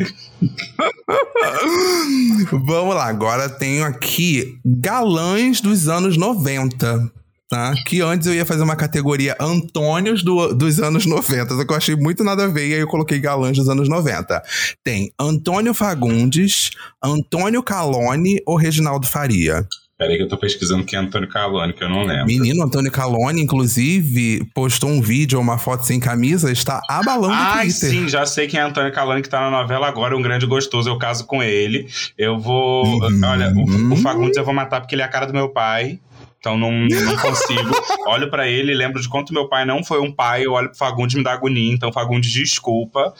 Vamos 2.52 2.96
lá, 2.96 3.06
agora 3.08 3.50
tenho 3.50 3.84
aqui 3.86 4.58
galãs 4.66 5.62
dos 5.62 5.88
anos 5.88 6.18
90. 6.18 7.12
Tá? 7.50 7.74
Que 7.86 8.02
antes 8.02 8.26
eu 8.26 8.34
ia 8.34 8.46
fazer 8.48 8.64
uma 8.64 8.76
categoria 8.76 9.36
Antônios 9.40 10.24
do- 10.24 10.56
dos 10.56 10.80
anos 10.80 11.06
90, 11.06 11.54
só 11.56 11.64
que 11.64 11.72
eu 11.72 11.78
achei 11.78 11.96
muito 11.96 12.24
nada 12.24 12.46
a 12.46 12.48
ver, 12.48 12.68
e 12.68 12.74
aí 12.74 12.80
eu 12.80 12.88
coloquei 12.88 13.20
galãs 13.20 13.56
dos 13.56 13.70
anos 13.70 13.88
90. 13.88 14.42
Tem 14.84 15.12
Antônio 15.20 15.72
Fagundes, 15.72 16.72
Antônio 17.04 17.62
Calone 17.62 18.42
ou 18.48 18.56
Reginaldo 18.56 19.06
Faria. 19.06 19.68
Peraí 19.98 20.18
que 20.18 20.24
eu 20.24 20.28
tô 20.28 20.38
pesquisando 20.38 20.84
quem 20.84 20.98
é 20.98 21.02
Antônio 21.02 21.30
Calone, 21.30 21.72
que 21.72 21.84
eu 21.84 21.89
não 21.89 22.04
lembro. 22.04 22.26
Menino 22.26 22.64
Antônio 22.64 22.91
Calone, 22.91 23.41
inclusive, 23.41 24.44
postou 24.54 24.89
um 24.89 25.00
vídeo 25.02 25.38
ou 25.38 25.44
uma 25.44 25.60
foto 25.60 25.86
sem 25.86 26.00
camisa, 26.00 26.52
está 26.52 26.82
abalando 26.89 27.34
o 27.34 27.38
Ai, 27.38 27.68
Twitter. 27.68 27.89
sim, 27.89 28.10
já 28.10 28.26
sei 28.26 28.48
quem 28.48 28.60
é 28.60 28.64
Antônio 28.64 28.91
Calone 28.91 29.22
que 29.22 29.30
tá 29.30 29.39
na 29.39 29.52
novela 29.52 29.88
agora, 29.88 30.18
um 30.18 30.22
grande 30.22 30.48
gostoso, 30.48 30.89
eu 30.89 30.98
caso 30.98 31.26
com 31.26 31.44
ele. 31.44 31.88
Eu 32.18 32.39
vou. 32.39 32.86
Uhum. 32.86 33.22
Olha, 33.24 33.54
o, 33.56 33.94
o 33.94 33.98
Fagundes 33.98 34.36
eu 34.36 34.44
vou 34.44 34.54
matar 34.54 34.82
porque 34.82 34.96
ele 34.96 35.04
é 35.04 35.06
a 35.06 35.10
cara 35.10 35.28
do 35.28 35.34
meu 35.34 35.50
pai. 35.50 36.00
Então 36.39 36.58
não, 36.58 36.72
não 36.72 37.18
consigo. 37.18 37.72
olho 38.06 38.30
pra 38.30 38.46
ele, 38.46 38.74
lembro 38.74 39.02
de 39.02 39.08
quanto 39.08 39.34
meu 39.34 39.48
pai 39.48 39.64
não 39.64 39.82
foi 39.82 40.02
um 40.02 40.12
pai. 40.12 40.46
Eu 40.46 40.52
olho 40.52 40.68
pro 40.68 40.78
Fagundes 40.78 41.16
me 41.16 41.24
dá 41.24 41.32
agonia. 41.32 41.74
Então, 41.74 41.94
Fagundes, 41.94 42.32
desculpa. 42.32 43.14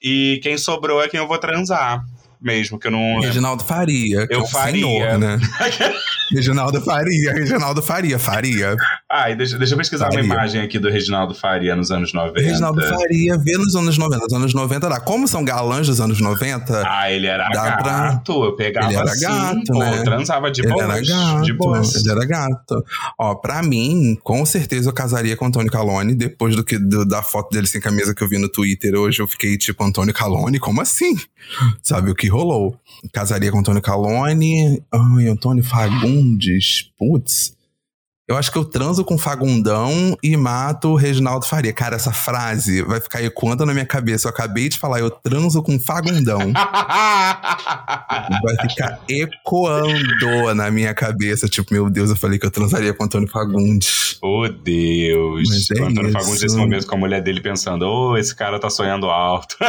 E 0.00 0.38
quem 0.44 0.56
sobrou 0.56 1.02
é 1.02 1.08
quem 1.08 1.18
eu 1.18 1.26
vou 1.26 1.38
transar. 1.38 2.04
Mesmo, 2.40 2.78
que 2.78 2.86
eu 2.86 2.90
não. 2.92 3.20
Reginaldo 3.20 3.64
Faria. 3.64 4.26
Eu 4.30 4.42
é 4.42 4.46
faria. 4.48 4.84
Senhor, 4.86 5.18
né? 5.18 5.38
Reginaldo 6.30 6.78
Faria, 6.82 7.32
Reginaldo 7.32 7.80
Faria, 7.82 8.18
Faria. 8.18 8.76
Ai, 9.10 9.34
deixa, 9.34 9.56
deixa 9.56 9.72
eu 9.72 9.78
pesquisar 9.78 10.04
Faria. 10.10 10.22
uma 10.22 10.34
imagem 10.34 10.60
aqui 10.60 10.78
do 10.78 10.90
Reginaldo 10.90 11.34
Faria 11.34 11.74
nos 11.74 11.90
anos 11.90 12.12
90. 12.12 12.38
Reginaldo 12.46 12.82
Faria 12.86 13.38
vê 13.38 13.56
nos 13.56 13.74
anos 13.74 13.96
90. 13.96 14.24
Nos 14.24 14.32
anos 14.34 14.52
90 14.54 14.88
dá. 14.90 15.00
Como 15.00 15.26
são 15.26 15.42
galãs 15.42 15.86
dos 15.86 16.02
anos 16.02 16.20
90, 16.20 16.82
Ah, 16.86 17.10
ele 17.10 17.26
era 17.26 17.48
Dá 17.48 17.72
pra- 17.78 17.82
gato. 17.82 18.44
Eu 18.44 18.54
pegava 18.54 18.88
Ele 18.88 18.96
era 18.96 19.10
assim, 19.10 19.20
gato, 19.22 19.62
pô, 19.72 19.78
né? 19.78 20.02
transava 20.02 20.50
de 20.50 20.60
ele 20.60 20.68
boas. 20.68 20.84
era 20.84 21.00
gato. 21.00 21.42
de 21.44 21.52
boas. 21.54 21.94
Ele 21.96 22.10
era 22.10 22.26
gato. 22.26 22.84
Ó, 23.18 23.34
pra 23.34 23.62
mim, 23.62 24.14
com 24.22 24.44
certeza 24.44 24.90
eu 24.90 24.92
casaria 24.92 25.34
com 25.34 25.46
Antônio 25.46 25.72
Calone. 25.72 26.14
Depois 26.14 26.54
do 26.54 26.62
que 26.62 26.78
do- 26.78 27.06
da 27.06 27.22
foto 27.22 27.50
dele 27.54 27.66
sem 27.66 27.80
camisa 27.80 28.14
que 28.14 28.22
eu 28.22 28.28
vi 28.28 28.36
no 28.36 28.50
Twitter 28.50 28.94
hoje, 28.96 29.20
eu 29.22 29.26
fiquei 29.26 29.56
tipo, 29.56 29.82
Antônio 29.82 30.12
Calone? 30.12 30.58
Como 30.58 30.82
assim? 30.82 31.16
Sabe 31.82 32.10
o 32.10 32.14
que 32.14 32.27
rolou? 32.28 32.76
Casaria 33.12 33.50
com 33.50 33.58
Antônio 33.58 33.82
Calone. 33.82 34.82
Ai, 34.92 35.26
Antônio 35.28 35.64
Fagundes. 35.64 36.90
Putz. 36.98 37.57
Eu 38.28 38.36
acho 38.36 38.52
que 38.52 38.58
eu 38.58 38.64
transo 38.64 39.02
com 39.06 39.16
Fagundão 39.16 40.14
e 40.22 40.36
mato 40.36 40.88
o 40.88 40.96
Reginaldo 40.96 41.46
Faria. 41.46 41.72
Cara, 41.72 41.96
essa 41.96 42.12
frase 42.12 42.82
vai 42.82 43.00
ficar 43.00 43.22
ecoando 43.22 43.64
na 43.64 43.72
minha 43.72 43.86
cabeça. 43.86 44.28
Eu 44.28 44.30
acabei 44.30 44.68
de 44.68 44.78
falar, 44.78 45.00
eu 45.00 45.10
transo 45.10 45.62
com 45.62 45.80
Fagundão. 45.80 46.52
vai 48.42 48.68
ficar 48.68 49.00
ecoando 49.08 50.54
na 50.54 50.70
minha 50.70 50.92
cabeça. 50.92 51.48
Tipo, 51.48 51.72
meu 51.72 51.88
Deus, 51.88 52.10
eu 52.10 52.16
falei 52.16 52.38
que 52.38 52.44
eu 52.44 52.50
transaria 52.50 52.92
com 52.92 53.04
Antônio 53.04 53.28
Fagundes. 53.28 54.18
oh, 54.20 54.46
Deus. 54.46 55.48
Mas 55.48 55.70
é 55.70 55.80
o 55.80 55.86
Antônio 55.86 56.10
isso. 56.10 56.18
Fagundes 56.18 56.42
nesse 56.42 56.56
momento 56.56 56.86
com 56.86 56.96
a 56.96 56.98
mulher 56.98 57.22
dele 57.22 57.40
pensando, 57.40 57.86
ô, 57.86 58.14
esse 58.18 58.34
cara 58.34 58.58
tá 58.58 58.68
sonhando 58.68 59.06
alto. 59.06 59.56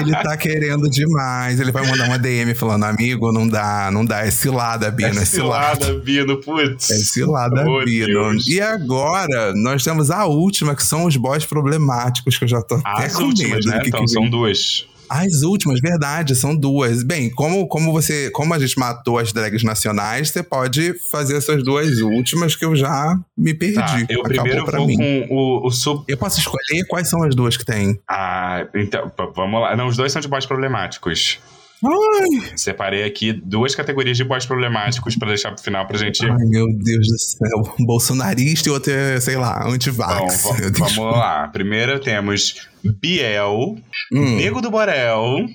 Ele 0.00 0.12
tá 0.12 0.36
querendo 0.36 0.88
demais. 0.88 1.58
Ele 1.58 1.72
vai 1.72 1.84
mandar 1.84 2.06
uma 2.06 2.18
DM 2.18 2.54
falando, 2.54 2.84
amigo, 2.84 3.32
não 3.32 3.48
dá, 3.48 3.90
não 3.90 4.04
dá. 4.04 4.24
É 4.24 4.30
cilada, 4.30 4.92
Bino, 4.92 5.18
é, 5.18 5.24
cilada. 5.24 5.86
cilada, 5.86 6.00
Bino, 6.00 6.36
putz. 6.36 6.90
É 6.90 6.98
cilada, 6.98 7.64
Oh, 7.66 7.84
Bino. 7.84 7.95
Deus. 8.04 8.46
E 8.48 8.60
agora, 8.60 9.54
nós 9.54 9.82
temos 9.84 10.10
a 10.10 10.26
última, 10.26 10.74
que 10.74 10.82
são 10.82 11.04
os 11.06 11.16
boys 11.16 11.44
problemáticos, 11.44 12.36
que 12.36 12.44
eu 12.44 12.48
já 12.48 12.60
tô 12.60 12.74
até 12.84 13.06
As 13.06 13.14
com 13.14 13.24
últimas, 13.24 13.64
medo 13.64 13.68
né? 13.68 13.80
que 13.80 13.88
Então, 13.88 14.00
que 14.00 14.08
são 14.10 14.28
duas. 14.28 14.86
As 15.08 15.42
últimas, 15.42 15.78
verdade, 15.80 16.34
são 16.34 16.56
duas. 16.56 17.04
Bem, 17.04 17.30
como, 17.30 17.68
como 17.68 17.92
você, 17.92 18.28
como 18.30 18.52
a 18.52 18.58
gente 18.58 18.76
matou 18.76 19.18
as 19.18 19.32
drags 19.32 19.62
nacionais, 19.62 20.30
você 20.30 20.42
pode 20.42 20.94
fazer 21.10 21.36
essas 21.36 21.62
duas 21.62 22.00
últimas 22.00 22.56
que 22.56 22.64
eu 22.64 22.74
já 22.74 23.16
me 23.38 23.54
perdi. 23.54 23.76
Tá, 23.76 24.04
eu 24.08 24.20
Acabou 24.20 24.24
primeiro 24.24 24.64
pra 24.64 24.78
vou 24.78 24.86
mim. 24.88 24.96
com 24.96 25.26
o, 25.30 25.66
o 25.68 25.70
sub. 25.70 26.02
Eu 26.08 26.16
posso 26.16 26.40
escolher 26.40 26.84
quais 26.88 27.08
são 27.08 27.22
as 27.22 27.36
duas 27.36 27.56
que 27.56 27.64
tem. 27.64 27.96
Ah, 28.10 28.66
então, 28.74 29.10
vamos 29.34 29.60
lá. 29.60 29.76
Não, 29.76 29.86
os 29.86 29.96
dois 29.96 30.10
são 30.10 30.20
de 30.20 30.26
boys 30.26 30.44
problemáticos. 30.44 31.38
Ai, 31.86 32.52
Separei 32.56 33.04
aqui 33.04 33.32
duas 33.32 33.74
categorias 33.74 34.16
de 34.16 34.24
boys 34.24 34.44
problemáticos 34.46 35.16
pra 35.16 35.28
deixar 35.28 35.52
pro 35.52 35.62
final 35.62 35.86
pra 35.86 35.96
gente. 35.98 36.24
ai, 36.24 36.36
meu 36.46 36.66
Deus 36.66 37.06
do 37.06 37.18
céu. 37.18 37.74
Um 37.80 37.84
bolsonarista 37.86 38.68
e 38.68 38.72
outro 38.72 38.92
é, 38.92 39.20
sei 39.20 39.36
lá, 39.36 39.64
Bom, 39.64 39.70
antivax. 39.72 40.42
Deus. 40.58 40.78
vamos 40.78 40.96
lá. 41.16 41.48
Primeiro 41.48 41.98
temos 42.00 42.66
Biel, 43.00 43.76
Hum. 44.12 44.36
Nego 44.36 44.60
do 44.60 44.70
Borel 44.70 45.46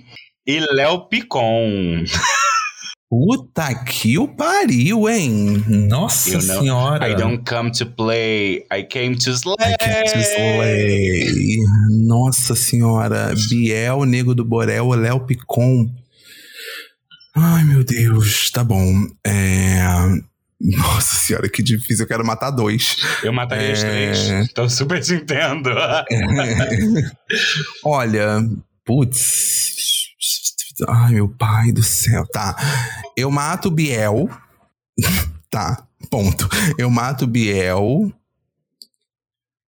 e 0.47 0.59
Léo 0.73 1.07
Picon. 1.07 2.03
Puta 3.09 3.75
que 3.83 4.17
o 4.17 4.25
pariu, 4.25 5.09
hein? 5.09 5.61
Nossa 5.89 6.29
You 6.29 6.41
know, 6.41 6.59
senhora. 6.61 7.09
I 7.09 7.15
don't 7.15 7.43
come 7.45 7.69
to 7.71 7.85
play, 7.85 8.65
I 8.71 8.83
came 8.89 9.15
to 9.17 9.31
slay. 9.33 9.55
I 9.59 9.75
can't 9.77 10.07
slay. 10.09 11.57
Nossa 12.07 12.55
senhora. 12.55 13.33
Biel, 13.49 14.05
Nego 14.05 14.33
do 14.33 14.45
Borel, 14.45 14.87
Léo 14.91 15.19
Picon. 15.25 15.89
Ai, 17.35 17.63
meu 17.63 17.83
Deus. 17.83 18.49
Tá 18.51 18.63
bom. 18.63 19.05
É... 19.25 19.79
Nossa 20.59 21.15
senhora, 21.15 21.49
que 21.49 21.63
difícil. 21.63 22.03
Eu 22.03 22.07
quero 22.07 22.25
matar 22.25 22.51
dois. 22.51 22.97
Eu 23.23 23.33
mataria 23.33 23.73
os 23.73 23.83
É. 23.83 23.89
três. 23.89 24.53
Tô 24.53 24.69
super 24.69 25.01
te 25.01 25.13
entendo. 25.15 25.71
Olha, 27.83 28.37
putz. 28.85 30.11
Ai, 30.87 31.13
meu 31.13 31.27
pai 31.29 31.71
do 31.71 31.81
céu. 31.83 32.25
Tá. 32.31 32.55
Eu 33.17 33.31
mato 33.31 33.67
o 33.69 33.71
Biel. 33.71 34.29
tá. 35.49 35.83
Ponto. 36.09 36.47
Eu 36.77 36.89
mato 36.89 37.25
o 37.25 37.27
Biel. 37.27 38.11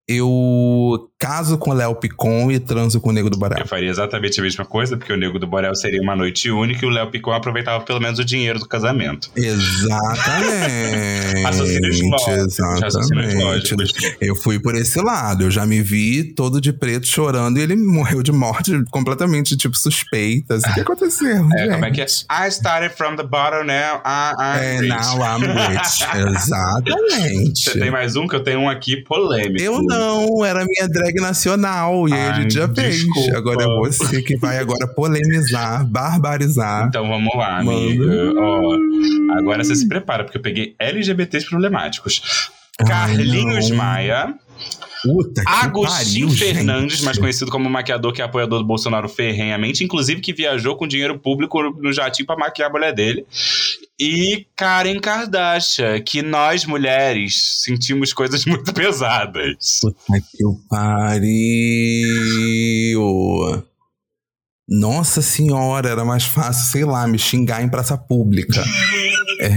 Eu 0.08 1.10
caso 1.24 1.58
com 1.58 1.72
o 1.72 1.74
Léo 1.74 1.96
Picon 1.96 2.52
e 2.52 2.60
transo 2.60 3.00
com 3.00 3.10
o 3.10 3.14
Nego 3.14 3.30
do 3.30 3.38
Borel. 3.38 3.58
Eu 3.60 3.68
faria 3.68 3.90
exatamente 3.90 4.40
a 4.40 4.44
mesma 4.44 4.66
coisa, 4.66 4.98
porque 4.98 5.14
o 5.14 5.18
Nego 5.18 5.40
do 5.40 5.48
Borel 5.48 5.74
seria 5.76 6.02
uma 6.02 6.16
noite 6.16 6.50
única 6.52 6.86
e 6.86 6.88
o 6.88 6.92
Léo 6.92 7.10
Picon 7.10 7.32
aproveitava 7.32 7.84
pelo 7.84 8.00
menos 8.02 8.20
o 8.20 8.26
dinheiro 8.26 8.60
do 8.60 8.68
casamento. 8.68 9.30
Exatamente. 9.36 11.42
Raciocínios 11.44 12.00
Exatamente. 12.28 13.36
lógicos. 13.36 13.94
Eu 14.22 14.36
fui 14.36 14.60
por 14.60 14.76
esse 14.76 15.00
lado. 15.02 15.44
Eu 15.44 15.52
já 15.52 15.66
me 15.66 15.82
vi 15.82 16.24
todo 16.34 16.60
de 16.60 16.74
preto 16.74 17.08
chorando 17.08 17.58
e 17.58 17.62
ele 17.62 17.76
morreu 17.76 18.22
de 18.24 18.32
morte 18.32 18.72
completamente, 18.92 19.56
tipo, 19.56 19.78
suspeita. 19.78 20.56
Assim, 20.56 20.70
O 20.72 20.74
que 20.74 20.80
aconteceu? 20.82 21.48
É, 21.54 21.58
gente? 21.64 21.72
como 21.72 21.86
é 21.86 21.92
que 21.92 22.02
é? 22.02 22.06
I 22.06 22.48
started 22.50 22.96
from 22.96 23.16
the 23.16 23.24
bottom 23.24 23.64
now, 23.66 24.02
I, 24.06 24.34
I'm 24.38 24.60
É, 24.60 24.80
rich. 24.80 24.90
now 24.90 25.18
I'm 25.20 25.46
rich. 25.46 26.04
Exatamente. 26.36 27.64
Você 27.64 27.80
tem 27.80 27.92
mais 27.92 28.16
um 28.16 28.28
que 28.28 28.36
eu 28.36 28.44
tenho 28.44 28.60
um 28.60 28.70
aqui 28.70 28.98
polêmico. 29.04 29.62
Eu 29.62 29.82
não, 29.82 30.44
era 30.44 30.66
minha 30.66 30.88
drag 30.88 31.13
nacional. 31.22 32.08
E 32.08 32.14
aí 32.14 32.20
a 32.20 32.34
Ai, 32.36 32.42
gente 32.42 32.54
já 32.54 32.68
fez. 32.68 32.96
desculpa. 32.98 33.38
Agora 33.38 33.64
é 33.64 33.68
você 33.68 34.22
que 34.22 34.38
vai 34.38 34.58
agora 34.60 34.88
polemizar, 34.88 35.86
barbarizar. 35.86 36.88
Então 36.88 37.08
vamos 37.08 37.34
lá, 37.36 37.60
amiga. 37.60 38.06
Ó, 38.38 38.76
agora 39.38 39.64
você 39.64 39.76
se 39.76 39.88
prepara, 39.88 40.24
porque 40.24 40.38
eu 40.38 40.42
peguei 40.42 40.76
LGBTs 40.80 41.48
problemáticos. 41.50 42.50
Ai, 42.80 42.88
Carlinhos 42.88 43.70
não. 43.70 43.78
Maia, 43.78 44.34
Puta 45.04 45.44
Agostinho 45.46 46.28
pariu, 46.28 46.38
Fernandes, 46.38 46.96
gente. 46.98 47.06
mais 47.06 47.18
conhecido 47.18 47.52
como 47.52 47.70
maquiador 47.70 48.14
que 48.14 48.22
é 48.22 48.26
apoiador 48.26 48.60
do 48.60 48.66
Bolsonaro 48.66 49.10
ferrenhamente, 49.10 49.84
inclusive 49.84 50.22
que 50.22 50.32
viajou 50.32 50.78
com 50.78 50.88
dinheiro 50.88 51.20
público 51.20 51.62
no 51.62 51.92
jatinho 51.92 52.26
pra 52.26 52.38
maquiar 52.38 52.70
a 52.70 52.72
mulher 52.72 52.94
dele. 52.94 53.26
E 54.00 54.48
Karen 54.56 55.00
Kardashian, 55.00 56.00
que 56.02 56.22
nós 56.22 56.66
mulheres 56.66 57.62
sentimos 57.64 58.14
coisas 58.14 58.46
muito 58.48 58.74
pesadas. 58.74 59.82
Puta 59.82 60.22
que 60.22 60.44
pariu. 60.70 61.34
Nossa 64.70 65.22
senhora, 65.22 65.90
era 65.90 66.06
mais 66.06 66.24
fácil, 66.24 66.72
sei 66.72 66.86
lá, 66.86 67.06
me 67.08 67.20
xingar 67.20 67.62
em 67.64 67.68
praça 67.70 67.98
pública. 67.98 68.64
É, 69.42 69.50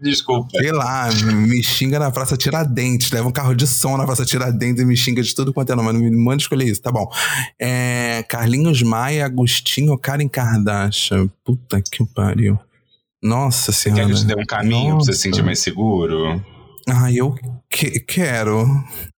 Desculpa. 0.00 0.48
sei 0.58 0.72
lá, 0.72 1.10
me 1.24 1.62
xinga 1.62 1.98
na 1.98 2.10
Praça 2.10 2.36
Tiradentes, 2.36 3.10
leva 3.10 3.28
um 3.28 3.32
carro 3.32 3.54
de 3.54 3.66
som 3.66 3.96
na 3.98 4.06
Praça 4.06 4.24
Tiradentes 4.24 4.82
e 4.82 4.86
me 4.86 4.96
xinga 4.96 5.22
de 5.22 5.34
tudo 5.34 5.52
quanto 5.52 5.70
é 5.70 5.74
nome. 5.76 5.92
Não 5.92 6.00
me 6.00 6.10
manda 6.10 6.40
escolher 6.40 6.64
isso, 6.66 6.80
tá 6.80 6.90
bom. 6.90 7.06
É, 7.60 8.24
Carlinhos 8.28 8.82
Maia, 8.82 9.26
Agostinho, 9.26 9.98
Karen 9.98 10.28
Kardashian. 10.28 11.28
Puta 11.44 11.80
que 11.82 12.04
pariu. 12.14 12.58
Nossa 13.22 13.70
Quer 13.72 13.78
senhora. 13.78 14.06
que 14.06 14.12
eu 14.12 14.16
te 14.16 14.24
dê 14.24 14.34
um 14.34 14.46
caminho 14.46 14.96
pra 14.96 15.04
você 15.04 15.12
se 15.12 15.18
Nossa. 15.18 15.22
sentir 15.22 15.42
mais 15.44 15.58
seguro? 15.58 16.42
Ah, 16.88 17.12
eu 17.12 17.34
que- 17.68 18.00
quero. 18.00 18.66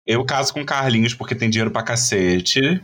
Eu 0.07 0.23
caso 0.25 0.53
com 0.53 0.65
Carlinhos 0.65 1.13
porque 1.13 1.35
tem 1.35 1.49
dinheiro 1.49 1.69
pra 1.69 1.83
cacete. 1.83 2.61
Ponto. 2.61 2.81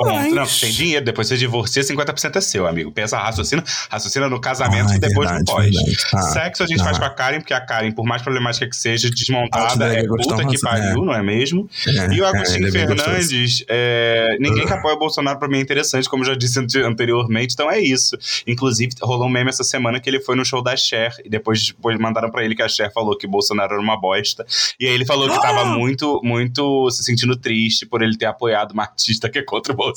Não, 0.00 0.46
tem 0.46 0.70
dinheiro, 0.72 1.04
depois 1.04 1.26
você 1.28 1.36
divorcia, 1.36 1.82
50% 1.82 2.36
é 2.36 2.40
seu, 2.40 2.66
amigo. 2.66 2.90
Pensa, 2.92 3.18
raciocina, 3.18 3.62
raciocina 3.90 4.28
no 4.28 4.40
casamento 4.40 4.92
Ah, 4.92 4.96
e 4.96 4.98
depois 4.98 5.28
verdade, 5.30 5.38
no 5.40 5.44
pós. 5.84 6.10
Tá, 6.10 6.22
Sexo 6.22 6.62
a 6.62 6.66
gente 6.66 6.78
tá. 6.78 6.84
faz 6.84 6.98
com 6.98 7.04
a 7.04 7.10
Karen, 7.10 7.40
porque 7.40 7.54
a 7.54 7.60
Karen, 7.60 7.90
por 7.92 8.04
mais 8.04 8.22
problemática 8.22 8.68
que 8.68 8.76
seja, 8.76 9.08
Acho 9.08 9.14
desmontada, 9.16 9.92
é 9.94 10.04
puta 10.06 10.36
que 10.38 10.44
mais, 10.44 10.60
pariu, 10.60 11.04
não 11.04 11.12
é 11.14 11.22
mesmo? 11.22 11.68
É, 11.86 12.14
E 12.14 12.20
o 12.20 12.24
é, 12.24 12.28
Agostinho 12.28 12.68
é. 12.68 12.70
Fernandes, 12.70 13.64
é, 13.68 14.36
ninguém 14.40 14.66
que 14.66 14.72
apoia 14.72 14.94
o 14.94 14.98
Bolsonaro 14.98 15.38
pra 15.38 15.48
mim 15.48 15.58
é 15.58 15.60
interessante, 15.60 16.08
como 16.08 16.22
eu 16.22 16.28
já 16.28 16.34
disse 16.34 16.58
ante- 16.58 16.80
anteriormente, 16.80 17.54
então 17.54 17.70
é 17.70 17.80
isso. 17.80 18.16
Inclusive, 18.46 18.92
rolou 19.02 19.26
um 19.26 19.30
meme 19.30 19.50
essa 19.50 19.64
semana 19.64 20.00
que 20.00 20.08
ele 20.08 20.20
foi 20.20 20.36
no 20.36 20.44
show 20.44 20.62
da 20.62 20.76
Cher, 20.76 21.14
e 21.24 21.28
depois, 21.28 21.68
depois 21.68 21.98
mandaram 21.98 22.30
pra 22.30 22.44
ele 22.44 22.54
que 22.54 22.62
a 22.62 22.68
Cher 22.68 22.92
falou 22.92 23.16
que 23.16 23.26
o 23.26 23.30
Bolsonaro 23.30 23.72
era 23.74 23.82
uma 23.82 23.98
bosta. 24.00 24.46
E 24.78 24.86
aí 24.86 24.92
ele 24.92 25.04
falou 25.04 25.28
que 25.28 25.40
tava 25.40 25.64
muito, 25.76 26.20
muito 26.22 26.90
se 26.90 27.02
sentindo 27.04 27.36
triste 27.36 27.86
por 27.86 28.02
ele 28.02 28.16
ter 28.16 28.26
apoiado 28.26 28.72
uma 28.72 28.82
artista 28.84 29.28
que 29.28 29.38
é 29.38 29.42
contra 29.42 29.72
o 29.72 29.76
Bolsonaro. 29.76 29.87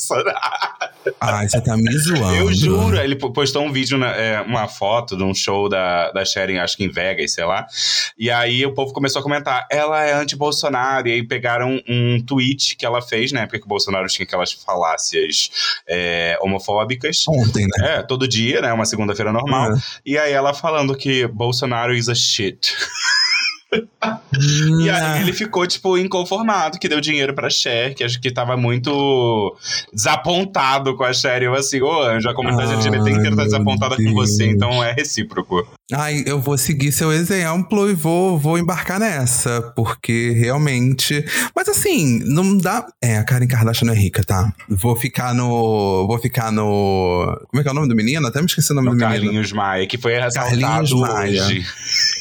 Ai, 1.20 1.48
você 1.50 1.62
tá 1.62 1.76
me 1.76 1.92
zoando. 1.98 2.36
Eu 2.36 2.54
juro, 2.54 2.98
ele 2.98 3.16
po- 3.16 3.32
postou 3.32 3.64
um 3.64 3.72
vídeo, 3.72 3.98
na- 3.98 4.16
é, 4.16 4.42
uma 4.42 4.68
foto 4.68 5.18
de 5.18 5.24
um 5.24 5.34
show 5.34 5.68
da, 5.70 6.12
da 6.12 6.24
Sharon, 6.26 6.60
acho 6.60 6.78
que 6.78 6.84
em 6.84 6.90
Vegas, 6.92 7.34
sei 7.34 7.44
lá. 7.46 7.66
E 8.18 8.30
aí 8.30 8.66
o 8.66 8.74
povo 8.74 8.94
começou 8.94 9.20
a 9.20 9.24
comentar, 9.24 9.66
ela 9.72 10.04
é 10.04 10.14
anti-Bolsonaro. 10.14 11.08
E 11.08 11.12
aí 11.14 11.24
pegaram 11.24 11.82
um 11.88 12.22
tweet 12.24 12.76
que 12.76 12.86
ela 12.86 13.02
fez, 13.02 13.32
né? 13.32 13.46
Porque 13.48 13.64
o 13.66 13.68
Bolsonaro 13.68 14.08
tinha 14.08 14.26
aquelas 14.26 14.52
falácias 14.52 15.50
é, 15.88 16.38
homofóbicas. 16.42 17.26
Ontem, 17.28 17.66
né? 17.78 17.96
É, 17.98 18.02
todo 18.04 18.28
dia, 18.28 18.62
né? 18.62 18.72
Uma 18.72 18.86
segunda-feira 18.86 19.32
normal. 19.34 19.74
É. 19.74 19.78
E 20.06 20.18
aí 20.18 20.32
ela 20.32 20.54
falando 20.54 20.96
que 20.96 21.26
Bolsonaro 21.28 21.94
is 21.96 22.08
a 22.10 22.16
shit. 22.16 22.74
E 23.74 24.90
aí 24.90 25.22
ele 25.22 25.34
ficou, 25.34 25.66
tipo, 25.66 25.98
inconformado, 25.98 26.78
que 26.78 26.90
deu 26.90 27.00
dinheiro 27.00 27.34
pra 27.34 27.50
Cher, 27.50 27.96
que 27.96 28.04
acho 28.04 28.20
que 28.20 28.32
tava 28.32 28.58
muito 28.58 29.56
desapontado 29.94 30.96
com 30.96 31.04
a 31.04 31.14
Cher. 31.14 31.44
Eu 31.44 31.54
assim, 31.54 31.82
ô 31.82 32.02
Anjo, 32.02 32.30
a 32.30 32.34
comunidade 32.34 32.72
Ai, 32.72 32.76
LGBT 32.78 33.12
inteira 33.12 33.36
tá 33.36 33.44
desapontada 33.44 33.96
com 33.96 34.04
Deus. 34.04 34.14
você, 34.14 34.46
então 34.48 34.84
é 34.84 34.92
recíproco. 34.92 35.66
Ai, 35.94 36.24
eu 36.26 36.40
vou 36.40 36.58
seguir 36.58 36.92
seu 36.92 37.12
exemplo 37.12 37.90
e 37.90 37.94
vou, 37.94 38.38
vou 38.38 38.58
embarcar 38.58 39.00
nessa, 39.00 39.62
porque 39.76 40.32
realmente. 40.32 41.24
Mas 41.56 41.68
assim, 41.68 42.20
não 42.26 42.58
dá. 42.58 42.86
É, 43.02 43.18
a 43.18 43.24
Karen 43.26 43.48
Kardashian 43.48 43.88
não 43.88 43.94
é 43.94 43.98
rica, 43.98 44.24
tá? 44.24 44.54
Vou 44.70 44.96
ficar 44.96 45.34
no. 45.34 46.08
Vou 46.08 46.18
ficar 46.20 46.52
no. 46.52 47.38
Como 47.50 47.60
é 47.60 47.64
que 47.64 47.70
é 47.70 47.72
o 47.72 47.76
nome 47.76 47.90
do 47.90 47.96
menino? 47.96 48.26
Até 48.28 48.40
me 48.40 48.46
esqueci 48.46 48.72
o 48.72 48.76
nome 48.76 48.90
do 48.90 48.96
menino. 48.96 49.12
Carlinhos 49.12 49.52
Maia, 49.52 49.86
que 49.86 49.98
foi 49.98 50.14
Carlinhos 50.14 50.90
ressaltado 50.90 50.98
Maia. 51.00 51.44
hoje. 51.44 51.66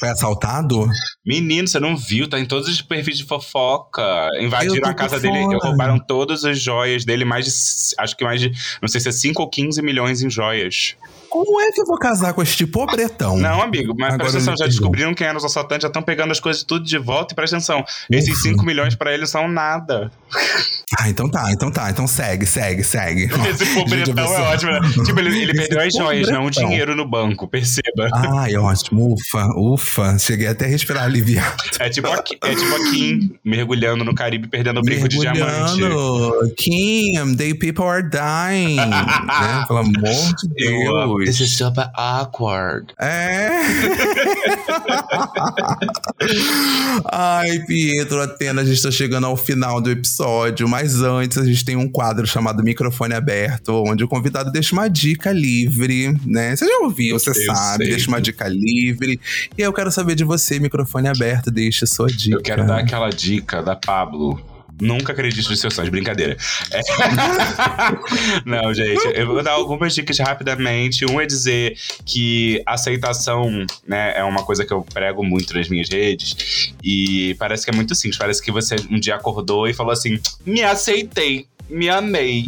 Foi 0.01 0.09
assaltado? 0.09 0.87
Menino, 1.25 1.40
você 1.67 1.81
não 1.81 1.97
viu? 1.97 2.29
Tá 2.29 2.39
em 2.39 2.47
todos 2.47 2.69
os 2.69 2.81
perfis 2.83 3.19
de 3.19 3.25
fofoca. 3.25 4.29
Invadiram 4.41 4.89
a 4.89 4.95
casa 4.95 5.19
dele, 5.19 5.39
roubaram 5.61 5.99
todas 5.99 6.45
as 6.45 6.61
joias 6.61 7.05
dele, 7.05 7.25
mais 7.25 7.45
de. 7.45 7.53
Acho 7.99 8.17
que 8.17 8.25
mais 8.25 8.41
de. 8.41 8.53
Não 8.81 8.89
sei 8.89 9.01
se 9.01 9.09
é 9.09 9.13
5 9.13 9.43
ou 9.43 9.49
15 9.49 9.83
milhões 9.83 10.23
em 10.23 10.31
joias. 10.31 10.97
Como 11.31 11.61
é 11.61 11.71
que 11.71 11.81
eu 11.81 11.87
vou 11.87 11.97
casar 11.97 12.35
com 12.35 12.43
esse 12.43 12.57
tipo 12.57 12.73
pobretão? 12.73 13.37
Não, 13.39 13.63
amigo, 13.63 13.95
mas 13.97 14.15
Agora 14.15 14.19
presta 14.19 14.39
atenção, 14.39 14.57
já 14.57 14.67
descobriram 14.67 15.15
quem 15.15 15.29
eram 15.29 15.39
os 15.39 15.45
assaltantes, 15.45 15.83
já 15.83 15.89
estão 15.89 16.03
pegando 16.03 16.33
as 16.33 16.41
coisas 16.41 16.65
tudo 16.65 16.85
de 16.85 16.99
volta 16.99 17.33
e 17.33 17.37
presta 17.37 17.57
atenção. 17.57 17.85
Esses 18.11 18.33
Ufa. 18.33 18.49
5 18.49 18.65
milhões 18.65 18.97
pra 18.97 19.15
eles 19.15 19.31
são 19.31 19.47
nada. 19.47 20.11
Ah, 21.01 21.09
então 21.09 21.31
tá, 21.31 21.51
então 21.51 21.71
tá. 21.71 21.89
Então 21.89 22.07
segue, 22.07 22.45
segue, 22.45 22.85
segue. 22.85 23.31
Esse 23.49 23.65
pobretão 23.75 24.23
é 24.23 24.41
ótimo, 24.53 24.73
né? 24.73 24.81
Tipo, 25.03 25.19
ele, 25.21 25.45
ele 25.45 25.55
perdeu 25.55 25.81
as 25.81 25.95
joias, 25.95 26.29
não 26.29 26.45
o 26.45 26.51
dinheiro 26.51 26.95
no 26.95 27.09
banco, 27.09 27.49
perceba. 27.49 28.11
Ai, 28.13 28.55
ótimo. 28.57 29.15
Ufa, 29.15 29.47
ufa. 29.57 30.19
Cheguei 30.19 30.47
até 30.47 30.67
a 30.67 30.69
respirar 30.69 31.05
aliviado. 31.05 31.57
É 31.79 31.89
tipo 31.89 32.07
a, 32.07 32.17
é 32.17 32.55
tipo 32.55 32.75
a 32.75 32.91
Kim 32.91 33.35
mergulhando 33.43 34.05
no 34.05 34.15
Caribe 34.15 34.47
perdendo 34.47 34.81
o 34.81 34.83
brinco 34.83 35.09
de 35.09 35.19
diamante. 35.19 35.81
Kim, 36.59 37.35
they 37.35 37.55
people 37.55 37.87
are 37.87 38.03
dying. 38.03 38.77
né? 38.91 39.65
Pelo 39.67 39.79
amor 39.79 39.95
de. 39.95 40.49
Deus. 40.55 41.25
This 41.25 41.41
is 41.41 41.57
super 41.57 41.91
awkward. 41.97 42.93
É. 43.01 43.49
Ai, 47.11 47.61
Pietro, 47.61 48.21
Atena, 48.21 48.61
a 48.61 48.65
gente 48.65 48.83
tá 48.83 48.91
chegando 48.91 49.27
ao 49.27 49.37
final 49.37 49.81
do 49.81 49.91
episódio, 49.91 50.69
mas 50.69 50.90
antes 51.01 51.39
a 51.39 51.45
gente 51.45 51.65
tem 51.65 51.77
um 51.77 51.89
quadro 51.89 52.27
chamado 52.27 52.63
Microfone 52.63 53.15
Aberto, 53.15 53.83
onde 53.87 54.03
o 54.05 54.09
convidado 54.09 54.51
deixa 54.51 54.73
uma 54.75 54.89
dica 54.89 55.33
livre, 55.33 56.17
né? 56.27 56.57
Você 56.57 56.67
já 56.67 56.79
ouviu, 56.79 57.19
você 57.19 57.31
Eu 57.31 57.35
sabe, 57.35 57.85
sei. 57.85 57.95
deixa 57.95 58.09
uma 58.09 58.21
dica 58.21 58.49
livre. 58.49 59.21
E 59.57 59.63
eu 59.63 59.73
quero 59.73 59.91
saber 59.91 60.15
de 60.15 60.25
você, 60.25 60.59
microfone 60.59 61.09
aberto, 61.09 61.51
deixa 61.51 61.87
sua 61.87 62.09
dica. 62.09 62.37
Eu 62.37 62.43
quero 62.43 62.67
dar 62.67 62.81
aquela 62.81 63.11
dica 63.11 63.63
da 63.63 63.77
Pablo. 63.77 64.41
Nunca 64.81 65.13
acredite 65.13 65.49
nos 65.49 65.61
seus 65.61 65.75
sonhos, 65.75 65.91
brincadeira. 65.91 66.37
É. 66.71 66.81
Não, 68.45 68.73
gente, 68.73 69.07
eu 69.15 69.27
vou 69.27 69.43
dar 69.43 69.53
algumas 69.53 69.95
dicas 69.95 70.19
rapidamente. 70.19 71.05
Um 71.05 71.21
é 71.21 71.27
dizer 71.27 71.77
que 72.05 72.63
aceitação 72.67 73.67
né, 73.87 74.15
é 74.17 74.25
uma 74.25 74.43
coisa 74.45 74.65
que 74.65 74.73
eu 74.73 74.83
prego 74.83 75.23
muito 75.23 75.55
nas 75.55 75.69
minhas 75.69 75.89
redes. 75.89 76.75
E 76.83 77.35
parece 77.39 77.65
que 77.65 77.71
é 77.71 77.75
muito 77.75 77.95
simples. 77.95 78.19
Parece 78.19 78.43
que 78.43 78.51
você 78.51 78.77
um 78.91 78.99
dia 78.99 79.17
acordou 79.17 79.69
e 79.69 79.75
falou 79.75 79.93
assim: 79.93 80.19
me 80.45 80.63
aceitei. 80.63 81.47
Me 81.71 81.89
amei. 81.89 82.45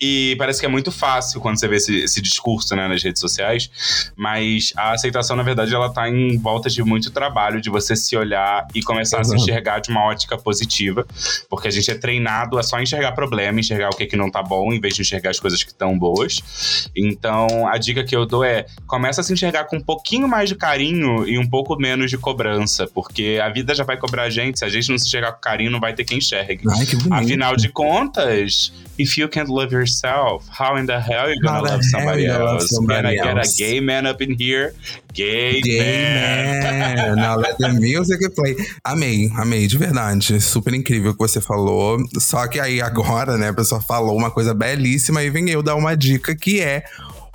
e 0.00 0.34
parece 0.38 0.60
que 0.60 0.66
é 0.66 0.68
muito 0.68 0.90
fácil 0.90 1.40
quando 1.40 1.58
você 1.58 1.68
vê 1.68 1.76
esse, 1.76 2.00
esse 2.00 2.20
discurso 2.20 2.74
né, 2.74 2.88
nas 2.88 3.02
redes 3.02 3.20
sociais. 3.20 3.70
Mas 4.16 4.72
a 4.76 4.92
aceitação, 4.92 5.36
na 5.36 5.42
verdade, 5.42 5.74
ela 5.74 5.92
tá 5.92 6.08
em 6.08 6.36
volta 6.38 6.68
de 6.68 6.82
muito 6.82 7.10
trabalho, 7.10 7.60
de 7.60 7.70
você 7.70 7.94
se 7.94 8.16
olhar 8.16 8.66
e 8.74 8.82
começar 8.82 9.20
a 9.20 9.24
se 9.24 9.34
Exato. 9.34 9.42
enxergar 9.42 9.78
de 9.80 9.90
uma 9.90 10.04
ótica 10.04 10.36
positiva. 10.36 11.06
Porque 11.48 11.68
a 11.68 11.70
gente 11.70 11.90
é 11.90 11.94
treinado 11.94 12.58
a 12.58 12.62
só 12.62 12.80
enxergar 12.80 13.12
problema, 13.12 13.60
enxergar 13.60 13.90
o 13.90 13.96
que, 13.96 14.06
que 14.06 14.16
não 14.16 14.30
tá 14.30 14.42
bom, 14.42 14.72
em 14.72 14.80
vez 14.80 14.94
de 14.94 15.02
enxergar 15.02 15.30
as 15.30 15.40
coisas 15.40 15.62
que 15.62 15.70
estão 15.70 15.98
boas. 15.98 16.88
Então, 16.96 17.68
a 17.68 17.76
dica 17.78 18.04
que 18.04 18.16
eu 18.16 18.26
dou 18.26 18.44
é: 18.44 18.66
começa 18.86 19.20
a 19.20 19.24
se 19.24 19.32
enxergar 19.32 19.64
com 19.64 19.76
um 19.76 19.80
pouquinho 19.80 20.28
mais 20.28 20.48
de 20.48 20.54
carinho 20.54 21.26
e 21.28 21.38
um 21.38 21.46
pouco 21.46 21.76
menos 21.76 22.10
de 22.10 22.18
cobrança. 22.18 22.86
Porque 22.86 23.38
a 23.42 23.48
vida 23.48 23.74
já 23.74 23.84
vai 23.84 23.96
cobrar 23.96 24.24
a 24.24 24.30
gente. 24.30 24.58
Se 24.58 24.64
a 24.64 24.68
gente 24.68 24.90
não 24.90 24.98
se 24.98 25.06
enxergar 25.06 25.32
com 25.32 25.40
carinho, 25.40 25.70
não 25.70 25.80
vai 25.80 25.94
ter 25.94 26.04
quem 26.04 26.18
enxergue. 26.18 26.62
Ai, 26.70 26.86
que 26.86 26.96
bonito. 26.96 27.12
Afinal 27.12 27.56
de 27.56 27.68
contas, 27.68 28.61
If 28.98 29.16
you 29.16 29.26
can't 29.26 29.48
love 29.48 29.72
yourself, 29.72 30.46
how 30.48 30.76
in 30.76 30.86
the 30.86 31.00
hell 31.00 31.28
you 31.30 31.40
gonna 31.40 31.62
love 31.62 31.82
somebody 31.82 32.24
hell 32.24 32.40
you 32.40 32.44
love 32.44 32.60
else? 32.60 32.68
somebody 32.68 33.16
Can 33.16 33.38
I 33.38 33.42
get 33.42 33.46
a 33.46 33.56
gay 33.56 33.80
man 33.80 34.06
up 34.06 34.20
in 34.20 34.36
here? 34.38 34.74
Gay, 35.14 35.60
Gay 35.60 35.78
man. 35.78 36.96
man. 36.96 37.16
Now 37.16 37.36
let 37.36 37.56
the 37.58 37.68
music 37.68 38.20
play. 38.34 38.54
Amei, 38.84 39.30
amei, 39.36 39.66
de 39.66 39.78
verdade. 39.78 40.40
Super 40.40 40.74
incrível 40.74 41.10
o 41.10 41.14
que 41.14 41.20
você 41.20 41.40
falou. 41.40 41.98
Só 42.18 42.46
que 42.46 42.60
aí 42.60 42.80
agora, 42.80 43.36
né, 43.36 43.48
a 43.48 43.54
pessoa 43.54 43.80
falou 43.80 44.16
uma 44.16 44.30
coisa 44.30 44.54
belíssima 44.54 45.22
e 45.22 45.30
vem 45.30 45.48
eu 45.50 45.62
dar 45.62 45.74
uma 45.74 45.96
dica 45.96 46.34
que 46.34 46.60
é 46.60 46.84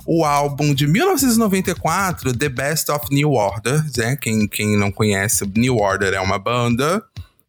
o 0.06 0.24
álbum 0.24 0.72
de 0.72 0.86
1994, 0.86 2.34
The 2.34 2.48
Best 2.48 2.90
of 2.90 3.06
New 3.10 3.32
Order, 3.32 3.84
né? 3.94 4.16
Quem, 4.16 4.48
quem 4.48 4.74
não 4.74 4.90
conhece, 4.90 5.44
New 5.54 5.76
Order 5.76 6.14
é 6.14 6.20
uma 6.20 6.38
banda. 6.38 7.04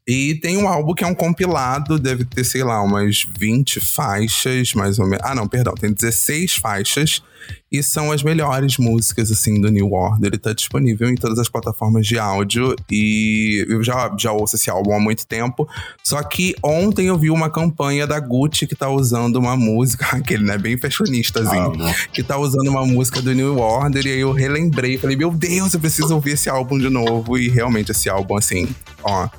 E 0.09 0.33
tem 0.33 0.57
um 0.57 0.67
álbum 0.67 0.95
que 0.95 1.03
é 1.03 1.07
um 1.07 1.13
compilado, 1.13 1.99
deve 1.99 2.25
ter, 2.25 2.43
sei 2.43 2.63
lá, 2.63 2.81
umas 2.81 3.27
20 3.37 3.79
faixas, 3.79 4.73
mais 4.73 4.97
ou 4.97 5.05
menos. 5.05 5.23
Ah, 5.23 5.35
não, 5.35 5.47
perdão, 5.47 5.75
tem 5.75 5.93
16 5.93 6.55
faixas. 6.55 7.21
E 7.71 7.83
são 7.83 8.11
as 8.11 8.23
melhores 8.23 8.77
músicas, 8.77 9.31
assim, 9.31 9.61
do 9.61 9.69
New 9.69 9.91
Order. 9.91 10.27
Ele 10.27 10.37
tá 10.37 10.53
disponível 10.53 11.07
em 11.09 11.15
todas 11.15 11.37
as 11.37 11.47
plataformas 11.47 12.07
de 12.07 12.17
áudio. 12.17 12.75
E 12.91 13.65
eu 13.69 13.83
já, 13.83 14.13
já 14.17 14.31
ouço 14.31 14.55
esse 14.55 14.69
álbum 14.69 14.93
há 14.93 14.99
muito 14.99 15.27
tempo. 15.27 15.67
Só 16.03 16.21
que 16.23 16.55
ontem 16.63 17.07
eu 17.07 17.17
vi 17.17 17.29
uma 17.29 17.49
campanha 17.49 18.07
da 18.07 18.19
Gucci 18.19 18.65
que 18.65 18.75
tá 18.75 18.89
usando 18.89 19.35
uma 19.35 19.55
música, 19.55 20.07
aquele, 20.17 20.43
né, 20.43 20.57
bem 20.57 20.77
fashionistazinho, 20.77 21.73
Amo. 21.73 21.93
que 22.11 22.23
tá 22.23 22.37
usando 22.37 22.67
uma 22.67 22.85
música 22.85 23.21
do 23.21 23.33
New 23.33 23.59
Order. 23.59 24.05
E 24.05 24.11
aí 24.13 24.19
eu 24.19 24.31
relembrei, 24.31 24.97
falei, 24.97 25.15
meu 25.15 25.31
Deus, 25.31 25.73
eu 25.73 25.79
preciso 25.79 26.15
ouvir 26.15 26.31
esse 26.31 26.49
álbum 26.49 26.77
de 26.79 26.89
novo. 26.89 27.37
E 27.37 27.49
realmente 27.49 27.91
esse 27.91 28.09
álbum, 28.09 28.35
assim, 28.35 28.67
ó. 29.03 29.29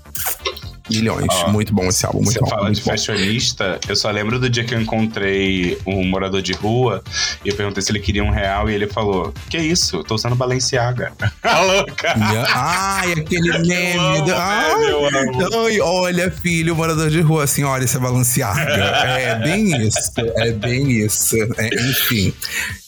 Milhões. 0.91 1.27
Ó, 1.31 1.49
muito 1.51 1.73
bom 1.75 1.87
esse 1.89 2.05
álbum, 2.07 2.19
muito 2.21 2.33
Você 2.35 2.41
bom. 2.41 2.47
fala 2.47 2.63
muito 2.65 2.77
de 2.79 2.83
bom. 2.85 2.91
fashionista, 2.91 3.79
eu 3.89 3.97
só 3.97 4.11
lembro 4.11 4.39
do 4.39 4.49
dia 4.51 4.65
que 4.65 4.75
eu 4.75 4.81
encontrei 4.81 5.79
um 5.87 6.05
morador 6.09 6.43
de 6.43 6.53
rua 6.53 7.03
e 7.45 7.49
eu 7.49 7.55
perguntei 7.57 7.83
se 7.83 7.91
ele 7.93 8.01
queria 8.01 8.23
um 8.25 8.31
real 8.31 8.69
e 8.71 8.75
ele 8.75 8.87
falou: 8.87 9.33
Que 9.49 9.59
isso? 9.59 9.97
Eu 9.97 10.05
tô 10.05 10.15
usando 10.15 10.35
Balenciaga. 10.37 11.13
A 11.43 11.61
louca! 11.63 12.15
Ai, 12.17 13.13
aquele 13.13 13.51
meme. 13.59 14.23
do- 14.25 14.35
Ai, 14.35 15.81
olha, 15.81 16.31
filho, 16.31 16.75
morador 16.75 17.11
de 17.11 17.21
rua, 17.21 17.45
assim, 17.45 17.63
olha, 17.65 17.85
isso 17.85 17.97
é 17.97 18.01
balanceaga. 18.01 18.61
É 18.61 19.35
bem 19.37 19.87
isso, 19.87 20.11
é 20.37 20.53
bem 20.53 20.91
isso. 20.91 21.37
É, 21.59 21.69
enfim. 21.91 22.33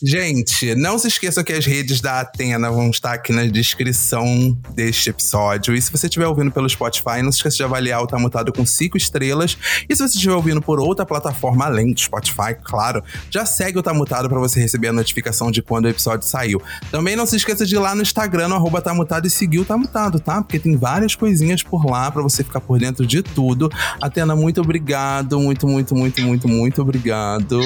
Gente, 0.02 0.74
não 0.74 0.98
se 0.98 1.08
esqueçam 1.08 1.44
que 1.44 1.52
as 1.52 1.64
redes 1.64 2.00
da 2.00 2.20
Atena 2.20 2.70
vão 2.70 2.90
estar 2.90 3.12
aqui 3.14 3.32
na 3.32 3.44
descrição 3.44 4.56
deste 4.74 5.10
episódio. 5.10 5.74
E 5.74 5.80
se 5.80 5.90
você 5.92 6.06
estiver 6.06 6.26
ouvindo 6.26 6.50
pelo 6.50 6.68
Spotify, 6.68 7.22
não 7.22 7.30
se 7.30 7.38
esqueça 7.38 7.56
de 7.58 7.62
avaliar 7.64 7.91
o 8.00 8.06
Tá 8.06 8.18
Mutado 8.18 8.52
com 8.52 8.64
cinco 8.64 8.96
estrelas. 8.96 9.56
E 9.88 9.94
se 9.94 10.02
você 10.06 10.16
estiver 10.16 10.34
ouvindo 10.34 10.60
por 10.60 10.80
outra 10.80 11.04
plataforma 11.04 11.64
além 11.64 11.92
do 11.92 12.00
Spotify, 12.00 12.54
claro, 12.62 13.02
já 13.30 13.44
segue 13.44 13.78
o 13.78 13.82
Tá 13.82 13.92
Mutado 13.92 14.28
para 14.28 14.38
você 14.38 14.60
receber 14.60 14.88
a 14.88 14.92
notificação 14.92 15.50
de 15.50 15.62
quando 15.62 15.86
o 15.86 15.88
episódio 15.88 16.26
saiu. 16.26 16.62
Também 16.90 17.16
não 17.16 17.26
se 17.26 17.36
esqueça 17.36 17.66
de 17.66 17.74
ir 17.74 17.78
lá 17.78 17.94
no 17.94 18.02
Instagram, 18.02 18.48
no 18.48 18.54
arroba 18.54 18.80
Tá 18.80 18.94
Mutado, 18.94 19.26
e 19.26 19.30
seguir 19.30 19.58
o 19.58 19.64
Tá 19.64 19.76
Mutado, 19.76 20.20
tá? 20.20 20.42
Porque 20.42 20.58
tem 20.58 20.76
várias 20.76 21.14
coisinhas 21.14 21.62
por 21.62 21.84
lá 21.84 22.10
para 22.10 22.22
você 22.22 22.42
ficar 22.42 22.60
por 22.60 22.78
dentro 22.78 23.06
de 23.06 23.22
tudo. 23.22 23.70
Atena, 24.00 24.34
muito 24.34 24.60
obrigado, 24.60 25.38
muito, 25.40 25.66
muito, 25.66 25.94
muito, 25.94 26.20
muito, 26.22 26.48
muito 26.48 26.82
obrigado. 26.82 27.60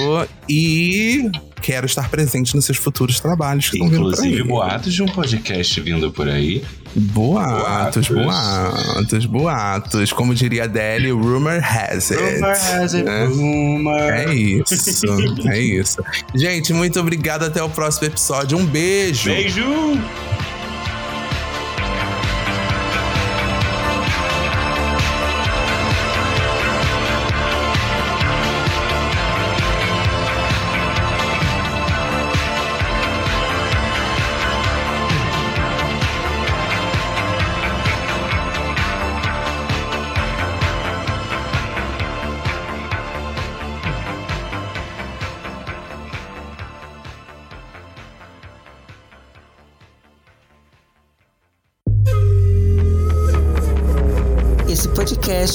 E 0.49 1.31
quero 1.61 1.87
estar 1.87 2.09
presente 2.09 2.55
nos 2.55 2.64
seus 2.64 2.79
futuros 2.79 3.18
trabalhos 3.20 3.70
que 3.70 3.79
Inclusive, 3.79 4.43
boatos 4.45 4.95
de 4.95 5.03
um 5.03 5.07
podcast 5.07 5.81
vindo 5.81 6.11
por 6.12 6.29
aí. 6.29 6.64
Boatos, 6.99 8.09
Boatos. 8.09 9.26
boatos. 9.26 10.12
Como 10.12 10.34
diria 10.34 10.62
a 10.62 10.64
Adele, 10.64 11.11
rumor 11.11 11.62
has 11.62 12.11
it. 12.11 12.22
Rumor 12.36 12.51
has 12.51 12.94
it, 12.94 13.05
né? 13.05 13.26
rumor. 13.26 14.01
É 14.01 14.34
isso, 14.34 15.05
é 15.47 15.59
isso. 15.61 16.03
Gente, 16.34 16.72
muito 16.72 16.99
obrigado. 16.99 17.44
Até 17.44 17.62
o 17.62 17.68
próximo 17.68 18.07
episódio. 18.07 18.57
Um 18.57 18.64
beijo. 18.64 19.28
Beijo! 19.28 19.62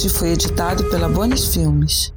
Podcast 0.02 0.10
foi 0.10 0.30
editado 0.30 0.84
pela 0.86 1.08
Bonis 1.08 1.54
Filmes. 1.54 2.12